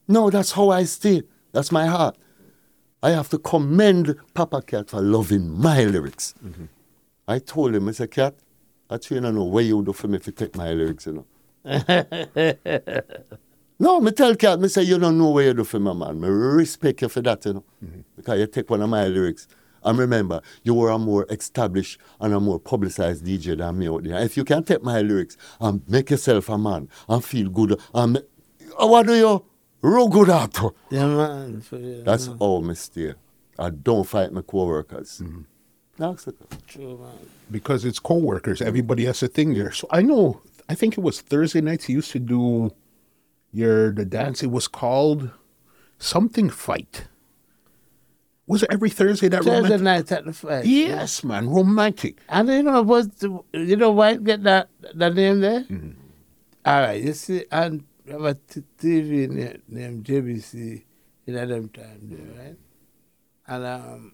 No, 0.07 0.29
that's 0.29 0.53
how 0.53 0.71
I 0.71 0.85
stay. 0.85 1.23
That's 1.53 1.73
my 1.73 1.87
heart. 1.87 2.17
I 3.03 3.11
have 3.11 3.29
to 3.31 3.39
commend 3.39 4.17
Papa 4.35 4.63
Cat 4.63 4.91
for 4.91 5.01
loving 5.01 5.49
my 5.49 5.85
lyrics. 5.85 6.35
Mm-hmm. 6.45 6.67
I 7.27 7.39
told 7.39 7.75
him, 7.75 7.89
I 7.89 7.93
said, 7.93 8.11
Cat, 8.11 8.35
I 8.91 8.99
tell 8.99 9.17
you 9.17 9.23
don't 9.23 9.35
know 9.35 9.45
where 9.45 9.65
you 9.65 9.83
do 9.83 9.93
for 9.93 10.09
me 10.09 10.17
if 10.17 10.27
you 10.27 10.33
take 10.33 10.55
my 10.57 10.73
lyrics, 10.73 11.07
you 11.07 11.13
know. 11.13 11.27
no, 13.79 14.01
me 14.01 14.11
tell 14.11 14.37
Cat, 14.37 14.61
me 14.61 14.69
say, 14.69 14.83
you 14.83 14.99
don't 14.99 15.17
know 15.17 15.31
where 15.31 15.47
you 15.47 15.55
do 15.55 15.65
for 15.65 15.81
me, 15.81 15.95
man. 15.95 16.21
Me 16.21 16.29
respect 16.29 17.01
you 17.01 17.09
for 17.09 17.23
that, 17.23 17.45
you 17.47 17.55
know. 17.55 17.65
Mm-hmm. 17.83 18.01
Because 18.17 18.41
you 18.41 18.47
take 18.47 18.69
one 18.69 18.83
of 18.83 18.91
my 18.91 19.07
lyrics. 19.07 19.49
And 19.85 19.99
remember, 19.99 20.41
you 20.63 20.75
were 20.75 20.91
a 20.91 20.99
more 20.99 21.27
established 21.31 21.99
and 22.21 22.33
a 22.35 22.41
more 22.41 22.59
publicized 22.61 23.25
DJ 23.25 23.57
than 23.59 23.79
me 23.79 23.89
out 23.89 24.05
there. 24.05 24.19
If 24.23 24.37
you 24.37 24.45
can 24.45 24.63
take 24.65 24.83
my 24.83 25.01
lyrics 25.01 25.37
and 25.61 25.83
make 25.89 26.11
yourself 26.11 26.49
a 26.49 26.59
man 26.59 26.89
and 27.09 27.25
feel 27.25 27.49
good, 27.51 27.79
and 27.95 28.13
ma- 28.15 28.21
what 28.87 29.07
do 29.07 29.15
you? 29.15 29.45
Rogodato. 29.83 30.75
Yeah, 30.91 31.07
man. 31.07 31.63
That's 32.05 32.29
man. 32.29 32.37
all 32.39 32.63
Mister. 32.63 33.17
I 33.59 33.71
don't 33.71 34.05
fight 34.05 34.33
my 34.33 34.43
co-workers. 34.43 35.21
Mm-hmm. 35.23 35.43
That's 35.99 36.27
it. 36.27 36.37
True, 36.67 36.99
man. 36.99 37.11
because 37.51 37.85
it's 37.85 37.99
co-workers. 37.99 38.63
Everybody 38.63 39.05
has 39.05 39.23
a 39.23 39.29
thing 39.29 39.55
there. 39.55 39.73
So 39.73 39.87
I 39.91 40.03
know. 40.03 40.41
I 40.69 40.75
think 40.75 40.97
it 40.97 41.03
was 41.03 41.21
Thursday 41.21 41.61
nights. 41.61 41.89
You 41.89 41.97
used 41.97 42.13
to 42.13 42.19
do 42.19 42.71
your 43.53 43.93
the 43.93 44.05
dance. 44.05 44.43
It 44.43 44.51
was 44.51 44.69
called 44.69 45.31
something 45.99 46.49
fight. 46.49 47.05
Was 48.47 48.63
it 48.65 48.71
every 48.73 48.91
Thursday 48.91 49.29
that 49.29 49.45
Thursday 49.45 49.77
romantic? 49.77 49.81
night 49.83 50.13
at 50.13 50.25
the 50.25 50.33
fight. 50.33 50.65
Yes, 50.67 51.23
man, 51.23 51.49
romantic. 51.49 52.19
And 52.29 52.49
you 52.49 52.63
know 52.63 52.83
was 52.83 53.09
the, 53.09 53.39
you 53.53 53.77
know 53.77 53.93
why 53.93 54.17
get 54.17 54.43
that 54.43 54.69
that 54.95 55.15
name 55.15 55.41
there? 55.41 55.61
Mm-hmm. 55.61 55.91
All 56.65 56.81
right, 56.81 57.03
you 57.03 57.13
see, 57.13 57.45
and 57.51 57.85
have 58.09 58.23
a 58.25 58.35
t- 58.35 58.63
TV 58.79 59.29
na- 59.31 59.59
named 59.69 60.05
JBC 60.05 60.83
in 61.27 61.35
them 61.35 61.69
time 61.69 62.01
there, 62.03 62.45
right? 62.45 62.57
And 63.47 63.65
um, 63.65 64.13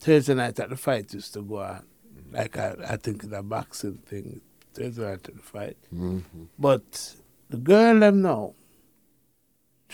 Thursday 0.00 0.34
night 0.34 0.58
at 0.60 0.70
the 0.70 0.76
fight 0.76 1.12
used 1.12 1.32
to 1.34 1.42
go 1.42 1.58
on, 1.60 1.84
like 2.32 2.56
I, 2.58 2.74
I 2.88 2.96
think 2.96 3.28
the 3.30 3.42
boxing 3.42 3.98
thing. 4.06 4.40
Thursday 4.74 5.02
night 5.02 5.28
at 5.28 5.36
the 5.36 5.42
fight, 5.42 5.76
but 6.58 7.14
the 7.50 7.56
girl 7.56 7.98
them 8.00 8.22
know. 8.22 8.54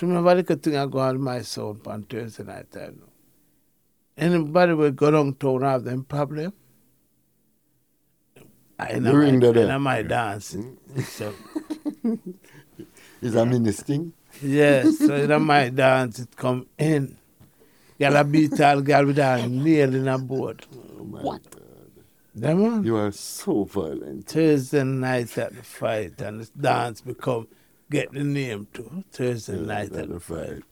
So 0.00 0.06
nobody 0.06 0.42
could 0.42 0.62
think 0.62 0.76
I 0.76 0.86
go 0.86 0.98
out 1.00 1.16
of 1.16 1.20
my 1.20 1.42
soul 1.42 1.76
on 1.84 2.04
Thursday 2.04 2.42
night. 2.42 2.70
That 2.70 2.94
anybody 4.16 4.72
would 4.72 4.96
go 4.96 5.10
down 5.10 5.34
to 5.34 5.50
one 5.50 5.62
of 5.62 5.84
them 5.84 6.04
problem. 6.04 6.54
I, 8.78 8.98
During 8.98 9.40
might, 9.40 9.52
the 9.52 9.60
and 9.60 9.72
I 9.72 9.76
might 9.76 10.08
dance. 10.08 10.54
Mm. 10.54 11.02
so. 11.02 11.34
Is 13.20 13.34
that 13.34 13.44
mean 13.44 13.62
this 13.62 13.82
thing? 13.82 14.14
Yes, 14.40 14.96
so 14.96 15.14
in 15.16 15.42
my 15.42 15.68
dance 15.68 16.18
it 16.20 16.34
come 16.34 16.66
in. 16.78 17.18
Got 17.98 18.16
a 18.16 18.24
beat 18.24 18.58
all 18.58 18.80
girl 18.80 19.04
with 19.04 19.18
her 19.18 19.46
nail 19.46 19.94
in 19.94 20.08
a 20.08 20.16
board. 20.16 20.64
Oh 20.72 21.02
what? 21.02 21.42
You 22.86 22.96
are 22.96 23.12
so 23.12 23.64
violent. 23.64 24.28
Thursday 24.28 24.82
night 24.82 25.36
at 25.36 25.54
the 25.54 25.62
fight 25.62 26.22
and 26.22 26.40
the 26.40 26.50
dance 26.58 27.02
become 27.02 27.48
get 27.90 28.12
the 28.12 28.24
name 28.24 28.68
too. 28.72 29.04
Thursday 29.12 29.58
night 29.60 29.92
at 29.92 30.08
the 30.08 30.20
fight. 30.20 30.62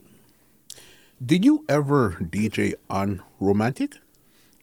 Did 1.24 1.44
you 1.44 1.64
ever 1.68 2.12
DJ 2.20 2.74
on 2.88 3.22
romantic? 3.40 3.96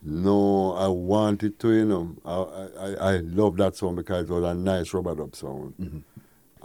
No, 0.02 0.72
I 0.72 0.88
wanted 0.88 1.58
to, 1.60 1.72
you 1.72 1.84
know. 1.84 2.16
I, 2.24 2.78
I, 2.80 3.14
I 3.14 3.16
love 3.18 3.56
that 3.56 3.76
song 3.76 3.96
because 3.96 4.30
it 4.30 4.32
was 4.32 4.44
a 4.44 4.54
nice 4.54 4.94
rubber 4.94 5.14
dub 5.14 5.34
sound. 5.34 5.74
Mm-hmm. 5.80 5.98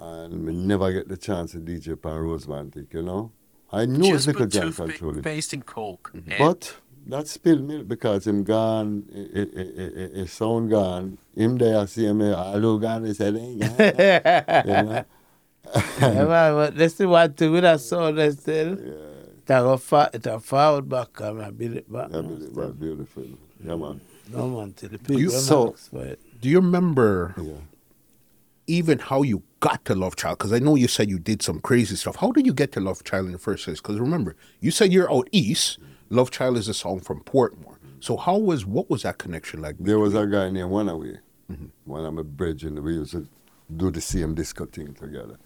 And 0.04 0.46
we 0.46 0.54
never 0.54 0.92
get 0.92 1.08
the 1.10 1.18
chance 1.18 1.52
to 1.52 1.60
DJ 1.60 2.02
pan 2.02 2.18
Romantic, 2.20 2.94
you 2.94 3.02
know. 3.02 3.32
I 3.72 3.86
knew 3.86 4.12
Just 4.14 4.28
Little 4.28 4.42
put 4.44 4.52
John 4.52 4.64
toothpick 4.64 4.88
control 4.90 5.18
it. 5.18 5.24
paste 5.24 5.54
and 5.54 5.66
coke. 5.66 6.12
and 6.14 6.34
But 6.38 6.76
that 7.08 7.28
spilled 7.28 7.64
milk 7.64 7.88
because 7.88 8.28
him 8.28 8.44
gone, 8.44 9.06
eh, 9.14 9.46
eh, 9.56 10.08
his 10.20 10.32
sound 10.32 10.70
gone. 10.72 11.18
Him 11.36 11.58
there, 11.58 11.86
see 11.88 12.06
him, 12.06 12.22
I 12.22 12.56
look 12.56 12.82
gone, 12.82 13.06
he 13.06 13.14
said, 13.14 13.36
hey, 13.36 13.54
yeah. 13.58 14.64
you 14.66 14.90
know? 14.90 15.06
Yeah, 16.00 16.26
man, 16.26 16.54
but 16.54 16.76
let's 16.76 16.96
see 16.96 17.06
what 17.06 17.38
to 17.38 17.50
with 17.52 17.64
that 17.64 17.80
sound 17.82 18.18
they 18.18 18.32
still. 18.32 18.74
It 18.74 19.50
a 19.50 19.62
go 19.62 19.78
fa- 19.78 20.10
it 20.14 20.26
a 20.26 20.40
forward 20.40 20.88
back 20.90 21.20
and 21.20 21.42
I 21.42 21.50
build 21.52 21.76
it 21.78 21.92
back. 21.92 22.10
Yeah, 22.12 22.22
but 22.22 22.42
it 22.42 22.54
was 22.54 22.74
beautiful. 22.74 23.24
Yeah, 23.64 23.76
man. 23.76 24.02
No 24.30 24.48
man 24.50 24.74
to 24.74 24.88
the 24.88 24.98
people. 24.98 25.20
You- 25.20 25.32
them 25.32 25.40
so- 25.42 25.74
ask 25.74 25.90
for 25.90 26.04
it. 26.06 26.20
Do 26.42 26.50
you 26.50 26.60
remember 26.60 27.36
Yeah. 27.38 27.54
even 28.68 29.00
how 29.00 29.22
you 29.22 29.44
got 29.60 29.84
to 29.86 29.96
Love 29.96 30.16
Child? 30.16 30.38
Because 30.40 30.54
I 30.54 30.60
know 30.60 30.76
you 30.76 30.88
said 30.88 31.10
you 31.10 31.20
did 31.20 31.42
some 31.42 31.60
crazy 31.60 31.96
stuff. 31.96 32.16
How 32.18 32.32
did 32.32 32.46
you 32.46 32.54
get 32.54 32.72
to 32.74 32.80
Love 32.80 33.04
Child 33.04 33.28
in 33.28 33.32
the 33.34 33.38
first 33.38 33.66
place? 33.66 33.80
Because 33.82 34.00
remember, 34.00 34.36
you 34.60 34.72
said 34.72 34.92
you're 34.92 35.12
out 35.12 35.28
east. 35.32 35.78
Love 36.10 36.32
Child 36.32 36.58
is 36.58 36.68
a 36.68 36.74
song 36.74 37.00
from 37.00 37.22
Portmore. 37.22 37.78
So 38.00 38.18
how 38.18 38.38
was 38.38 38.66
what 38.66 38.90
was 38.90 39.04
that 39.04 39.18
connection 39.20 39.62
like? 39.62 39.76
There 39.80 40.00
was 40.00 40.16
a 40.16 40.26
guy 40.26 40.50
named 40.50 40.72
One-Away. 40.72 41.20
Mm-hmm. 41.52 41.66
One 41.86 42.06
of 42.06 42.14
my 42.14 42.22
and 42.68 42.80
we 42.80 42.94
used 42.94 43.12
to 43.12 43.28
do 43.76 43.92
the 43.92 44.02
same 44.02 44.34
disco 44.34 44.66
thing 44.66 44.94
together. 44.94 45.38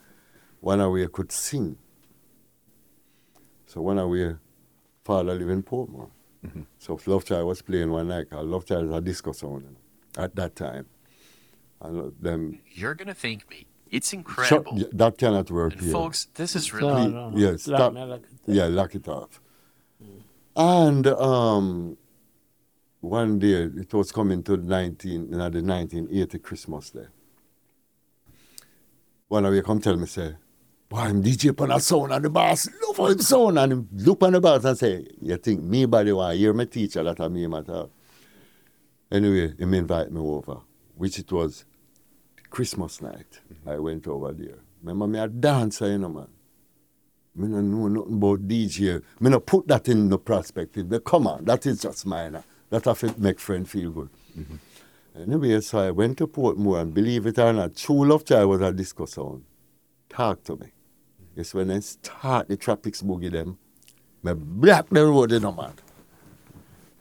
One-Away 0.65 1.05
could 1.13 1.31
sing. 1.31 1.77
So 3.67 3.81
One-Away 3.83 4.35
father 5.03 5.35
lived 5.35 5.51
in 5.51 5.61
Portmore. 5.61 6.09
So 6.79 6.99
Love 7.05 7.23
Child 7.25 7.45
was 7.47 7.61
playing 7.61 7.91
one 7.91 8.07
night. 8.07 8.27
Love 8.31 8.65
Child 8.65 8.85
is 8.89 8.93
a 8.95 9.01
disco 9.01 9.31
song 9.31 9.75
at 10.17 10.35
that 10.35 10.55
time. 10.55 10.87
And 11.81 12.01
uh, 12.01 12.09
them, 12.19 12.59
You're 12.71 12.95
gonna 12.95 13.13
thank 13.13 13.47
me. 13.49 13.67
It's 13.91 14.11
incredible. 14.13 14.73
yeah, 14.77 14.87
that 14.93 15.17
cannot 15.19 15.51
work 15.51 15.73
and 15.73 15.81
here. 15.83 15.91
folks, 15.91 16.25
this 16.33 16.55
is 16.55 16.73
really 16.73 17.09
no, 17.11 17.29
no. 17.29 17.37
yeah, 17.37 17.49
Lock 17.51 17.59
stop. 17.59 17.93
lock 17.93 18.21
it. 18.21 18.29
Yeah, 18.47 18.65
lock 18.65 18.95
it 18.95 19.07
off. 19.07 19.39
And 20.55 21.05
um, 21.07 21.97
one 23.01 23.37
day, 23.37 23.69
it 23.83 23.93
was 23.93 24.11
coming 24.11 24.41
to 24.43 24.57
19, 24.57 25.11
you 25.11 25.19
know, 25.37 25.49
the 25.49 25.61
1980 25.61 26.39
Christmas 26.39 26.89
Day. 26.89 27.05
One 29.27 29.45
of 29.45 29.53
you 29.53 29.61
come 29.61 29.79
tell 29.81 29.97
me, 29.97 30.05
say, 30.07 30.29
boy, 30.29 30.35
I'm 30.91 31.21
DJ 31.21 31.59
on 31.61 31.71
a 31.71 31.79
sound 31.79 32.13
and 32.13 32.23
the 32.23 32.29
boss 32.29 32.69
love 32.85 32.97
how 32.97 33.07
him 33.07 33.19
sound. 33.19 33.59
And 33.59 33.71
him 33.71 33.89
look 33.93 34.21
on 34.23 34.33
the 34.33 34.41
boss 34.41 34.63
and 34.65 34.77
say, 34.77 35.07
you 35.21 35.35
think 35.37 35.61
me 35.61 35.85
body 35.85 36.11
want 36.11 36.37
hear 36.37 36.53
my 36.53 36.65
teacher 36.65 37.03
that 37.03 37.19
I 37.19 37.27
me 37.27 37.47
matter. 37.47 37.87
Anyway, 39.11 39.53
him 39.57 39.73
invite 39.73 40.11
me 40.11 40.19
over, 40.19 40.57
which 40.95 41.19
it 41.19 41.31
was 41.31 41.65
Christmas 42.49 43.01
night. 43.01 43.39
Mm-hmm. 43.53 43.69
I 43.69 43.79
went 43.79 44.07
over 44.07 44.31
there. 44.31 44.59
Remember 44.81 45.07
me 45.07 45.19
a 45.19 45.27
dancer, 45.27 45.87
you 45.87 45.97
know, 45.97 46.09
man. 46.09 46.27
Me 47.35 47.47
no 47.47 47.59
know 47.59 47.87
nothing 47.87 48.13
about 48.13 48.47
DJ. 48.47 49.01
Me 49.19 49.29
no 49.29 49.39
put 49.39 49.67
that 49.67 49.89
in 49.89 50.07
the 50.09 50.17
perspective. 50.17 50.87
But 50.87 51.03
come 51.03 51.27
on, 51.27 51.45
that 51.45 51.65
is 51.65 51.81
just 51.81 52.05
minor. 52.05 52.43
That 52.69 52.85
have 52.85 52.99
to 52.99 53.13
make 53.17 53.39
friend 53.39 53.67
feel 53.69 53.91
good. 53.91 54.09
Mm-hmm. 54.37 54.55
Anyway, 55.21 55.61
so 55.61 55.79
I 55.79 55.91
went 55.91 56.17
to 56.19 56.27
Portmore 56.27 56.81
and 56.81 56.93
believe 56.93 57.25
it 57.25 57.39
or 57.39 57.53
not, 57.53 57.75
True 57.75 58.05
Love 58.05 58.25
Child 58.25 58.49
was 58.49 58.61
a 58.61 58.71
disco 58.71 59.05
sound. 59.05 59.43
Talk 60.09 60.43
to 60.45 60.55
me. 60.55 60.67
It's 61.35 61.53
when 61.53 61.69
I 61.69 61.79
start 61.79 62.47
the 62.47 62.55
traffic 62.55 62.93
boogie 62.95 63.31
them, 63.31 63.57
me 64.23 64.33
block 64.33 64.87
the 64.89 65.05
road, 65.05 65.31
you 65.31 65.39
know, 65.39 65.51
man. 65.51 65.73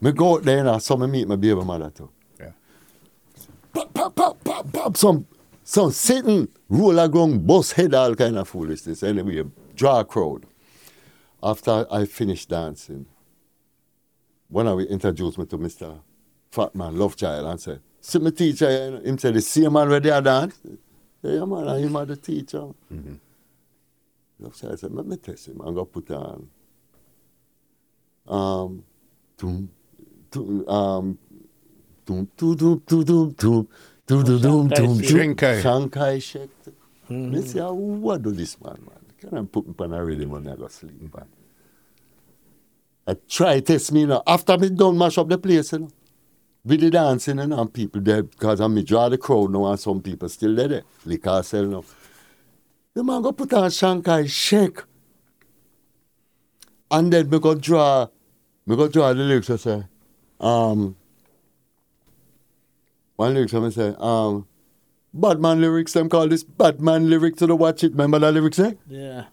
Me 0.00 0.12
go 0.12 0.34
out 0.34 0.42
there 0.42 0.66
and 0.66 0.82
so 0.82 0.96
me 0.96 1.06
meet 1.06 1.28
my 1.28 1.36
baby 1.36 1.54
mother 1.54 1.90
too. 1.90 2.10
Yeah. 2.38 2.50
Pop, 3.72 3.94
pop, 3.94 4.14
pop, 4.14 4.44
pop, 4.44 4.72
pop, 4.72 4.96
some, 4.96 5.26
some 5.62 5.92
sitting, 5.92 6.48
roller 6.68 7.08
ground, 7.08 7.46
bus 7.46 7.72
head, 7.72 7.94
all 7.94 8.14
kind 8.14 8.36
of 8.36 8.48
foolishness. 8.48 9.02
Anyway, 9.02 9.44
draw 9.74 10.00
a 10.00 10.04
crowd. 10.04 10.46
After 11.42 11.86
I 11.90 12.04
finished 12.06 12.48
dancing, 12.48 13.06
when 14.48 14.66
I 14.66 14.72
introduced 14.72 15.38
me 15.38 15.46
to 15.46 15.58
Mr. 15.58 16.00
Fat 16.50 16.74
Man, 16.74 16.96
Love 16.96 17.16
Child, 17.16 17.46
and 17.46 17.60
said, 17.60 17.80
see 18.00 18.18
my 18.18 18.30
teacher, 18.30 18.70
you 18.70 18.90
know?" 18.90 19.00
him 19.00 19.18
said, 19.18 19.34
the 19.34 19.40
same 19.40 19.72
man 19.72 19.88
where 19.88 20.00
they 20.00 20.10
are 20.10 20.22
dance. 20.22 20.58
Yeah, 21.22 21.44
man, 21.44 21.96
are 21.96 22.04
the 22.04 22.16
teacher. 22.16 22.58
Love 22.60 22.74
Child 24.42 24.78
said, 24.78 24.92
let 24.92 25.06
me 25.06 25.16
test 25.16 25.48
him. 25.48 25.60
I'm 25.64 25.74
going 25.74 25.86
put 25.86 26.10
on, 26.10 26.48
um, 28.28 28.84
tum, 29.38 29.70
tum, 30.30 30.68
um, 30.68 31.18
tum, 32.04 32.28
tum, 32.36 32.56
tum, 32.58 32.80
tum, 32.80 33.04
tum, 33.04 33.34
tum, 33.34 33.68
tum, 34.06 34.24
tum, 34.24 34.40
tum, 34.40 34.68
tum, 34.70 34.98
Shankai. 34.98 35.62
Shankai 35.62 36.22
Shek. 36.22 36.50
Me 37.08 37.42
say, 37.42 37.60
"Ah, 37.60 37.70
what 37.70 38.22
do 38.22 38.32
this 38.32 38.60
man, 38.60 38.78
man? 38.86 39.04
Can 39.18 39.38
I 39.38 39.42
put 39.42 39.66
me 39.66 39.74
on 39.78 39.92
a 39.92 40.04
rhythm 40.04 40.34
and 40.34 40.48
I 40.50 40.56
go 40.56 40.68
sleep, 40.68 41.00
man? 41.14 41.26
I 43.06 43.14
try 43.28 43.54
to 43.56 43.60
test 43.60 43.92
me, 43.92 44.00
you 44.00 44.06
know. 44.06 44.22
After 44.26 44.56
me 44.58 44.70
done 44.70 44.96
mash 44.98 45.18
up 45.18 45.28
the 45.28 45.38
place, 45.38 45.72
you 45.72 45.80
know. 45.80 45.88
With 46.64 46.80
the 46.80 46.90
dancing, 46.90 47.38
you 47.38 47.46
know, 47.46 47.60
and 47.60 47.72
people 47.72 48.00
there, 48.00 48.22
because 48.22 48.60
I 48.60 48.66
me 48.68 48.82
draw 48.82 49.10
the 49.10 49.18
crowd 49.18 49.50
now, 49.52 49.66
and 49.66 49.78
some 49.78 50.00
people 50.00 50.28
still 50.30 50.54
there, 50.54 50.68
there. 50.68 50.82
Liquor 51.04 51.42
sell 51.42 51.64
now. 51.66 51.84
The 52.94 53.02
man 53.02 53.22
go 53.22 53.32
put 53.32 53.52
on 53.52 53.70
Shankai 53.70 54.28
Shake. 54.28 54.82
And 56.90 57.12
then 57.12 57.28
me 57.28 57.40
go 57.40 57.54
draw, 57.54 58.06
me 58.66 58.76
go 58.76 58.86
draw 58.88 59.12
the 59.12 59.22
lyrics, 59.22 59.50
I 59.50 59.56
say, 59.56 59.82
um, 60.38 60.94
one 63.16 63.34
lyrics, 63.34 63.52
I 63.52 63.68
say, 63.70 63.94
um, 63.98 64.46
Batman 65.12 65.60
lyrics, 65.60 65.92
them 65.92 66.08
call 66.08 66.28
this 66.28 66.44
Batman 66.44 67.08
lyrics 67.08 67.38
to 67.38 67.46
the 67.46 67.56
watch 67.56 67.84
it. 67.84 67.92
Remember 67.92 68.18
that 68.18 68.32
lyrics, 68.32 68.58
eh? 68.58 68.74
Yeah. 68.88 69.26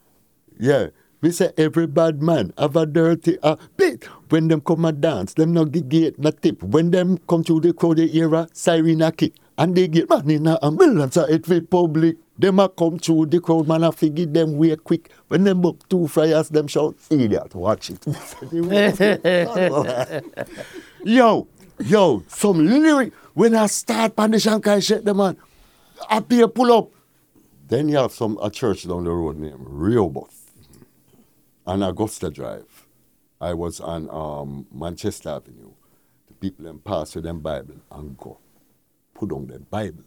Yeah. 0.59 0.87
We 1.21 1.31
say 1.31 1.51
every 1.57 1.87
bad 1.87 2.21
man 2.21 2.53
have 2.57 2.75
a 2.75 2.85
dirty 2.85 3.37
uh, 3.41 3.55
bit. 3.77 4.05
When 4.29 4.47
them 4.47 4.61
come 4.61 4.85
and 4.85 5.01
dance, 5.01 5.33
them 5.33 5.53
no 5.53 5.65
gate, 5.65 6.17
no 6.17 6.31
tip. 6.31 6.63
When 6.63 6.91
them 6.91 7.17
come 7.27 7.43
to 7.43 7.59
the 7.59 7.73
crowd, 7.73 7.97
they 7.97 8.07
hear 8.07 8.33
a 8.33 8.47
siren 8.53 9.01
a 9.01 9.11
kick. 9.11 9.33
And 9.57 9.75
they 9.75 9.87
get 9.87 10.09
money 10.09 10.35
in 10.35 10.47
a 10.47 10.57
ambulance 10.63 11.17
at 11.17 11.29
every 11.29 11.61
public. 11.61 12.17
Them 12.41 12.59
a 12.59 12.67
come 12.67 12.97
through 12.97 13.27
the 13.27 13.39
crowd, 13.39 13.67
man, 13.67 13.83
a 13.83 13.91
figure 13.91 14.25
them 14.25 14.57
way 14.57 14.75
quick. 14.75 15.11
When 15.27 15.43
them 15.43 15.63
up 15.63 15.87
two 15.87 16.07
fryers, 16.07 16.49
them 16.49 16.65
shout, 16.65 16.95
idiot, 17.11 17.53
watch 17.53 17.91
it. 17.91 18.03
yo, 21.03 21.47
yo, 21.77 22.23
some 22.27 22.65
lyric. 22.65 23.13
When 23.35 23.53
I 23.53 23.67
start 23.67 24.13
on 24.17 24.31
the 24.31 24.37
Shankai 24.37 24.83
shit, 24.83 25.05
the 25.05 25.13
man, 25.13 25.37
up 26.09 26.31
here 26.31 26.47
pull 26.47 26.73
up. 26.73 26.89
Then 27.67 27.89
you 27.89 27.97
have 27.97 28.11
some 28.11 28.39
a 28.41 28.49
church 28.49 28.87
down 28.87 29.03
the 29.03 29.11
road 29.11 29.37
named 29.37 29.59
Rehoboth 29.59 30.51
on 31.67 31.83
Augusta 31.83 32.31
Drive. 32.31 32.87
I 33.39 33.53
was 33.53 33.79
on 33.79 34.09
um, 34.09 34.65
Manchester 34.73 35.29
Avenue. 35.29 35.73
The 36.27 36.33
people 36.33 36.65
then 36.65 36.79
pass 36.79 37.13
with 37.13 37.23
them 37.23 37.41
Bible 37.41 37.75
and 37.91 38.17
go. 38.17 38.39
Put 39.13 39.31
on 39.31 39.45
their 39.45 39.59
Bible 39.59 40.05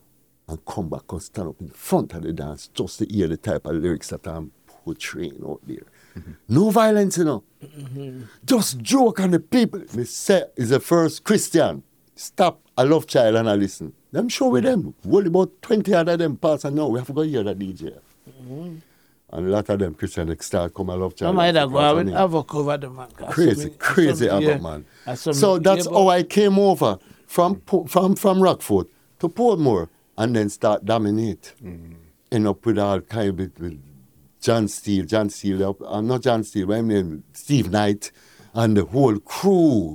and 0.48 0.64
come 0.64 0.88
back 0.88 1.10
and 1.10 1.22
stand 1.22 1.48
up 1.48 1.60
in 1.60 1.70
front 1.70 2.14
of 2.14 2.22
the 2.22 2.32
dance 2.32 2.68
just 2.68 2.98
to 2.98 3.06
hear 3.06 3.28
the 3.28 3.36
type 3.36 3.66
of 3.66 3.76
lyrics 3.76 4.08
that 4.08 4.26
I'm 4.26 4.52
portraying 4.66 5.42
out 5.46 5.60
there. 5.66 5.86
No 6.48 6.70
violence, 6.70 7.18
you 7.18 7.24
know. 7.24 7.44
Just 8.44 8.78
joke 8.80 9.20
on 9.20 9.30
the 9.32 9.40
people. 9.40 9.80
Me 9.94 10.04
say 10.04 10.44
is 10.56 10.70
the 10.70 10.80
first 10.80 11.24
Christian. 11.24 11.82
Stop. 12.14 12.60
I 12.76 12.82
love 12.82 13.06
child 13.06 13.36
and 13.36 13.48
I 13.48 13.54
listen. 13.54 13.92
Them 14.12 14.28
show 14.28 14.48
with 14.48 14.64
them. 14.64 14.94
Well, 15.04 15.26
about 15.26 15.60
20 15.62 15.92
other 15.94 16.16
them 16.16 16.36
pass 16.36 16.64
and 16.64 16.76
now 16.76 16.88
we 16.88 16.98
have 16.98 17.06
to 17.08 17.12
go 17.12 17.22
hear 17.22 17.42
that 17.42 17.58
DJ. 17.58 17.98
And 18.46 18.82
a 19.32 19.40
lot 19.50 19.68
of 19.68 19.78
them 19.78 19.94
Christian 19.94 20.38
start 20.40 20.74
come 20.74 20.90
I 20.90 20.94
love 20.94 21.16
child. 21.16 21.34
I 21.34 21.36
might 21.36 21.56
and 21.56 21.72
go 21.72 21.78
out 21.78 21.96
pass 21.96 21.96
with 21.96 22.08
on 22.08 22.08
it. 22.14 22.16
havoc 22.16 22.54
over 22.54 22.76
the 22.76 22.90
man. 22.90 23.08
Crazy, 23.30 23.70
crazy 23.70 24.28
me 24.28 24.58
man. 24.58 24.84
I 25.06 25.14
saw 25.14 25.30
me 25.30 25.34
So 25.34 25.58
that's 25.58 25.86
how 25.86 26.08
I 26.08 26.22
came 26.22 26.58
over 26.58 26.98
from 27.26 27.60
from 27.88 28.14
from 28.14 28.40
Rockfort 28.40 28.86
to 29.18 29.28
Portmore 29.28 29.88
and 30.16 30.34
then 30.36 30.48
start 30.48 30.84
dominate. 30.84 31.54
Mm-hmm. 31.62 31.94
End 32.32 32.46
up 32.48 32.64
with 32.66 32.78
all 32.78 33.00
kind 33.00 33.28
of 33.30 33.38
with, 33.38 33.58
with 33.60 33.80
John 34.40 34.68
Steele, 34.68 35.04
John 35.06 35.30
Steele, 35.30 35.76
uh, 35.86 36.00
not 36.00 36.22
John 36.22 36.42
Steele, 36.44 36.66
but 36.66 36.76
I 36.78 36.82
mean 36.82 37.22
Steve 37.32 37.70
Knight 37.70 38.10
and 38.54 38.76
the 38.76 38.84
whole 38.84 39.18
crew. 39.18 39.94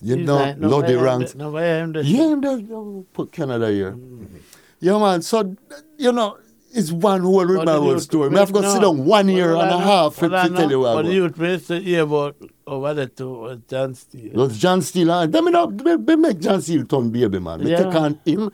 You 0.00 0.16
He's 0.16 0.26
know, 0.26 0.36
like, 0.36 0.58
no, 0.58 0.68
Lodi 0.68 0.94
I 0.94 0.96
am 0.96 1.02
Ranks. 1.04 1.32
the- 1.32 1.38
No, 1.38 1.56
I 1.56 1.64
am 1.64 1.92
the. 1.92 2.04
Yeah, 2.04 2.34
the, 2.40 2.56
the- 2.56 3.04
put 3.12 3.30
Canada 3.32 3.70
here. 3.70 3.92
Mm-hmm. 3.92 4.36
Yeah, 4.80 4.98
man. 4.98 5.22
So, 5.22 5.54
you 5.96 6.10
know, 6.10 6.38
it's 6.74 6.90
one 6.90 7.20
whole 7.20 7.44
remarkable 7.44 8.00
story. 8.00 8.34
I 8.34 8.38
have 8.40 8.52
to 8.52 8.68
sit 8.68 8.80
down 8.82 9.04
one 9.04 9.28
year 9.28 9.52
and 9.54 9.70
a 9.70 9.78
half 9.78 10.16
to, 10.16 10.28
tell 10.28 10.70
you 10.70 10.80
what. 10.80 10.94
But 10.94 11.02
the 11.06 11.12
youth 11.14 11.38
minister 11.38 11.78
hear 11.78 12.02
about 12.02 12.34
over 12.66 12.94
there 12.94 13.10
was 13.28 13.58
John 13.68 13.94
Steele. 13.94 14.32
Those 14.34 14.58
John 14.58 14.82
Steele, 14.82 15.10
and 15.12 15.32
them 15.32 15.44
know, 15.52 15.66
they, 15.70 15.96
they 15.96 16.16
make 16.16 16.40
John 16.40 16.60
Steele 16.62 16.84
turn 16.84 17.10
baby, 17.10 17.38
man. 17.38 17.62
Me 17.62 17.70
Yeah. 17.70 17.84
take 17.84 17.94
on 17.94 18.18
him, 18.24 18.50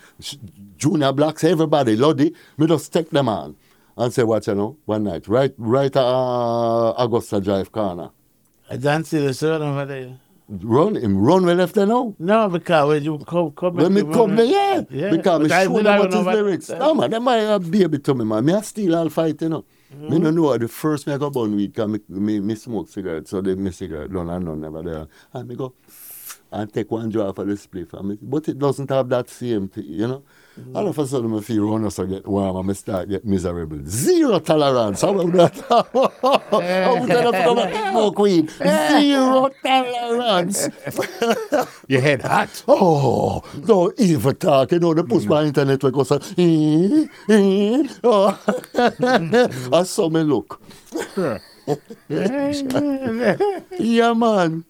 Junior 0.78 1.12
Blacks, 1.12 1.42
everybody, 1.44 1.96
Lodi, 1.96 2.32
me 2.56 2.66
just 2.66 2.92
take 2.92 3.10
them 3.10 3.28
on 3.28 3.56
and 3.96 4.12
say, 4.14 4.22
what 4.22 4.46
you 4.46 4.54
know, 4.54 4.78
one 4.86 5.04
night, 5.04 5.26
right 5.28 5.52
right 5.58 5.94
uh, 5.96 6.94
Augusta 6.96 7.40
Drive 7.40 7.72
corner. 7.72 8.10
Uh, 8.70 8.76
John 8.76 9.02
Steele 9.04 9.26
is 9.28 9.40
sitting 9.40 9.60
over 9.62 9.84
there. 9.84 10.18
Run 10.50 10.94
him, 10.94 11.18
run 11.18 11.44
we 11.44 11.52
left 11.52 11.74
there 11.74 11.84
now. 11.84 12.14
No, 12.18 12.48
because 12.48 12.88
when 12.88 13.02
you 13.04 13.18
come, 13.18 13.50
come 13.50 13.74
When 13.74 13.92
me 13.92 14.02
come 14.02 14.34
there, 14.36 14.46
yeah. 14.46 14.82
Yeah, 14.88 15.10
Because 15.10 15.42
me 15.42 15.48
but 15.48 15.52
I 15.52 15.64
show 15.64 15.82
them 15.82 15.98
what 15.98 16.12
his 16.12 16.24
what- 16.24 16.34
lyrics. 16.36 16.68
No, 16.70 16.94
man, 16.94 17.10
them 17.10 17.28
are 17.28 17.52
a 17.54 17.58
baby 17.58 17.98
to 17.98 18.14
me, 18.14 18.24
man. 18.24 18.44
Me 18.44 18.54
a 18.54 18.62
steal 18.62 18.94
all 18.96 19.10
fight, 19.10 19.42
you 19.42 19.48
know. 19.50 19.64
Mm-hmm. 19.94 20.08
Me 20.10 20.18
no 20.18 20.30
know 20.30 20.56
the 20.56 20.68
first 20.68 21.06
me 21.06 21.12
I 21.12 21.18
go 21.18 21.28
burn 21.28 21.54
weed, 21.56 21.72
because 21.74 21.88
me, 21.90 22.00
me, 22.08 22.40
me 22.40 22.54
smoke 22.54 22.88
cigarette, 22.88 23.26
so 23.28 23.40
they 23.42 23.54
me 23.56 23.70
cigarette 23.72 24.10
done 24.12 24.30
and 24.30 24.44
none 24.44 24.60
never 24.60 24.82
there. 24.82 25.06
And 25.34 25.48
me 25.48 25.54
go 25.54 25.74
and 26.50 26.72
take 26.72 26.90
one 26.90 27.10
draw 27.10 27.30
for 27.32 27.44
the 27.44 27.52
spliff. 27.54 27.92
And 27.92 28.08
me, 28.10 28.18
but 28.22 28.48
it 28.48 28.58
doesn't 28.58 28.88
have 28.90 29.08
that 29.10 29.28
same 29.28 29.68
thing, 29.68 29.84
you 29.86 30.06
know. 30.08 30.22
All 30.74 30.88
of 30.88 30.98
a 30.98 31.06
sudden, 31.06 31.34
I 31.36 31.40
feel 31.40 31.68
run 31.68 31.84
us 31.84 31.98
get 31.98 32.26
warm 32.26 32.56
and 32.56 32.70
I 32.70 32.72
start 32.74 33.08
get 33.08 33.24
miserable. 33.24 33.80
Zero 33.86 34.38
tolerance. 34.38 35.00
How 35.02 35.18
about 35.18 35.32
that? 35.32 35.56
How 35.70 37.00
would 37.00 37.10
that 37.10 37.34
have 37.34 37.72
come 37.72 37.92
smoke 37.92 38.18
weed? 38.18 38.50
Zero 38.50 39.50
tolerance. 39.62 40.68
Your 41.88 42.00
head 42.00 42.22
hot. 42.22 42.62
Oh, 42.68 43.42
no 43.66 43.92
evil 43.98 44.34
talk. 44.34 44.72
You 44.72 44.78
know, 44.78 44.94
they 44.94 45.02
push 45.02 45.24
my 45.24 45.44
internet 45.44 45.82
we 45.82 45.90
go 45.90 46.04
say, 46.04 46.16
eh, 46.36 47.06
eh, 47.28 47.88
oh. 48.04 48.38
I 49.72 49.82
saw 49.84 50.08
me 50.08 50.22
look. 50.22 50.60
Yeah, 52.08 52.52
man. 54.14 54.64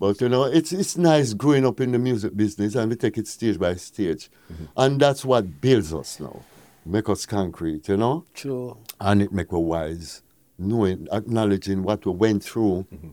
But 0.00 0.18
you 0.22 0.30
know, 0.30 0.44
it's 0.44 0.72
it's 0.72 0.96
nice 0.96 1.34
growing 1.34 1.66
up 1.66 1.78
in 1.78 1.92
the 1.92 1.98
music 1.98 2.34
business 2.34 2.74
and 2.74 2.90
we 2.90 2.96
take 2.96 3.18
it 3.18 3.28
stage 3.28 3.58
by 3.58 3.74
stage. 3.74 4.30
Mm-hmm. 4.50 4.64
And 4.74 4.98
that's 4.98 5.26
what 5.26 5.60
builds 5.60 5.92
us 5.92 6.18
now. 6.18 6.42
Make 6.86 7.10
us 7.10 7.26
concrete, 7.26 7.86
you 7.86 7.98
know? 7.98 8.24
True. 8.32 8.78
And 8.98 9.20
it 9.20 9.30
make 9.30 9.52
us 9.52 9.58
wise, 9.58 10.22
knowing, 10.58 11.06
acknowledging 11.12 11.82
what 11.82 12.06
we 12.06 12.12
went 12.12 12.42
through 12.42 12.86
mm-hmm. 12.90 13.10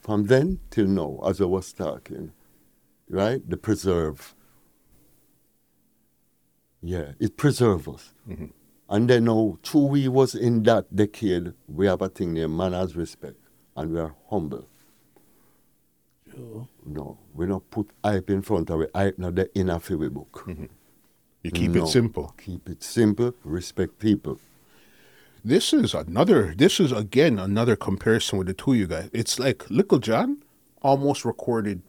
from 0.00 0.24
then 0.24 0.60
till 0.70 0.86
now, 0.86 1.20
as 1.26 1.42
I 1.42 1.44
was 1.44 1.74
talking. 1.74 2.32
Right? 3.10 3.46
The 3.46 3.58
preserve. 3.58 4.34
Yeah, 6.80 7.12
it 7.20 7.36
preserves 7.36 7.86
us. 7.86 8.14
Mm-hmm. 8.26 8.46
And 8.88 9.10
then 9.10 9.24
now, 9.24 9.58
two 9.62 9.84
we 9.84 10.08
was 10.08 10.34
in 10.34 10.62
that 10.62 10.96
decade, 10.96 11.52
we 11.68 11.84
have 11.86 12.00
a 12.00 12.08
thing 12.08 12.32
named 12.32 12.56
manners 12.56 12.96
respect. 12.96 13.36
And 13.76 13.92
we 13.92 14.00
are 14.00 14.14
humble. 14.30 14.66
True. 16.38 16.68
No, 16.86 17.18
we 17.34 17.46
don't 17.46 17.68
put 17.70 17.90
hype 18.04 18.30
in 18.30 18.42
front 18.42 18.70
of 18.70 18.80
it. 18.82 18.90
Hype 18.94 19.18
not 19.18 19.34
the 19.34 19.52
inner 19.54 19.78
fairy 19.80 20.08
book. 20.08 20.44
Mm-hmm. 20.46 20.66
You 21.42 21.50
keep 21.50 21.72
No. 21.72 21.84
it 21.84 21.88
simple. 21.88 22.34
Keep 22.44 22.68
it 22.68 22.82
simple, 22.82 23.34
respect 23.44 23.98
people. 23.98 24.38
This 25.44 25.72
is 25.72 25.94
another. 25.94 26.54
This 26.56 26.78
is 26.80 26.92
again 26.92 27.38
another 27.38 27.76
comparison 27.76 28.38
with 28.38 28.48
the 28.48 28.54
two 28.54 28.72
of 28.72 28.76
you 28.76 28.86
guys. 28.86 29.08
It's 29.12 29.38
like 29.38 29.68
Little 29.70 29.98
John 29.98 30.38
almost 30.82 31.24
recorded 31.24 31.82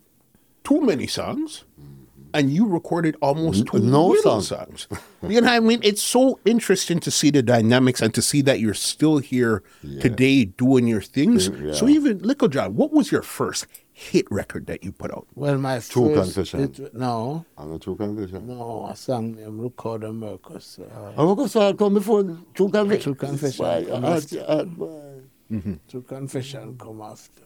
too 0.64 0.82
many 0.82 1.08
songs, 1.08 1.64
mm-hmm. 1.80 2.04
and 2.34 2.52
you 2.54 2.68
recorded 2.68 3.16
almost 3.22 3.66
too 3.68 3.78
N- 3.78 3.89
no 3.91 4.08
little 4.08 4.41
songs. 4.41 4.88
songs. 4.89 5.02
you 5.28 5.41
know 5.41 5.47
what 5.47 5.56
I 5.56 5.60
mean? 5.60 5.80
It's 5.84 6.02
so 6.02 6.39
interesting 6.45 7.00
to 7.02 7.12
see 7.12 7.32
the 7.32 7.41
dynamics 7.41 8.02
and 8.02 8.14
to 8.14 8.22
see 8.22 8.41
that 8.43 8.60
you're 8.60 8.74
still 8.76 9.18
here 9.18 9.64
Yeah. 9.84 10.02
today 10.02 10.45
doing 10.45 10.88
your 10.88 11.02
things. 11.02 11.50
Yeah. 11.50 11.74
So 11.74 11.88
even 11.88 12.20
Little 12.20 12.47
John, 12.50 12.76
what 12.76 12.91
was 12.93 13.12
your 13.12 13.24
first 13.24 13.66
hit 14.00 14.26
record 14.32 14.66
that 14.68 14.84
you 14.84 14.91
put 14.91 15.12
out? 15.12 15.28
Well, 15.36 15.58
my 15.58 15.80
True 15.80 16.16
first 16.16 16.36
confession. 16.36 16.60
it- 16.62 16.93
no, 16.95 17.45
I'm 17.58 17.74
a 17.74 17.80
true 17.80 17.95
confession. 17.95 18.47
no, 18.47 18.88
a 18.89 18.95
song 18.95 19.36
named 19.36 19.60
Look 19.60 19.80
How 19.84 19.97
the 19.97 20.10
um, 20.10 20.22
Mercus. 20.22 20.80
Uh, 20.80 21.14
I 21.18 21.24
was 21.24 21.54
going 21.54 21.72
to 21.74 21.78
come 21.78 21.93
before 21.95 22.24
true 22.54 22.70
confession. 22.70 23.02
True 23.04 23.16
confession. 23.16 23.66
Why? 23.66 23.86
I 23.91 23.95
I- 23.95 24.00
must- 24.00 24.36
I- 24.36 24.39
I- 24.39 24.64
why? 24.64 25.06
Mm-hmm. 25.52 25.74
True 25.89 26.04
Confession 26.04 26.78
come 26.78 27.02
after. 27.02 27.41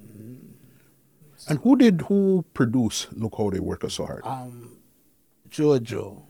Mm-hmm. 0.00 0.34
And 1.48 1.58
who 1.60 1.76
did 1.76 2.02
who 2.02 2.44
produce 2.52 3.06
Look 3.12 3.34
How 3.38 3.48
They 3.50 3.60
Work 3.60 3.84
Us 3.84 3.94
So 3.94 4.04
Hard? 4.06 4.20
Um, 4.26 4.76
Jojo. 5.48 6.22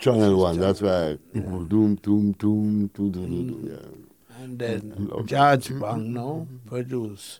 Channel 0.00 0.36
one, 0.38 0.58
that's 0.58 0.82
right. 0.82 1.18
Doom, 1.32 1.68
doom, 1.68 1.94
doom, 1.96 2.32
doom, 2.32 2.86
doom, 2.88 3.10
doom, 3.12 3.30
mm-hmm. 3.30 3.66
yeah. 3.70 4.42
And 4.42 4.58
then 4.58 5.08
George 5.24 5.68
Phang 5.68 6.06
now 6.06 6.48
produce 6.66 7.38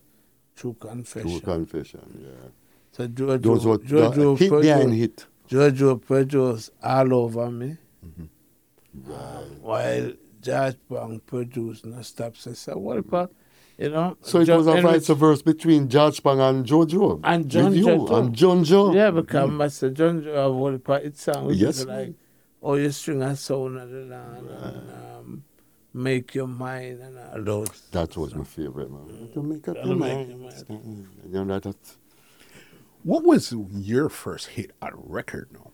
True 0.56 0.76
Confession. 0.78 1.30
True 1.30 1.40
Confession. 1.40 2.20
yeah. 2.22 2.48
So 2.92 3.08
Jojo, 3.08 3.42
Those 3.42 3.66
were 3.66 3.78
Jojo, 3.78 4.38
the 4.38 4.44
hit 4.44 4.60
behind 4.62 4.94
hit. 4.94 5.26
Jojo 5.48 6.00
produced 6.00 6.70
All 6.82 7.14
Over 7.14 7.50
Me. 7.50 7.76
Mm-hmm. 8.06 9.12
Um, 9.12 9.62
while 9.62 10.12
George 10.40 10.76
Phang 10.90 11.20
produced 11.24 11.86
No 11.86 12.02
Stop 12.02 12.36
Say 12.36 12.52
So 12.52 12.76
what 12.76 12.98
about, 12.98 13.32
you 13.78 13.88
know? 13.88 14.18
So 14.20 14.40
it 14.40 14.46
John 14.46 14.58
was 14.58 14.66
a 14.66 14.80
vice 14.82 15.06
versa 15.08 15.42
between 15.42 15.88
George 15.88 16.22
Phang 16.22 16.40
and 16.46 16.66
Jojo. 16.66 17.20
And 17.24 17.48
John 17.48 17.74
you, 17.74 17.86
Jojo. 17.86 18.18
And 18.18 18.34
John 18.34 18.64
Joe. 18.64 18.92
Yeah, 18.92 19.10
because 19.10 19.50
Master 19.50 19.90
John 19.90 20.22
Joe 20.22 20.52
one 20.52 20.78
part 20.80 21.04
it 21.04 21.16
which 21.42 21.56
Yes, 21.56 21.84
like 21.84 22.12
Oh 22.62 22.74
you 22.74 22.92
string 22.92 23.22
a 23.22 23.34
sound 23.34 23.76
of 23.78 23.90
the 23.90 24.02
and 24.02 24.12
um, 24.90 25.44
make 25.94 26.34
your 26.34 26.46
mind 26.46 27.00
and 27.00 27.18
all 27.18 27.42
those. 27.42 27.82
That 27.92 28.16
was 28.16 28.34
my 28.34 28.44
favorite, 28.44 28.90
man. 28.90 29.30
To 29.34 29.42
make 29.42 29.68
up 29.68 29.76
Gotta 29.76 29.88
your 29.88 29.96
make 29.96 30.28
mind. 30.28 31.08
You 31.30 31.44
know, 31.44 31.58
that, 31.58 31.76
What 33.02 33.24
was 33.24 33.52
your 33.72 34.08
first 34.08 34.48
hit 34.48 34.72
on 34.80 34.92
record? 34.94 35.48
No. 35.52 35.70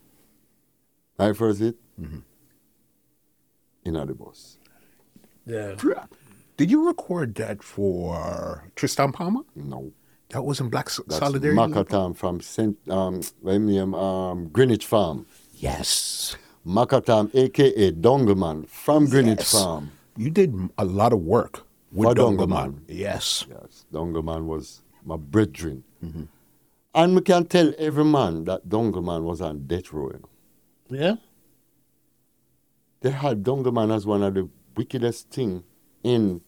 my 1.18 1.32
first 1.32 1.60
hit? 1.60 1.76
Mm-hmm. 2.00 2.18
In 3.84 3.94
the 3.94 4.14
bus. 4.14 4.58
Yeah. 5.46 5.74
Did 6.56 6.70
you 6.70 6.86
record 6.86 7.34
that 7.36 7.62
for 7.62 8.70
Tristan 8.76 9.12
Palmer? 9.12 9.42
No. 9.54 9.92
That 10.30 10.42
was 10.42 10.60
in 10.60 10.68
Black 10.68 10.88
S- 10.88 11.00
That's 11.06 11.20
Solidarity. 11.20 11.56
Makatam 11.58 12.14
from 12.14 12.40
St. 12.42 12.76
Um, 12.90 13.22
what 13.40 13.54
him 13.54 13.66
name, 13.66 13.94
um, 13.94 14.48
Greenwich 14.48 14.84
Farm. 14.84 15.24
Yes. 15.54 16.36
Makatam, 16.66 17.34
aka 17.34 17.90
Dungle 17.92 18.34
Man 18.34 18.64
from 18.64 19.06
Greenwich 19.08 19.38
Yes. 19.38 19.52
Farm. 19.52 19.90
You 20.18 20.30
did 20.30 20.54
a 20.76 20.84
lot 20.84 21.12
of 21.12 21.20
work 21.20 21.66
with. 21.92 22.16
Dungle 22.16 22.46
Man. 22.46 22.84
Yes. 22.88 23.46
Yes, 23.48 23.86
Dungle 23.92 24.22
Man 24.22 24.46
was 24.46 24.82
my 25.04 25.16
brethren. 25.16 25.84
Mm-hmm. 26.04 26.24
And 26.94 27.14
we 27.14 27.20
can 27.22 27.46
tell 27.46 27.72
every 27.78 28.04
man 28.04 28.44
that 28.44 28.68
Dungle 28.68 29.02
Man 29.02 29.24
was 29.24 29.40
on 29.40 29.66
death 29.66 29.92
row. 29.92 30.12
Yeah? 30.90 31.16
They 33.00 33.10
had 33.10 33.44
Dungle 33.44 33.72
Man 33.72 33.90
as 33.92 34.04
one 34.04 34.22
of 34.22 34.34
the 34.34 34.48
wickedest 34.76 35.30
thing 35.30 35.62
in 36.02 36.40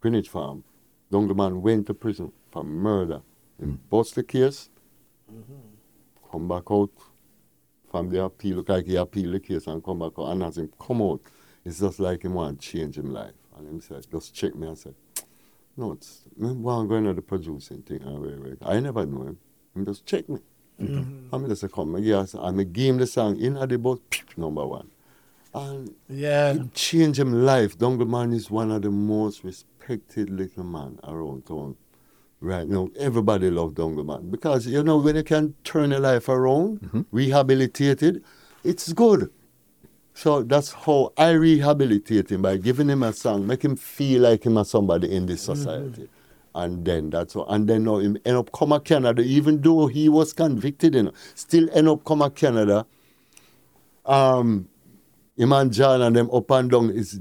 Greenwich 0.00 0.28
Farm. 0.28 0.64
Dongerman 1.10 1.60
went 1.60 1.86
to 1.86 1.94
prison 1.94 2.32
for 2.50 2.62
murder. 2.62 3.22
He 3.58 3.66
bust 3.66 4.14
the 4.14 4.22
case, 4.22 4.68
come 6.30 6.46
back 6.46 6.64
out 6.70 6.90
from 7.90 8.10
the 8.10 8.22
appeal, 8.22 8.56
look 8.56 8.68
like 8.68 8.86
he 8.86 8.96
appeal 8.96 9.32
the 9.32 9.40
case 9.40 9.66
and 9.66 9.82
come 9.82 9.98
back 9.98 10.12
out. 10.18 10.28
And 10.28 10.42
as 10.44 10.58
him 10.58 10.70
come 10.78 11.02
out, 11.02 11.20
it's 11.68 11.80
just 11.80 12.00
like 12.00 12.22
him 12.22 12.34
want 12.34 12.60
to 12.60 12.68
change 12.68 12.96
him 12.96 13.12
life. 13.12 13.34
And 13.56 13.68
him 13.68 13.80
said, 13.80 14.06
just 14.10 14.34
check 14.34 14.54
me 14.54 14.66
and 14.68 14.78
said, 14.78 14.94
no, 15.76 15.92
it's, 15.92 16.22
me 16.36 16.50
want 16.52 16.88
going 16.88 17.04
to 17.04 17.12
the 17.12 17.22
producing 17.22 17.82
thing. 17.82 18.02
And 18.02 18.18
wait, 18.20 18.40
wait. 18.40 18.58
I 18.62 18.80
never 18.80 19.04
knew 19.04 19.22
him. 19.22 19.38
Him 19.74 19.84
just 19.84 20.06
check 20.06 20.28
me. 20.28 20.38
Mm-hmm. 20.80 21.34
And 21.34 21.42
me 21.42 21.48
just 21.48 21.60
say, 21.60 21.68
come, 21.68 21.96
yes, 21.98 22.34
and 22.34 22.56
me 22.56 22.64
give 22.64 22.94
him 22.94 22.98
the 22.98 23.06
song 23.06 23.38
in 23.38 23.56
at 23.56 23.68
the 23.68 23.78
boat, 23.78 24.22
number 24.36 24.66
one. 24.66 24.88
And 25.52 25.94
Yeah. 26.08 26.52
it 26.54 26.72
changed 26.74 27.18
him 27.18 27.32
life. 27.44 27.76
Dungle 27.76 28.06
Man 28.06 28.32
is 28.32 28.50
one 28.50 28.70
of 28.70 28.82
the 28.82 28.90
most 28.90 29.44
respected 29.44 30.30
little 30.30 30.64
man 30.64 30.98
around 31.04 31.46
town. 31.46 31.76
Right 32.40 32.68
now, 32.68 32.88
everybody 32.98 33.50
love 33.50 33.74
Dungle 33.74 34.04
Man 34.04 34.30
because 34.30 34.66
you 34.66 34.84
know 34.84 34.98
when 34.98 35.16
you 35.16 35.24
can 35.24 35.54
turn 35.64 35.92
a 35.92 35.98
life 35.98 36.28
around, 36.28 37.04
rehabilitated, 37.10 38.22
it's 38.62 38.92
good. 38.92 39.30
So 40.18 40.42
that's 40.42 40.72
how 40.72 41.12
I 41.16 41.30
rehabilitate 41.30 42.32
him 42.32 42.42
by 42.42 42.56
giving 42.56 42.88
him 42.88 43.04
a 43.04 43.12
song, 43.12 43.46
make 43.46 43.62
him 43.64 43.76
feel 43.76 44.22
like 44.22 44.44
him 44.44 44.58
as 44.58 44.68
somebody 44.68 45.14
in 45.14 45.26
this 45.26 45.42
society. 45.42 46.08
And 46.56 46.84
then 46.84 47.10
that's 47.10 47.36
all. 47.36 47.48
And 47.48 47.68
then 47.68 47.84
now 47.84 47.98
him 47.98 48.18
end 48.24 48.36
up 48.36 48.50
come 48.50 48.70
to 48.70 48.80
Canada, 48.80 49.22
even 49.22 49.60
though 49.60 49.86
he 49.86 50.08
was 50.08 50.32
convicted, 50.32 50.96
you 50.96 51.04
know, 51.04 51.12
still 51.36 51.68
end 51.72 51.88
up 51.88 52.04
come 52.04 52.18
to 52.18 52.30
Canada. 52.30 52.84
Um, 54.04 54.68
him 55.36 55.52
and 55.52 55.72
John 55.72 56.02
and 56.02 56.16
them 56.16 56.30
up 56.32 56.50
and 56.50 56.68
down 56.68 56.90
is 56.90 57.20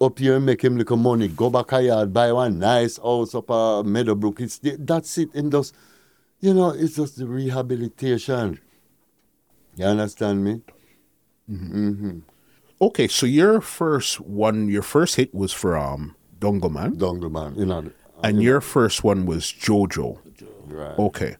up 0.00 0.16
here 0.20 0.38
make 0.38 0.62
him 0.62 0.76
little 0.76 0.96
money. 0.98 1.26
Go 1.26 1.50
back 1.50 1.72
a 1.72 1.82
yard, 1.82 2.12
buy 2.12 2.30
one 2.30 2.60
nice 2.60 2.96
house 2.98 3.34
up 3.34 3.50
a 3.50 3.82
Meadowbrook. 3.84 4.40
It's 4.40 4.58
the- 4.58 4.76
that's 4.78 5.18
it. 5.18 5.34
And 5.34 5.50
just 5.50 5.74
you 6.38 6.54
know, 6.54 6.70
it's 6.70 6.94
just 6.94 7.16
the 7.18 7.26
rehabilitation. 7.26 8.60
You 9.74 9.86
understand 9.86 10.44
me? 10.44 10.60
Mm-hmm. 11.50 12.18
Okay, 12.80 13.08
so 13.08 13.24
your 13.26 13.60
first 13.60 14.20
one, 14.20 14.68
your 14.68 14.82
first 14.82 15.16
hit 15.16 15.34
was 15.34 15.52
for 15.52 15.76
um 15.76 16.14
Dungle 16.38 16.70
Man, 16.70 16.94
Dungle 16.96 17.30
man, 17.30 17.54
you 17.56 17.64
know. 17.64 17.90
and 18.22 18.42
your 18.42 18.60
first 18.60 19.02
one 19.02 19.24
was 19.26 19.44
JoJo. 19.46 20.18
right. 20.66 20.98
Okay, 20.98 21.36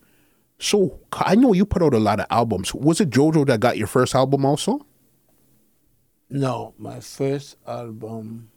so 0.59 0.99
I 1.13 1.35
know 1.35 1.53
you 1.53 1.65
put 1.65 1.83
out 1.83 1.93
a 1.93 1.99
lot 1.99 2.19
of 2.19 2.25
albums. 2.31 2.73
Was 2.73 2.99
it 3.01 3.11
JoJo 3.11 3.45
that 3.47 3.59
got 3.59 3.77
your 3.77 3.87
first 3.87 4.15
album 4.15 4.45
also? 4.45 4.85
No, 6.29 6.73
my 6.77 6.99
first 6.99 7.57
album 7.67 8.49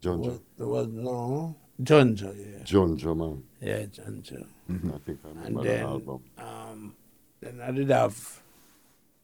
John 0.00 0.20
was 0.20 0.26
Joe. 0.36 0.42
there 0.58 0.66
was 0.68 0.86
no 0.88 1.56
Junjo, 1.82 2.36
yeah. 2.36 2.62
John 2.64 2.96
man. 3.18 3.42
Yeah, 3.60 3.86
Junjo. 3.86 4.44
I 4.68 4.98
think 5.04 5.18
I 5.24 5.28
And 5.46 5.56
remember 5.56 5.62
the 5.64 5.80
album. 5.80 6.22
um 6.38 6.94
then 7.40 7.60
I 7.62 7.70
did 7.70 7.88
have 7.88 8.39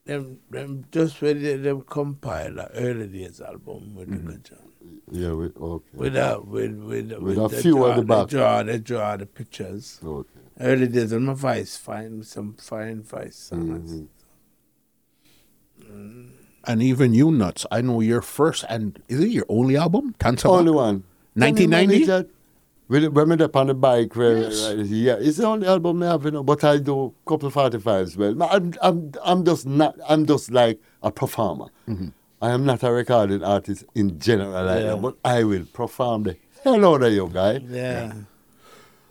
them 0.06 0.38
them 0.50 0.84
just 0.90 1.20
when 1.20 1.42
they 1.42 1.56
them 1.56 1.82
compile 1.82 2.58
a 2.60 2.66
early 2.74 3.08
days 3.08 3.40
album 3.40 3.94
with 3.94 4.08
Mm-hmm. 4.08 4.26
Little 4.28 4.42
John. 4.42 4.58
Yeah, 5.10 5.32
with, 5.32 5.56
okay. 5.56 5.84
With 5.94 6.16
a 6.16 6.40
with 6.40 6.74
with, 6.78 7.12
With 7.12 7.38
a 7.38 7.48
the 7.48 7.56
few 7.62 7.86
at 7.86 7.96
the 7.96 8.02
back. 8.02 8.28
They 8.28 8.36
draw 8.38 8.62
they 8.62 8.78
draw 8.78 9.16
the 9.16 9.26
pictures. 9.26 10.00
okay. 10.04 10.28
Early 10.58 10.88
days 10.88 11.12
on 11.12 11.24
my 11.26 11.34
voice 11.34 11.76
fine 11.76 12.22
some 12.22 12.54
fine 12.54 13.02
voice 13.02 13.36
songs. 13.36 14.02
Mhm. 15.80 16.30
And 16.68 16.82
even 16.82 17.14
you 17.14 17.30
nuts. 17.30 17.64
I 17.70 17.80
know 17.80 18.00
your 18.00 18.22
first 18.22 18.64
and 18.68 19.00
is 19.08 19.20
it 19.20 19.28
your 19.30 19.46
only 19.48 19.76
album? 19.76 20.14
Tansa 20.18 20.46
Only 20.46 20.72
one. 20.72 21.04
1990? 21.34 22.04
That, 22.06 22.28
with 22.88 23.04
it- 23.04 23.12
when 23.12 23.28
me 23.28 23.36
up 23.44 23.56
on 23.56 23.66
the 23.68 23.74
bike, 23.74 24.14
where, 24.16 24.38
Yes. 24.38 24.66
right, 24.74 24.86
yeah, 24.86 25.16
it's 25.18 25.38
the 25.38 25.46
only 25.46 25.66
album 25.66 26.02
I 26.02 26.06
have, 26.06 26.24
you 26.24 26.30
know, 26.30 26.42
but 26.42 26.62
I 26.64 26.78
do 26.78 27.06
a 27.26 27.28
couple 27.30 27.48
of 27.48 27.54
45s. 27.54 28.16
Well, 28.16 28.42
I'm, 28.50 28.72
I'm, 28.82 29.12
I'm 29.24 29.44
just 29.44 29.66
not, 29.66 29.96
I'm 30.08 30.24
just 30.26 30.50
like 30.50 30.80
a 31.02 31.10
performer. 31.10 31.66
Mm-hmm. 31.88 32.08
I 32.42 32.50
am 32.50 32.64
not 32.66 32.82
a 32.82 32.92
recording 32.92 33.42
artist 33.42 33.84
in 33.94 34.18
general, 34.18 34.52
Yeah. 34.52 34.80
that, 34.94 35.02
but 35.02 35.16
I 35.24 35.42
will 35.44 35.64
perform 35.72 36.24
the 36.24 36.36
hell 36.62 36.84
out 36.84 37.02
of 37.02 37.12
you, 37.12 37.28
guy. 37.32 37.60
Yeah. 37.68 38.12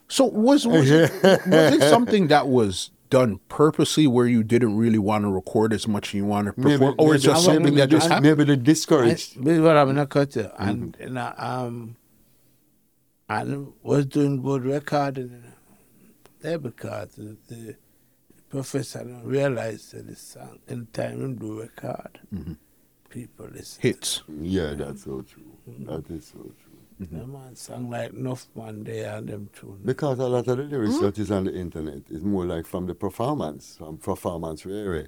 So 0.07 0.26
was 0.26 0.67
was 0.76 0.89
it, 0.89 1.11
was 1.23 1.73
it 1.76 1.82
something 1.89 2.28
that 2.28 2.47
was 2.47 2.91
done 3.09 3.39
purposely 3.49 4.07
where 4.07 4.28
you 4.28 4.43
didn't 4.43 4.78
really 4.78 4.97
want 4.99 5.23
to 5.23 5.30
record 5.32 5.73
as 5.73 5.88
much 5.88 6.13
and 6.13 6.23
you 6.23 6.26
want 6.26 6.47
to 6.47 6.53
perform, 6.53 6.95
or 6.97 7.15
it's 7.15 7.23
maybe, 7.26 7.34
just 7.34 7.45
something 7.45 7.63
maybe, 7.63 7.76
that 7.78 7.89
just 7.89 8.07
happened? 8.07 8.26
maybe 8.38 8.43
the 8.43 8.57
discouraged. 8.57 9.43
this 9.43 9.57
is 9.57 9.61
what 9.61 9.76
I'm 9.78 9.88
gonna 9.88 10.05
cut 10.07 10.36
you. 10.36 10.49
And 10.59 10.93
Mm-hmm. 10.93 11.03
you 11.03 11.09
know, 11.11 11.34
um 11.38 11.95
and 13.28 13.73
was 13.82 14.05
doing 14.05 14.41
good 14.41 14.65
recording 14.65 15.43
you 15.43 15.51
there 16.41 16.59
because 16.59 17.09
the, 17.15 17.38
the 17.49 17.76
professor 18.49 18.99
don't 18.99 19.28
that 19.32 20.07
the 20.07 20.15
song 20.15 20.59
in 20.67 20.88
time 20.88 21.21
him 21.21 21.36
do 21.36 21.61
record. 21.61 22.19
Mm-hmm. 22.34 22.53
People 23.09 23.47
listen. 23.51 23.82
hits. 23.82 24.23
Yeah, 24.28 24.73
that's 24.73 25.03
so 25.03 25.21
true. 25.21 25.57
Mm-hmm. 25.69 25.86
That 25.86 26.09
is 26.11 26.28
so 26.28 26.39
true. 26.39 26.76
Mm-hmm. 27.01 27.19
The 27.19 27.28
man 27.28 27.55
sang 27.55 27.89
like 27.89 28.13
enough 28.13 28.47
man 28.55 28.84
there 28.84 29.17
and 29.17 29.28
them 29.28 29.49
tune. 29.53 29.82
Because 29.84 30.19
a 30.19 30.28
lot 30.28 30.47
of 30.47 30.57
the 30.57 30.63
hmm? 30.63 30.69
lyrics 30.69 30.99
that 30.99 31.17
is 31.17 31.32
on 31.32 31.45
the 31.45 31.53
internet 31.53 32.03
is 32.09 32.23
more 32.23 32.45
like 32.45 32.65
from 32.65 32.88
the 32.88 32.95
performance, 32.95 33.76
from 33.78 33.97
performance 33.97 34.65
really. 34.65 35.07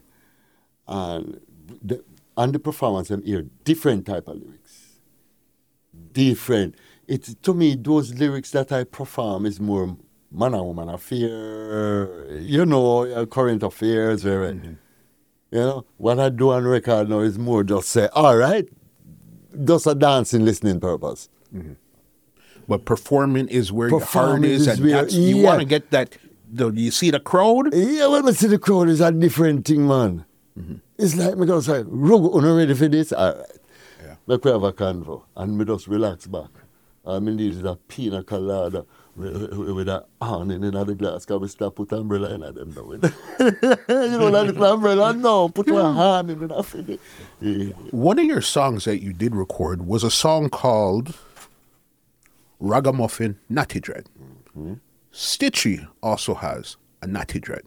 And 0.87 1.39
the, 1.81 2.03
on 2.35 2.51
the 2.51 2.59
performance, 2.59 3.09
I'm 3.09 3.23
hear 3.23 3.45
different 3.63 4.05
type 4.05 4.27
of 4.27 4.37
lyrics. 4.37 4.99
Different. 6.11 6.75
It's 7.07 7.33
to 7.35 7.53
me 7.53 7.75
those 7.75 8.13
lyrics 8.13 8.51
that 8.51 8.71
I 8.71 8.83
perform 8.83 9.45
is 9.45 9.59
more 9.59 9.97
man 10.31 10.53
and 10.53 10.65
woman 10.65 10.89
affair, 10.89 12.29
you 12.39 12.65
know, 12.65 13.25
current 13.27 13.63
affairs, 13.63 14.23
very. 14.23 14.53
Mm-hmm. 14.53 14.73
You 15.49 15.59
know, 15.59 15.85
what 15.95 16.19
I 16.19 16.27
do 16.27 16.51
on 16.51 16.65
record 16.65 17.09
now 17.09 17.19
is 17.19 17.39
more 17.39 17.63
just 17.63 17.87
say, 17.89 18.09
all 18.13 18.35
right, 18.35 18.67
just 19.63 19.87
a 19.87 19.95
dancing 19.95 20.43
listening 20.43 20.81
purpose. 20.81 21.29
Mm-hmm. 21.55 21.73
But 22.67 22.83
performing 22.83 23.47
is 23.47 23.71
where 23.71 23.87
your 23.87 24.01
heart 24.01 24.43
is, 24.43 24.67
is 24.67 24.67
and 24.67 24.85
where- 24.85 25.07
you 25.07 25.37
yeah. 25.37 25.43
want 25.43 25.59
to 25.61 25.65
get 25.65 25.91
that. 25.91 26.17
The, 26.49 26.71
you 26.71 26.91
see 26.91 27.11
the 27.11 27.19
crowd. 27.19 27.73
Yeah, 27.73 28.07
when 28.07 28.27
I 28.27 28.31
see 28.31 28.47
the 28.47 28.59
crowd, 28.59 28.89
is 28.89 29.01
a 29.01 29.11
different 29.11 29.65
thing, 29.65 29.87
man. 29.87 30.25
Mm-hmm. 30.57 30.75
It's 30.97 31.15
like 31.15 31.37
me 31.37 31.45
just 31.47 31.67
say, 31.67 31.83
Rugo, 31.83 32.41
you 32.41 32.57
ready 32.57 32.73
for 32.73 32.87
this? 32.87 33.11
All 33.11 33.33
right. 33.33 33.45
Yeah. 34.03 34.15
Make 34.27 34.43
we 34.43 34.51
have 34.51 34.63
a 34.63 34.73
convo 34.73 35.23
and 35.35 35.57
me 35.57 35.65
just 35.65 35.87
relax 35.87 36.27
back. 36.27 36.49
I 37.07 37.19
mean, 37.19 37.37
need 37.37 37.53
is 37.53 37.63
a 37.63 37.75
pina 37.87 38.21
colada 38.21 38.85
with, 39.15 39.53
with, 39.53 39.69
with 39.69 39.89
a 39.89 40.05
awning 40.19 40.63
in 40.63 40.73
the 40.73 40.95
glass. 40.95 41.25
Can 41.25 41.39
we 41.39 41.47
stop 41.47 41.75
put 41.75 41.91
umbrella 41.91 42.33
in 42.35 42.41
them 42.41 42.73
now? 42.75 43.09
you 43.39 44.17
know, 44.17 44.29
like 44.29 44.53
the 44.53 44.63
umbrella? 44.73 45.13
No, 45.13 45.49
put 45.49 45.69
one 45.69 45.95
hand 45.95 46.29
in 46.31 46.39
the. 46.39 46.99
Yeah. 47.39 47.65
One 47.91 48.19
of 48.19 48.25
your 48.25 48.41
songs 48.41 48.85
that 48.85 49.01
you 49.01 49.13
did 49.13 49.35
record 49.35 49.87
was 49.87 50.03
a 50.03 50.11
song 50.11 50.49
called 50.49 51.15
Ragamuffin 52.59 53.37
Natty 53.49 53.79
Dread. 53.79 54.09
Mm-hmm. 54.57 54.73
Stitchie 55.13 55.87
also 56.03 56.33
has 56.35 56.77
a 57.01 57.07
Natty 57.07 57.39
Dread. 57.39 57.63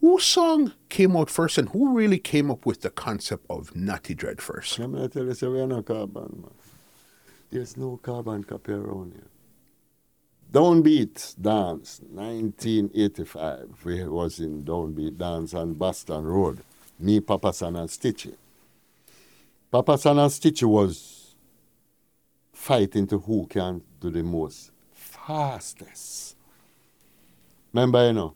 Whose 0.00 0.24
song 0.24 0.72
came 0.88 1.16
out 1.16 1.30
first 1.30 1.58
and 1.58 1.68
who 1.68 1.94
really 1.94 2.18
came 2.18 2.50
up 2.50 2.66
with 2.66 2.80
the 2.80 2.90
concept 2.90 3.46
of 3.48 3.74
Natty 3.76 4.14
Dread 4.14 4.40
first? 4.40 4.78
I'm 4.78 4.92
going 4.92 5.04
to 5.04 5.08
tell 5.08 5.24
you, 5.24 5.34
say, 5.34 5.46
we 5.46 5.60
are 5.60 5.66
not 5.66 5.84
carbon, 5.84 6.42
man. 6.42 6.50
There's 7.52 7.76
no 7.76 7.98
carbon 7.98 8.44
copy 8.44 8.72
around 8.72 9.12
here. 9.12 9.28
Downbeat 10.50 11.34
Dance, 11.38 12.00
1985. 12.10 13.84
We 13.84 14.04
was 14.04 14.40
in 14.40 14.64
Downbeat 14.64 15.18
Dance 15.18 15.52
on 15.52 15.74
Boston 15.74 16.24
Road. 16.24 16.60
Me, 16.98 17.20
Papa 17.20 17.52
San 17.52 17.76
and 17.76 17.90
Stitchie. 17.90 18.36
Papa 19.70 19.98
San 19.98 20.18
and 20.18 20.30
Stitchie 20.30 20.64
was 20.64 21.34
fighting 22.54 23.06
to 23.08 23.18
who 23.18 23.46
can 23.46 23.82
do 24.00 24.10
the 24.10 24.22
most 24.22 24.70
fastest. 24.94 26.36
Remember, 27.74 28.06
you 28.06 28.14
know, 28.14 28.34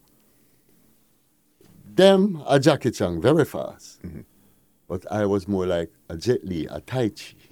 them 1.86 2.42
a 2.46 2.60
Jackie 2.60 2.90
Chan 2.90 3.18
very 3.22 3.46
fast. 3.46 4.02
Mm-hmm. 4.02 4.20
But 4.86 5.10
I 5.10 5.24
was 5.24 5.48
more 5.48 5.64
like 5.64 5.90
a 6.10 6.18
Jet 6.18 6.44
Li, 6.44 6.66
a 6.70 6.82
Tai 6.82 7.08
Chi. 7.08 7.45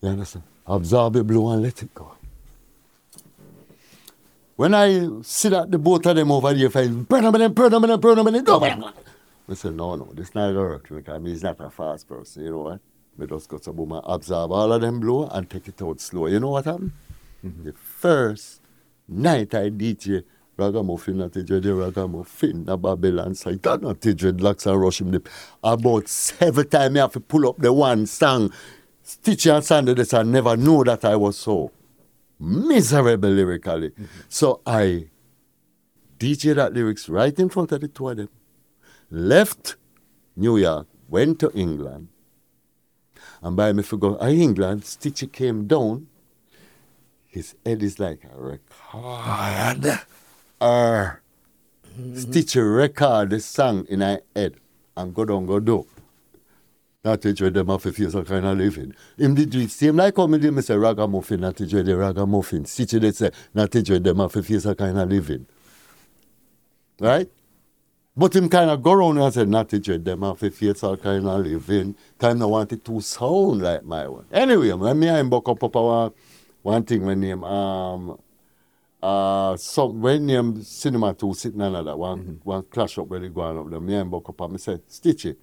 You 0.00 0.08
understand? 0.08 0.44
Absorb 0.66 1.16
it, 1.16 1.26
blow 1.26 1.50
and 1.50 1.62
let 1.62 1.82
it 1.82 1.92
go. 1.94 2.12
When 4.56 4.74
I 4.74 5.08
sit 5.22 5.52
at 5.52 5.70
the 5.70 5.78
both 5.78 6.04
of 6.06 6.16
them 6.16 6.30
over 6.30 6.52
there, 6.52 6.70
fight, 6.70 7.08
burn 7.08 7.24
them 7.24 7.34
and 7.34 7.54
burn 7.54 7.70
them 7.70 7.84
and 7.84 8.00
burn 8.00 8.16
them 8.16 8.26
and 8.26 8.44
go. 8.46 8.62
I 8.62 9.54
said, 9.54 9.74
no, 9.74 9.96
no, 9.96 10.08
this 10.12 10.34
not 10.34 10.48
gonna 10.48 10.60
work 10.60 10.88
because 10.88 11.22
he's 11.24 11.42
not 11.42 11.60
a 11.60 11.70
fast 11.70 12.06
person. 12.06 12.44
You 12.44 12.50
know 12.50 12.58
what? 12.58 12.80
Me 13.16 13.26
just 13.26 13.48
got 13.48 13.64
some 13.64 13.74
boom 13.76 13.92
and 13.92 14.02
absorb 14.06 14.52
all 14.52 14.72
of 14.72 14.80
them 14.80 15.00
blow 15.00 15.28
and 15.28 15.48
take 15.48 15.66
it 15.66 15.82
out 15.82 16.00
slow. 16.00 16.26
You 16.26 16.40
know 16.40 16.50
what 16.50 16.66
happened? 16.66 16.92
Mm-hmm. 17.44 17.64
The 17.64 17.72
first 17.72 18.60
night 19.08 19.54
I 19.54 19.70
DJ 19.70 20.24
Ragamuffin 20.60 21.16
not 21.16 21.32
the 21.32 21.42
dread 21.42 21.64
ragamuffin 21.64 22.66
na 22.66 22.76
Babylon 22.76 23.34
side. 23.34 23.62
That 23.62 23.80
not 23.80 24.00
the 24.00 24.14
dreadlocks 24.14 24.66
and 24.66 24.80
rush 24.80 25.00
him. 25.00 25.10
The, 25.10 25.22
about 25.64 26.06
seven 26.08 26.68
times 26.68 26.96
I 26.96 27.00
have 27.00 27.12
to 27.14 27.20
pull 27.20 27.48
up 27.48 27.56
the 27.58 27.72
one 27.72 28.06
song. 28.06 28.52
And 29.46 29.64
Sandy 29.64 29.94
this 29.94 30.14
I 30.14 30.22
never 30.22 30.56
knew 30.56 30.84
that 30.84 31.04
I 31.04 31.16
was 31.16 31.38
so 31.38 31.70
miserable 32.38 33.28
lyrically. 33.30 33.92
So 34.28 34.60
I 34.66 35.08
DJ 36.18 36.54
that 36.54 36.74
lyrics 36.74 37.08
right 37.08 37.36
in 37.38 37.48
front 37.48 37.72
of 37.72 37.80
the 37.80 37.88
two 37.88 38.08
of 38.10 38.16
them. 38.18 38.28
left 39.10 39.76
New 40.36 40.56
York, 40.58 40.86
went 41.08 41.38
to 41.40 41.50
England, 41.54 42.08
and 43.42 43.56
by 43.56 43.72
me 43.72 43.82
forgot 43.82 44.20
to 44.20 44.28
England, 44.28 44.82
Stitchie 44.82 45.32
came 45.32 45.66
down. 45.66 46.06
His 47.26 47.54
head 47.64 47.82
is 47.82 47.98
like 47.98 48.24
a 48.24 48.40
record. 48.40 50.00
Uh, 50.60 51.12
Stitchie 51.98 52.60
record 52.60 53.30
the 53.30 53.40
song 53.40 53.86
in 53.88 54.00
my 54.00 54.20
head 54.36 54.56
and 54.96 55.14
go 55.14 55.24
down, 55.24 55.46
go 55.46 55.58
do. 55.60 55.86
Not 57.02 57.22
to 57.22 57.32
dread 57.32 57.54
them 57.54 57.68
have 57.68 57.82
to 57.82 57.92
feel 57.92 58.10
some 58.10 58.26
kind 58.26 58.44
of 58.44 58.58
living. 58.58 58.94
Him 59.16 59.34
did 59.34 59.50
do 59.50 59.60
it 59.60 59.70
same 59.70 59.96
like 59.96 60.16
how 60.16 60.26
me 60.26 60.38
did 60.38 60.52
me 60.52 60.60
say 60.60 60.76
ragamuffin, 60.76 61.40
not 61.40 61.56
to 61.56 61.66
dread 61.66 61.86
the 61.86 61.96
ragamuffin. 61.96 62.64
Stitchie 62.64 63.00
did 63.00 63.16
say, 63.16 63.30
not 63.54 63.70
to 63.72 63.82
dread 63.82 64.04
them 64.04 64.18
have 64.18 64.32
to 64.32 64.42
feel 64.42 64.60
some 64.60 64.74
kind 64.74 64.98
of 64.98 65.08
living. 65.08 65.46
Right? 67.00 67.30
But 68.14 68.36
him 68.36 68.50
kind 68.50 68.68
of 68.68 68.82
go 68.82 68.92
around 68.92 69.16
and 69.16 69.32
say, 69.32 69.46
not 69.46 69.70
to 69.70 69.78
dread 69.78 70.04
them 70.04 70.20
have 70.20 70.40
to 70.40 70.50
feel 70.50 70.74
some 70.74 70.98
kind 70.98 71.26
of 71.26 71.40
living. 71.40 71.94
Kind 72.18 72.42
of 72.42 72.50
want 72.50 72.72
it 72.72 72.84
to 72.84 73.00
sound 73.00 73.62
like 73.62 73.82
my 73.82 74.06
one. 74.06 74.26
Anyway, 74.30 74.72
when 74.72 74.98
me 74.98 75.08
and 75.08 75.32
up, 75.32 75.48
up 75.48 75.74
one, 75.74 76.12
one 76.60 76.82
thing 76.82 77.06
when 77.06 77.20
name, 77.20 77.42
um, 77.44 78.20
uh, 79.02 79.56
some, 79.56 80.02
when 80.02 80.26
name 80.26 80.62
Cinema 80.62 81.14
2 81.14 81.32
sitting 81.32 81.62
another, 81.62 81.96
one, 81.96 82.40
one 82.44 82.62
clash 82.64 82.98
up 82.98 83.06
where 83.06 83.20
they 83.20 83.28
going 83.28 83.56
up 83.56 83.70
there, 83.70 83.80
me 83.80 83.94
and 83.94 84.10
buck 84.10 84.28
up 84.28 84.38
and 84.42 84.52
me 84.52 84.58
say, 84.58 84.78
Stitchie, 84.86 85.36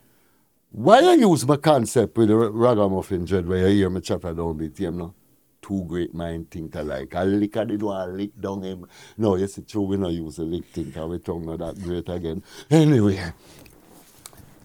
why 0.71 0.99
I 0.99 1.13
use 1.13 1.45
my 1.47 1.57
concept 1.57 2.17
with 2.17 2.29
the 2.29 2.35
ragamuffin 2.35 3.25
dread 3.25 3.47
where 3.47 3.67
you 3.69 3.75
hear 3.77 3.89
me 3.89 4.01
chapter 4.01 4.33
down 4.33 4.57
beat 4.57 4.77
him 4.77 4.97
no? 4.97 5.13
Two 5.61 5.83
great 5.85 6.13
mind 6.13 6.49
think 6.51 6.75
alike. 6.75 7.13
A 7.15 7.25
lick 7.25 7.57
I 7.57 7.65
did 7.65 7.81
one 7.81 8.15
lick 8.17 8.39
down 8.39 8.61
him. 8.61 8.85
No, 9.17 9.35
yes, 9.35 9.57
it's 9.57 9.71
true, 9.71 9.81
we 9.81 9.97
not 9.97 10.13
use 10.13 10.37
a 10.37 10.43
lick 10.43 10.65
thinker. 10.65 11.05
We 11.07 11.19
tongue 11.19 11.45
not 11.45 11.59
that 11.59 11.81
great 11.81 12.07
again. 12.09 12.43
Anyway, 12.69 13.33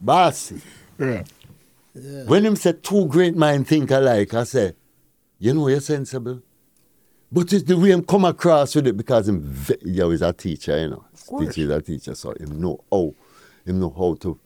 bossy. 0.00 0.60
Yeah. 0.98 1.24
When 2.26 2.46
him 2.46 2.56
said 2.56 2.82
two 2.82 3.06
great 3.06 3.36
mind 3.36 3.66
think 3.66 3.90
alike, 3.90 4.32
I 4.34 4.44
say, 4.44 4.74
you 5.38 5.54
know 5.54 5.68
you're 5.68 5.80
sensible. 5.80 6.42
But 7.30 7.52
it's 7.52 7.64
the 7.64 7.76
way 7.78 7.90
him 7.90 8.04
come 8.04 8.26
across 8.26 8.74
with 8.74 8.86
it 8.86 8.96
because 8.96 9.28
him, 9.28 9.40
ve- 9.40 9.78
yo, 9.84 10.10
he's 10.10 10.22
a 10.22 10.32
teacher, 10.32 10.78
you 10.78 10.90
know. 10.90 11.04
course. 11.26 11.54
He's 11.54 11.68
a 11.70 11.80
teacher, 11.80 12.14
so 12.14 12.32
him 12.32 12.60
know 12.60 12.84
how, 12.90 13.14
him 13.64 13.80
know 13.80 13.90
how 13.90 14.14
to, 14.20 14.38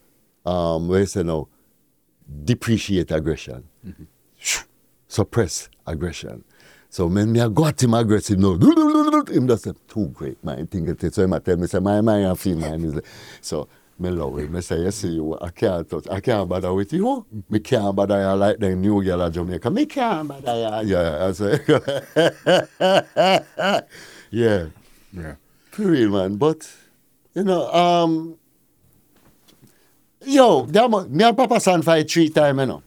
um, 0.47 0.91
you 0.91 1.07
say 1.07 1.23
now, 1.23 1.49
depreciate 2.45 3.11
aggression, 3.11 3.65
suppress 5.09 5.69
aggression. 5.87 6.45
So 6.89 7.07
when 7.09 7.33
me 7.33 7.41
I 7.41 7.49
got 7.49 7.83
him 7.83 7.95
aggressive, 7.95 8.39
no, 8.39 8.55
him 8.55 9.47
just 9.49 9.65
say, 9.65 9.73
two 9.89 10.07
great 10.09 10.43
mind 10.43 10.71
think 10.71 10.89
it 10.89 11.03
is. 11.05 11.15
So 11.15 11.31
a 11.31 11.41
tell 11.41 11.57
me, 11.57 11.67
say, 11.67 11.79
my 11.81 12.01
mind 12.01 12.25
and 12.27 12.39
feel 12.39 12.63
is. 12.63 13.01
So 13.41 13.69
me 13.99 14.11
love 14.11 14.39
him. 14.39 14.53
Me 14.53 14.61
say, 14.63 14.79
you 14.81 14.91
see, 14.91 15.09
you, 15.09 15.37
I 15.41 15.51
can't 15.51 15.89
touch, 15.91 16.07
I 16.11 16.21
can't 16.21 16.49
bother 16.49 16.73
with 16.73 16.93
you. 16.93 17.27
Me 17.51 17.59
can't 17.59 17.95
bother 17.95 18.19
you 18.21 18.37
like 18.39 18.59
the 18.59 18.75
new 18.75 19.03
girl 19.03 19.23
of 19.23 19.33
Jamaica. 19.33 19.71
Me 19.71 19.85
can't 19.87 20.29
bother 20.29 20.83
you. 20.85 20.95
Yeah, 20.95 21.27
I 21.27 21.33
say, 21.33 21.59
yeah, 24.31 24.67
Yeah. 25.13 25.35
for 25.71 25.83
real, 25.83 26.11
man. 26.11 26.37
But, 26.37 26.71
you 27.35 27.45
know, 27.45 27.71
um, 27.73 28.39
yo, 30.27 30.67
that 30.67 31.09
me 31.11 31.25
and 31.25 31.37
Papa 31.37 31.61
San 31.61 31.83
fight 31.83 32.11
three 32.11 32.29
times, 32.29 32.59
you 32.61 32.67
know. 32.67 32.83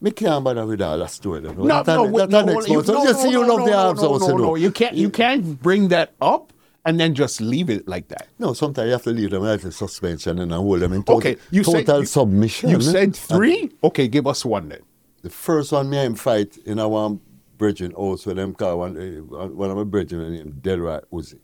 Me 0.00 0.10
can't 0.12 0.42
bother 0.42 0.64
with 0.64 0.80
all 0.80 0.96
that 0.98 1.10
story. 1.10 1.42
You 1.42 1.52
know. 1.54 1.64
No, 1.64 1.82
that, 1.82 1.86
no, 1.94 2.04
that, 2.04 2.12
wait, 2.12 2.30
that 2.30 2.46
no, 2.46 2.52
next 2.54 2.68
you, 2.68 2.74
month. 2.74 2.86
So 2.86 2.92
no, 2.94 3.04
just 3.04 3.18
no, 3.18 3.24
see 3.24 3.30
you 3.32 3.42
no, 3.46 3.54
love 3.54 3.58
no, 3.58 3.64
the 3.66 3.70
no, 3.72 3.76
arms 3.78 4.02
no, 4.02 4.16
no, 4.16 4.26
you 4.26 4.32
know. 4.32 4.38
no. 4.38 4.54
You 4.54 4.70
can't, 4.70 4.96
you 4.96 5.10
can't 5.10 5.60
bring 5.62 5.88
that 5.88 6.14
up 6.22 6.52
and 6.86 6.98
then 6.98 7.14
just 7.14 7.40
leave 7.42 7.68
it 7.68 7.86
like 7.86 8.08
that. 8.08 8.28
No, 8.38 8.54
sometimes 8.54 8.86
you 8.86 8.92
have 8.92 9.02
to 9.02 9.10
leave 9.10 9.30
them 9.30 9.42
like 9.42 9.62
a 9.62 9.70
suspension 9.72 10.38
and 10.38 10.50
then 10.50 10.58
hold 10.58 10.80
them 10.80 10.94
in 10.94 11.02
total, 11.02 11.18
Okay, 11.18 11.36
you 11.50 11.62
total 11.62 11.84
said 11.84 11.98
you- 11.98 12.06
submission. 12.06 12.70
You 12.70 12.76
eh? 12.76 12.80
said 12.80 13.14
three. 13.14 13.70
Okay, 13.84 14.08
give 14.08 14.26
us 14.26 14.44
one 14.44 14.70
then. 14.70 14.80
The 15.22 15.28
first 15.28 15.72
one 15.72 15.90
me 15.90 15.98
and 15.98 16.18
fight 16.18 16.56
in 16.64 16.78
our 16.78 17.18
bridging 17.58 17.90
house 17.90 18.24
with 18.24 18.36
them 18.36 18.54
car 18.54 18.74
one 18.74 18.96
eh, 18.96 19.20
one 19.20 19.70
of 19.70 19.76
my 19.76 19.84
bridging 19.84 20.50
Dead 20.62 20.80
Right 20.80 21.02
Uzi. 21.12 21.38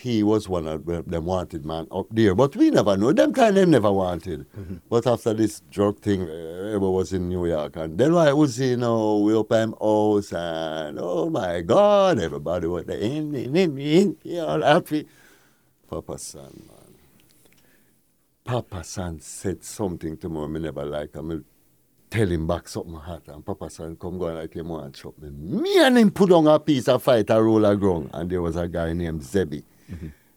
He 0.00 0.22
was 0.22 0.48
one 0.48 0.66
of 0.66 0.86
them 0.86 1.24
wanted 1.26 1.66
man 1.66 1.86
up 1.92 2.06
there, 2.10 2.34
but 2.34 2.56
we 2.56 2.70
never 2.70 2.96
know. 2.96 3.12
Them 3.12 3.34
kind 3.34 3.50
of 3.50 3.62
them 3.62 3.70
never 3.70 3.92
wanted. 3.92 4.46
But 4.88 5.06
after 5.06 5.34
this 5.34 5.60
drug 5.70 5.98
thing, 5.98 6.22
uh, 6.22 6.72
ever 6.74 6.90
was 6.90 7.12
in 7.12 7.28
New 7.28 7.46
York, 7.46 7.76
and 7.76 7.98
Dead 7.98 8.10
Right 8.10 8.32
Uzi, 8.32 8.70
you 8.70 8.76
know, 8.78 9.18
we 9.18 9.34
open 9.34 9.60
him 9.60 9.74
house, 9.78 10.32
and 10.32 10.98
oh 10.98 11.28
my 11.28 11.60
God, 11.60 12.18
everybody 12.18 12.66
was 12.66 12.86
there, 12.86 12.98
in, 12.98 13.34
in, 13.34 13.54
in, 13.54 14.16
in, 14.24 14.40
all 14.40 14.62
happy. 14.62 15.06
Papa 15.86 16.16
San, 16.18 16.42
man. 16.42 16.94
Papa 18.42 18.82
San 18.82 19.20
said 19.20 19.62
something 19.62 20.16
to 20.16 20.28
me, 20.30 20.46
me 20.46 20.60
never 20.60 20.84
like. 20.86 21.14
I 21.14 21.20
mean, 21.20 21.44
tell 22.08 22.26
him 22.26 22.46
back 22.46 22.68
something 22.68 22.94
hot 22.94 23.28
and 23.28 23.44
Papa 23.44 23.68
San 23.68 23.96
come 23.96 24.18
go 24.18 24.32
like 24.32 24.54
him 24.54 24.68
want 24.68 24.94
chop 24.94 25.18
me. 25.18 25.30
Me 25.30 25.78
and 25.78 25.98
him 25.98 26.10
put 26.10 26.32
on 26.32 26.46
a 26.46 26.58
piece 26.58 26.88
of 26.88 27.02
fight 27.02 27.28
a 27.28 27.42
roller 27.42 27.76
ground 27.76 28.10
and 28.12 28.30
there 28.30 28.42
was 28.42 28.56
a 28.56 28.66
guy 28.66 28.92
named 28.92 29.20
Zebi. 29.20 29.62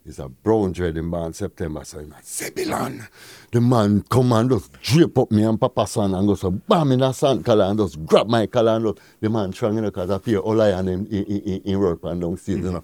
He's 0.05 0.19
a 0.19 0.27
brown 0.27 0.73
dread 0.73 0.97
in 0.97 1.09
born 1.09 1.31
September. 1.31 1.85
So 1.85 1.99
I'm 1.99 2.09
like, 2.09 2.25
Zebilon. 2.25 3.07
The 3.51 3.61
man 3.61 4.03
come 4.09 4.33
and 4.33 4.49
just 4.49 4.73
drape 4.81 5.17
up 5.17 5.31
me 5.31 5.43
and 5.43 5.59
Papa 5.59 5.87
San 5.87 6.13
and 6.13 6.27
go 6.27 6.35
so 6.35 6.51
bam 6.51 6.91
in 6.91 7.01
a 7.01 7.13
sand 7.13 7.45
collar 7.45 7.65
and 7.65 7.79
just 7.79 8.05
grab 8.05 8.27
my 8.27 8.45
collar 8.47 8.73
and 8.73 8.85
just, 8.85 8.99
the 9.21 9.29
man 9.29 9.53
strong, 9.53 9.75
you 9.75 9.81
know, 9.81 9.91
because 9.91 10.09
I 10.09 10.17
feel 10.17 10.41
all 10.41 10.61
I 10.61 10.69
and 10.69 10.89
him 10.89 11.07
in, 11.09 11.23
in, 11.23 11.41
in, 11.41 11.61
in 11.61 11.79
work 11.79 12.03
and 12.03 12.19
downstairs, 12.19 12.59
you 12.59 12.71
know. 12.73 12.83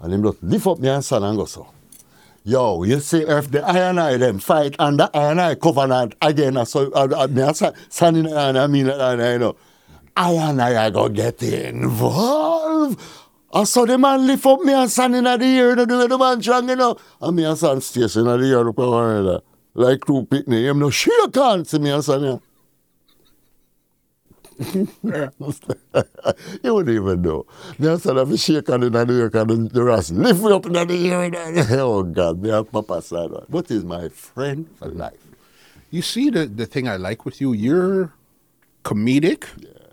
And 0.00 0.12
him 0.12 0.22
just 0.24 0.42
lift 0.42 0.66
up 0.66 0.78
me 0.80 0.88
and 0.88 1.04
son 1.04 1.22
and 1.22 1.38
go 1.38 1.44
so. 1.44 1.68
Yo, 2.42 2.82
you 2.82 2.98
see 3.00 3.22
if 3.22 3.50
the 3.50 3.64
iron 3.64 3.98
eye 3.98 4.16
them 4.16 4.38
fight 4.40 4.74
and 4.78 4.98
the 4.98 5.10
iron 5.14 5.38
eye 5.38 5.54
covenant 5.54 6.14
again, 6.22 6.64
so 6.66 6.90
uh, 6.92 7.08
uh, 7.16 7.26
me 7.28 7.42
and 7.42 7.56
son, 7.56 7.72
son 7.88 8.16
in 8.16 8.24
the 8.24 8.34
iron, 8.34 8.56
I 8.56 8.66
mean, 8.66 8.90
eye, 8.90 9.32
you 9.32 9.38
know, 9.38 9.56
iron 10.16 10.58
eye 10.60 10.86
I 10.86 10.90
go 10.90 11.08
get 11.08 11.42
involved. 11.42 13.00
I 13.56 13.64
saw 13.64 13.86
the 13.86 13.96
man 13.96 14.26
lift 14.26 14.44
up 14.44 14.60
me 14.60 14.74
and 14.74 14.90
son 14.90 15.14
in 15.14 15.24
the 15.24 15.42
ear, 15.42 15.70
you 15.70 15.76
know, 15.76 15.86
the 15.86 15.96
way 15.96 16.06
the 16.08 16.18
man 16.18 16.42
strong, 16.42 16.68
you 16.68 16.76
know, 16.76 16.98
and 17.22 17.34
me 17.36 17.44
and 17.44 17.56
son 17.56 17.80
station 17.80 18.28
in 18.28 18.40
the 18.40 18.46
ear, 18.46 18.62
look 18.62 18.78
over 18.78 19.22
there. 19.22 19.40
Like 19.72 20.04
two 20.04 20.26
picnic, 20.26 20.64
him 20.64 20.78
no 20.78 20.90
shake 20.90 21.34
hands 21.34 21.72
me 21.78 21.88
and 21.88 22.04
son, 22.04 22.42
you 24.62 24.88
wouldn't 26.74 26.96
even 26.96 27.22
know. 27.22 27.46
Me 27.78 27.88
and 27.88 28.00
son 28.00 28.16
have 28.18 28.30
a 28.30 28.36
shake 28.36 28.68
hand 28.68 28.84
in 28.84 28.92
the 28.92 29.12
ear, 29.12 29.30
and 29.32 29.70
the 29.70 29.82
rest. 29.82 30.10
Lift 30.10 30.42
me 30.42 30.52
up 30.52 30.66
in 30.66 30.72
the 30.74 30.94
ear, 30.94 31.80
oh 31.80 32.02
God, 32.02 32.42
me 32.42 32.50
and 32.50 32.70
Papa 32.70 33.00
son, 33.00 33.42
but 33.48 33.68
he's 33.70 33.84
my 33.84 34.10
friend 34.10 34.68
for 34.78 34.88
life. 34.88 35.16
You 35.90 36.02
see 36.02 36.28
the 36.28 36.44
the 36.44 36.66
thing 36.66 36.88
I 36.88 36.96
like 36.96 37.24
with 37.24 37.40
you, 37.40 37.54
you're 37.54 38.12
comedic, 38.84 39.46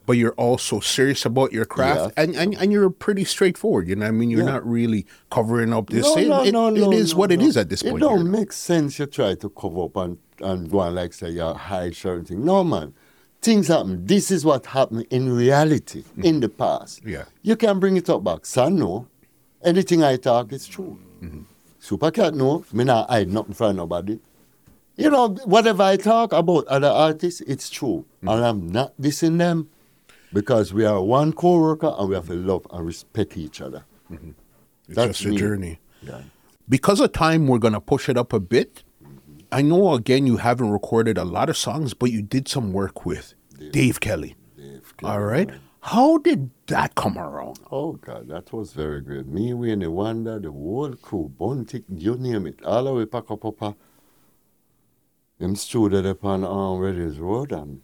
but 0.06 0.14
you're 0.14 0.34
also 0.34 0.80
serious 0.80 1.26
about 1.26 1.54
your 1.54 1.66
craft, 1.66 2.14
Yeah. 2.18 2.24
and, 2.24 2.36
and 2.36 2.56
and 2.56 2.72
you're 2.72 2.90
pretty 2.90 3.24
straightforward. 3.24 3.88
You 3.88 3.96
know, 3.96 4.06
what 4.06 4.10
I 4.10 4.12
mean, 4.12 4.30
you're 4.30 4.44
Yeah. 4.46 4.52
not 4.52 4.68
really 4.68 5.06
covering 5.32 5.72
up 5.74 5.90
this. 5.90 6.04
No, 6.04 6.18
it, 6.18 6.28
no, 6.28 6.44
it- 6.44 6.52
no, 6.52 6.68
it 6.68 6.80
no, 6.80 6.92
is 6.92 7.14
no, 7.14 7.20
what 7.20 7.32
it 7.32 7.40
no. 7.40 7.46
is 7.46 7.56
at 7.58 7.70
this 7.70 7.84
point. 7.84 7.98
It 7.98 8.00
don't 8.00 8.30
make 8.30 8.52
sense 8.52 9.00
you 9.00 9.06
try 9.06 9.36
to 9.36 9.50
cover 9.50 9.84
up 9.86 9.96
and, 9.98 10.18
and 10.40 10.70
go 10.70 10.82
and 10.82 10.96
like 10.96 11.14
say 11.14 11.30
you 11.30 11.44
hide 11.54 11.96
certain 11.96 12.26
things. 12.26 12.44
No 12.44 12.64
man. 12.64 12.94
Things 13.42 13.68
happen. 13.68 14.06
This 14.06 14.32
is 14.32 14.46
what 14.46 14.66
happened 14.68 15.06
in 15.10 15.30
reality 15.36 16.04
in 16.18 16.40
the 16.40 16.48
past. 16.48 17.04
Mm. 17.04 17.12
Yeah. 17.12 17.26
You 17.42 17.56
can 17.58 17.78
bring 17.80 17.98
it 17.98 18.10
up 18.10 18.24
back. 18.24 18.46
Son, 18.46 18.76
no. 18.78 19.08
Anything 19.64 20.02
I 20.04 20.16
talk 20.16 20.54
is 20.54 20.66
true. 20.66 20.98
Mm-hmm. 21.22 21.42
Super 21.80 22.12
cat 22.12 22.34
no. 22.36 22.64
Me 22.72 22.84
not 22.86 23.10
hide 23.10 23.30
nothing 23.30 23.54
from 23.54 23.76
nobody. 23.76 24.20
You 24.96 25.10
know, 25.10 25.30
whatever 25.46 25.84
I 25.84 25.98
talk 25.98 26.32
about 26.34 26.68
other 26.68 26.88
artists, 26.88 27.42
it's 27.42 27.70
true. 27.70 28.06
Mm-hmm. 28.18 28.28
And 28.30 28.46
I'm 28.46 28.68
not 28.72 28.94
dissing 29.02 29.38
them 29.40 29.70
because 30.34 30.74
we 30.74 30.84
are 30.86 31.02
one 31.02 31.32
co-worker 31.34 31.94
and 31.98 32.10
we 32.10 32.16
have 32.16 32.28
to 32.28 32.34
love 32.34 32.66
and 32.72 32.86
respect 32.86 33.38
each 33.38 33.62
other. 33.62 33.86
It's 34.10 34.96
That's 34.96 35.18
just 35.20 35.26
a 35.26 35.30
me. 35.30 35.38
journey. 35.38 35.80
Yeah. 36.02 36.22
Because 36.68 37.00
of 37.00 37.12
time, 37.12 37.48
we're 37.48 37.60
gonna 37.60 37.82
push 37.82 38.10
it 38.10 38.18
up 38.18 38.34
a 38.34 38.40
bit. 38.40 38.84
I 39.52 39.62
know 39.62 39.94
again 39.94 40.26
you 40.26 40.38
haven't 40.38 40.72
recorded 40.72 41.18
a 41.18 41.24
lot 41.24 41.50
of 41.50 41.58
songs, 41.58 41.94
but 41.94 42.12
you 42.12 42.22
did 42.22 42.48
some 42.48 42.74
work 42.74 43.06
with 43.06 43.34
Dave, 43.72 44.00
Kelly. 44.00 44.36
Dave 44.58 44.98
Kelly, 44.98 45.18
right. 45.24 45.48
man. 45.48 45.60
How 45.82 46.18
did 46.18 46.50
that 46.68 46.96
come 46.96 47.18
around? 47.18 47.60
Oh 47.70 47.94
God, 47.94 48.30
that 48.30 48.52
was 48.54 48.74
very 48.74 49.02
great. 49.02 49.28
Me, 49.28 49.54
we 49.54 49.72
and 49.72 49.82
the 49.82 49.92
Wonder, 49.92 50.40
the 50.40 50.50
whole 50.52 50.94
crew, 50.96 51.32
Buntic, 51.40 51.84
you 51.90 52.16
name 52.16 52.48
it, 52.48 52.64
all 52.64 52.86
the 52.86 52.94
way 52.94 53.06
pack 53.06 53.30
up 53.30 53.44
up. 53.46 53.62
uh, 53.62 53.74
Them 55.40 55.56
stood 55.56 55.92
there 55.92 56.08
upon 56.12 56.44
um, 56.46 56.80
Reddy's 56.80 57.20
Road, 57.20 57.52
and 57.52 57.82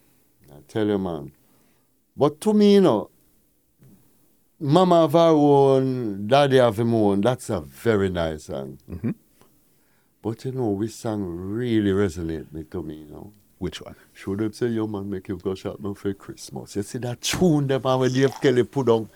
I 0.51 0.59
tell 0.67 0.87
you, 0.87 0.97
man. 0.97 1.33
But 2.19 2.41
to 2.41 2.53
me, 2.53 2.73
you 2.75 2.81
know, 2.81 3.09
Mama 4.59 5.01
have 5.03 5.13
her 5.13 5.29
own, 5.29 6.27
Daddy 6.27 6.57
have 6.57 6.77
him 6.77 6.93
own. 6.93 7.21
That's 7.21 7.49
a 7.49 7.61
very 7.61 8.09
nice 8.09 8.43
song. 8.43 8.77
Mhm. 8.91 9.15
But 10.21 10.43
you 10.43 10.51
know, 10.51 10.67
which 10.71 10.91
song 10.91 11.23
really 11.23 11.91
resonates 11.91 12.51
me 12.51 12.65
to 12.65 12.83
me, 12.83 12.95
you 13.03 13.05
know. 13.05 13.31
Which 13.57 13.81
one? 13.81 13.95
Should 14.13 14.41
have 14.41 14.53
said, 14.55 14.73
Your 14.73 14.87
man, 14.87 15.09
make 15.09 15.29
you 15.29 15.37
go 15.37 15.55
shop 15.55 15.77
no 15.79 15.93
for 15.93 16.13
Christmas. 16.13 16.75
You 16.75 16.83
see 16.83 16.97
that 16.99 17.21
tune 17.21 17.67
them 17.67 17.81
man 17.85 17.99
when 17.99 18.11
Dave 18.11 18.33
Kelly 18.41 18.63
put 18.63 18.89
on 18.89 19.09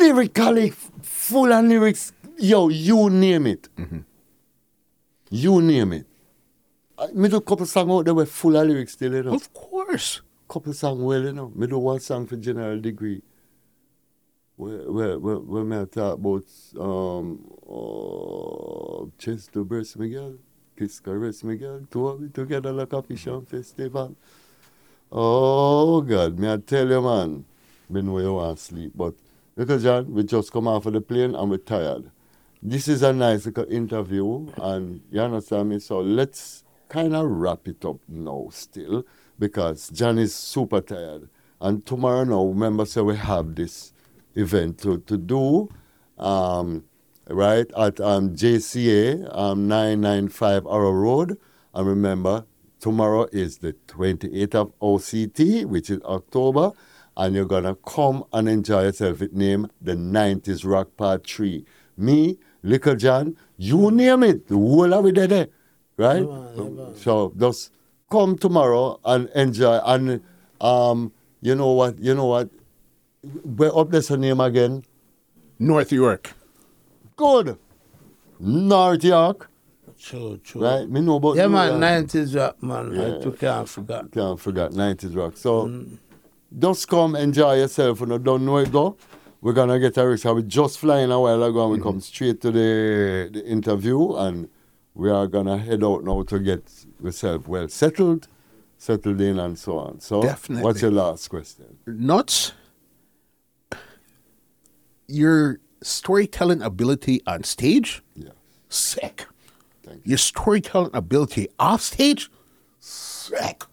lyrically 0.00 0.70
full 1.02 1.52
of 1.52 1.64
lyrics, 1.64 2.12
yo, 2.38 2.68
you 2.68 3.10
name 3.10 3.46
it. 3.48 3.68
You 5.30 5.60
name 5.62 5.92
it. 5.94 6.06
I, 6.98 7.06
me 7.08 7.28
do 7.28 7.36
a 7.36 7.40
couple 7.40 7.66
songs 7.66 7.90
out 7.90 8.04
there 8.04 8.14
were 8.14 8.26
full 8.26 8.56
of 8.56 8.66
lyrics 8.68 8.92
still, 8.92 9.12
you 9.14 9.22
know. 9.24 9.34
Of 9.34 9.52
course. 9.52 10.20
Couple 10.52 10.74
songs 10.74 11.00
well, 11.00 11.22
you 11.22 11.32
know. 11.32 11.50
Me 11.54 11.66
do 11.66 11.78
one 11.78 11.98
song 11.98 12.26
for 12.26 12.36
General 12.36 12.78
Degree. 12.78 13.22
Where, 14.56 14.92
where, 14.92 15.18
where, 15.18 15.36
where 15.36 15.64
me 15.64 15.78
I 15.80 15.84
talk 15.86 16.18
about 16.18 16.44
um, 16.78 17.40
uh, 17.66 19.06
Chester 19.18 19.64
Breast 19.64 19.98
Miguel, 19.98 20.34
Kiss 20.76 21.00
Caress 21.00 21.42
Miguel, 21.42 21.86
two 21.90 22.06
of 22.06 22.22
it 22.22 22.34
together 22.34 22.70
like 22.70 22.92
a 22.92 23.02
fish 23.02 23.26
on 23.28 23.46
festival. 23.46 24.14
Oh, 25.10 26.02
God, 26.02 26.38
me 26.38 26.52
I 26.52 26.58
tell 26.58 26.86
you, 26.86 27.00
man, 27.00 27.46
me 27.88 28.02
know 28.02 28.18
you 28.18 28.34
want 28.34 28.58
to 28.58 28.62
sleep, 28.62 28.92
but 28.94 29.14
because 29.56 29.82
John, 29.82 30.12
we 30.12 30.22
just 30.22 30.52
come 30.52 30.68
off 30.68 30.84
of 30.84 30.92
the 30.92 31.00
plane 31.00 31.34
and 31.34 31.50
we're 31.50 31.56
tired. 31.56 32.10
This 32.62 32.88
is 32.88 33.02
a 33.02 33.12
nice 33.12 33.46
little 33.46 33.70
interview, 33.72 34.48
and 34.58 35.00
you 35.10 35.20
understand 35.20 35.70
me? 35.70 35.78
So 35.78 36.00
let's 36.00 36.62
kind 36.90 37.16
of 37.16 37.26
wrap 37.26 37.66
it 37.66 37.84
up 37.86 37.96
now 38.06 38.48
still, 38.50 39.04
because 39.38 39.88
John 39.90 40.18
is 40.18 40.34
super 40.34 40.80
tired. 40.80 41.28
And 41.60 41.84
tomorrow 41.86 42.24
now, 42.24 42.44
remember, 42.44 42.84
so 42.84 43.04
we 43.04 43.16
have 43.16 43.54
this 43.54 43.92
event 44.34 44.78
to, 44.78 44.98
to 44.98 45.16
do, 45.16 45.68
um, 46.18 46.84
right, 47.28 47.70
at 47.76 48.00
um, 48.00 48.34
JCA, 48.34 49.36
um, 49.36 49.68
995 49.68 50.66
Arrow 50.66 50.92
Road. 50.92 51.38
And 51.74 51.86
remember, 51.86 52.44
tomorrow 52.80 53.28
is 53.32 53.58
the 53.58 53.74
28th 53.88 54.54
of 54.56 54.78
OCT, 54.80 55.64
which 55.66 55.88
is 55.88 56.00
October, 56.02 56.72
and 57.16 57.34
you're 57.34 57.44
going 57.44 57.64
to 57.64 57.76
come 57.86 58.24
and 58.32 58.48
enjoy 58.48 58.82
yourself. 58.82 59.22
It 59.22 59.32
named 59.32 59.70
the 59.80 59.94
90s 59.94 60.68
Rock 60.68 60.96
Part 60.96 61.26
3. 61.26 61.64
Me, 61.96 62.38
Little 62.62 62.96
John, 62.96 63.36
you 63.56 63.90
name 63.90 64.22
it, 64.24 64.48
the 64.48 64.56
whole 64.56 64.92
of 64.92 65.06
it 65.06 65.14
there, 65.14 65.48
right? 65.96 66.24
So 66.96 67.32
just 67.36 67.70
come 68.12 68.36
tomorrow 68.36 69.00
and 69.04 69.28
enjoy. 69.34 69.76
And 69.92 70.20
um, 70.60 71.12
you 71.40 71.54
know 71.54 71.72
what, 71.72 71.98
you 71.98 72.14
know 72.14 72.26
what, 72.26 72.50
where 73.58 73.74
up 73.76 73.90
there's 73.90 74.08
her 74.08 74.16
name 74.16 74.40
again? 74.40 74.84
North 75.58 75.92
York. 75.92 76.32
Good. 77.16 77.56
North 78.40 79.04
York, 79.04 79.48
True, 79.98 80.36
true. 80.42 80.62
right? 80.62 80.88
Me 80.88 81.00
know 81.00 81.16
about 81.16 81.36
Yeah, 81.36 81.44
you, 81.44 81.50
man, 81.50 81.74
uh, 81.74 81.78
nineties 81.78 82.34
rap, 82.34 82.60
man. 82.60 82.92
Yeah. 82.92 83.16
I 83.18 83.22
took 83.22 83.38
can't 83.38 83.68
forget. 83.68 84.10
Can't 84.10 84.40
forget 84.40 84.72
90s 84.72 85.14
rock. 85.16 85.36
So 85.36 85.84
just 86.58 86.88
come 86.88 87.14
enjoy 87.14 87.54
yourself. 87.62 88.00
You 88.00 88.06
know, 88.06 88.18
don't 88.18 88.44
know 88.44 88.58
it 88.58 88.72
though. 88.72 88.96
We're 89.40 89.52
gonna 89.52 89.78
get 89.78 89.96
a 89.96 90.08
rickshaw. 90.08 90.34
We 90.34 90.42
just 90.42 90.78
flying 90.80 91.10
a 91.12 91.20
while 91.20 91.42
ago 91.44 91.62
and 91.64 91.72
we 91.72 91.80
come 91.80 92.00
straight 92.00 92.40
to 92.42 92.50
the, 92.50 93.30
the 93.32 93.42
interview 93.46 94.14
and 94.16 94.48
we 94.94 95.10
are 95.10 95.26
gonna 95.26 95.58
head 95.58 95.82
out 95.82 96.04
now 96.04 96.22
to 96.24 96.38
get 96.38 96.62
yourself 97.02 97.48
well 97.48 97.68
settled, 97.68 98.28
settled 98.78 99.20
in 99.20 99.38
and 99.38 99.58
so 99.58 99.78
on. 99.78 100.00
So 100.00 100.22
Definitely. 100.22 100.64
what's 100.64 100.82
your 100.82 100.90
last 100.90 101.28
question? 101.28 101.78
Nuts. 101.86 102.52
Your 105.08 105.58
storytelling 105.82 106.62
ability 106.62 107.20
on 107.26 107.44
stage, 107.44 108.02
Yeah. 108.14 108.30
sick. 108.68 109.26
Thank 109.82 109.98
you. 110.04 110.10
Your 110.10 110.18
storytelling 110.18 110.90
ability 110.94 111.48
off 111.58 111.82
stage, 111.82 112.30
sick. 112.78 113.64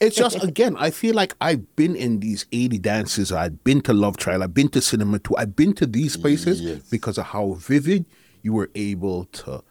It's 0.00 0.16
just 0.16 0.42
again, 0.50 0.76
I 0.78 0.90
feel 0.90 1.14
like 1.14 1.34
I've 1.40 1.76
been 1.76 1.94
in 1.94 2.20
these 2.20 2.46
80 2.52 2.78
dances. 2.78 3.30
I've 3.32 3.62
been 3.64 3.80
to 3.82 3.92
Love 3.92 4.16
Child. 4.16 4.42
I've 4.42 4.54
been 4.54 4.68
to 4.70 4.80
Cinema 4.80 5.18
2. 5.20 5.36
I've 5.36 5.54
been 5.54 5.74
to 5.74 5.86
these 5.86 6.16
places 6.16 6.60
Yes. 6.60 6.80
because 6.90 7.18
of 7.18 7.26
how 7.26 7.52
vivid 7.54 8.06
you 8.42 8.52
were 8.54 8.70
able 8.74 9.26
to 9.26 9.62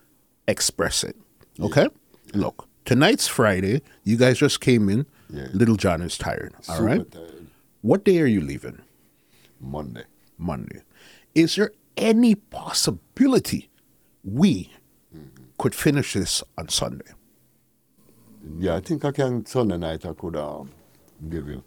express 0.51 1.03
it. 1.03 1.15
Okay? 1.59 1.87
Look, 2.33 2.67
tonight's 2.85 3.27
Friday. 3.27 3.81
You 4.03 4.17
guys 4.17 4.37
just 4.37 4.61
came 4.61 4.89
in. 4.89 5.05
Yeah. 5.29 5.47
Little 5.53 5.77
John 5.77 6.01
is 6.01 6.17
tired. 6.17 6.53
All 6.67 6.75
Super 6.75 6.83
right. 6.85 7.11
tired. 7.11 7.47
What 7.81 8.03
day 8.05 8.19
are 8.19 8.27
you 8.27 8.41
leaving? 8.41 8.81
Monday. 9.59 10.03
Monday. 10.37 10.81
Is 11.33 11.55
there 11.55 11.71
any 11.97 12.35
possibility 12.35 13.69
we 14.23 14.71
could 15.57 15.73
finish 15.73 16.13
this 16.13 16.43
on 16.57 16.69
Sunday? 16.69 17.11
Yeah, 18.57 18.75
I 18.75 18.79
think 18.81 19.05
I 19.05 19.11
can 19.11 19.45
Sunday 19.45 19.77
night 19.77 20.05
I 20.05 20.13
could 20.13 20.35
um, 20.35 20.71
give 21.29 21.47
you. 21.47 21.63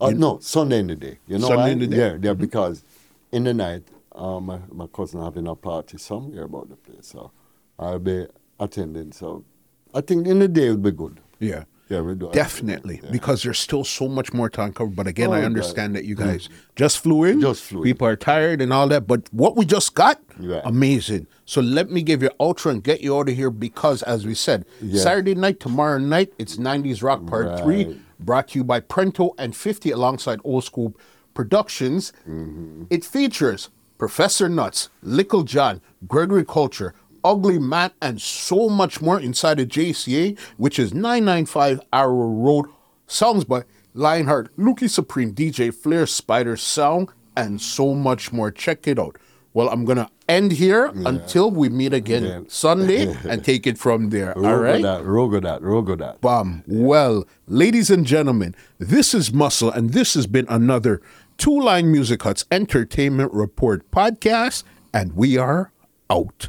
Uh, 0.00 0.10
no, 0.10 0.38
Sunday 0.40 0.80
in 0.80 0.88
the 0.88 0.96
day. 0.96 1.18
You 1.26 1.38
know 1.38 1.48
Sunday 1.48 1.62
why? 1.62 1.68
in 1.70 1.78
the 1.78 1.86
day? 1.86 1.96
Yeah, 1.96 2.16
yeah, 2.20 2.34
because 2.34 2.84
in 3.30 3.44
the 3.44 3.54
night, 3.54 3.84
uh, 4.14 4.40
my, 4.40 4.58
my 4.70 4.86
cousin 4.86 5.22
having 5.22 5.46
a 5.46 5.54
party 5.54 5.96
somewhere 5.98 6.44
about 6.44 6.68
the 6.68 6.76
place. 6.76 7.06
So 7.08 7.30
I'll 7.78 7.98
be 7.98 8.26
attending. 8.60 9.12
So 9.12 9.44
I 9.94 10.00
think 10.00 10.26
in 10.26 10.38
the 10.38 10.48
day 10.48 10.64
it'll 10.66 10.76
be 10.78 10.90
good. 10.92 11.20
Yeah. 11.40 11.64
Yeah, 11.88 12.00
we 12.00 12.14
do. 12.14 12.30
Definitely, 12.32 13.00
Yeah. 13.04 13.10
because 13.10 13.42
there's 13.42 13.58
still 13.58 13.84
so 13.84 14.08
much 14.08 14.32
more 14.32 14.48
time 14.48 14.72
covered. 14.72 14.96
But 14.96 15.06
again, 15.06 15.28
Oh, 15.28 15.32
I 15.34 15.40
God. 15.40 15.46
understand 15.46 15.94
that 15.94 16.06
you 16.06 16.14
guys 16.14 16.48
just 16.74 17.00
flew 17.00 17.24
in. 17.24 17.40
Just 17.42 17.62
flew 17.64 17.80
in. 17.80 17.84
People 17.84 18.06
are 18.06 18.16
tired 18.16 18.62
and 18.62 18.72
all 18.72 18.88
that. 18.88 19.06
But 19.06 19.28
what 19.30 19.56
we 19.56 19.66
just 19.66 19.94
got, 19.94 20.18
Right. 20.38 20.62
amazing. 20.64 21.26
So 21.44 21.60
let 21.60 21.90
me 21.90 22.00
give 22.02 22.22
you 22.22 22.30
ultra 22.40 22.72
and 22.72 22.82
get 22.82 23.02
you 23.02 23.14
out 23.18 23.28
of 23.28 23.34
here 23.34 23.50
because, 23.50 24.02
as 24.04 24.24
we 24.24 24.34
said, 24.34 24.64
Yeah. 24.80 25.02
Saturday 25.02 25.34
night, 25.34 25.60
tomorrow 25.60 25.98
night, 25.98 26.32
it's 26.38 26.56
90s 26.56 27.02
Rock 27.02 27.26
Part 27.26 27.60
3, 27.60 28.00
brought 28.18 28.48
to 28.48 28.60
you 28.60 28.64
by 28.64 28.80
Prento 28.80 29.32
and 29.36 29.54
50 29.54 29.90
alongside 29.90 30.40
Old 30.44 30.64
School 30.64 30.94
Productions. 31.34 32.12
Mm-hmm. 32.26 32.84
It 32.88 33.04
features 33.04 33.68
Professor 33.98 34.48
Nuts, 34.48 34.88
Lickle 35.04 35.44
John, 35.44 35.80
Gregory 36.08 36.44
Culture, 36.44 36.94
Ugly 37.24 37.58
Matt, 37.58 37.94
and 38.00 38.20
so 38.20 38.68
much 38.68 39.00
more 39.00 39.20
inside 39.20 39.60
of 39.60 39.68
JCA, 39.68 40.38
which 40.56 40.78
is 40.78 40.92
995 40.92 41.80
Arrow 41.92 42.28
Road. 42.28 42.66
Songs 43.06 43.44
by 43.44 43.64
Lionheart, 43.94 44.56
Lukey 44.56 44.88
Supreme, 44.88 45.34
DJ 45.34 45.74
Flair, 45.74 46.06
Spider 46.06 46.56
Sound, 46.56 47.08
and 47.36 47.60
so 47.60 47.94
much 47.94 48.32
more. 48.32 48.50
Check 48.50 48.86
it 48.86 48.98
out. 48.98 49.18
Well, 49.54 49.68
I'm 49.68 49.84
going 49.84 49.98
to 49.98 50.08
end 50.30 50.52
here 50.52 50.86
until 50.94 51.50
we 51.50 51.68
meet 51.68 51.92
again 51.92 52.24
Yeah. 52.24 52.40
Sunday 52.48 53.14
and 53.28 53.44
take 53.44 53.66
it 53.66 53.76
from 53.76 54.08
there. 54.08 54.34
All 54.36 54.56
right? 54.56 54.80
that, 54.80 55.02
rogo 55.02 55.42
that, 55.42 55.60
rogo 55.60 55.98
that. 55.98 56.22
Bam. 56.22 56.64
Well, 56.66 57.24
ladies 57.46 57.90
and 57.90 58.06
gentlemen, 58.06 58.54
this 58.78 59.12
is 59.12 59.30
Muscle, 59.30 59.70
and 59.70 59.92
this 59.92 60.14
has 60.14 60.26
been 60.26 60.46
another 60.48 61.02
Two 61.36 61.60
Line 61.60 61.92
Music 61.92 62.22
Huts 62.22 62.46
Entertainment 62.50 63.30
Report 63.34 63.90
podcast, 63.90 64.64
and 64.94 65.12
we 65.14 65.36
are 65.36 65.70
out. 66.08 66.48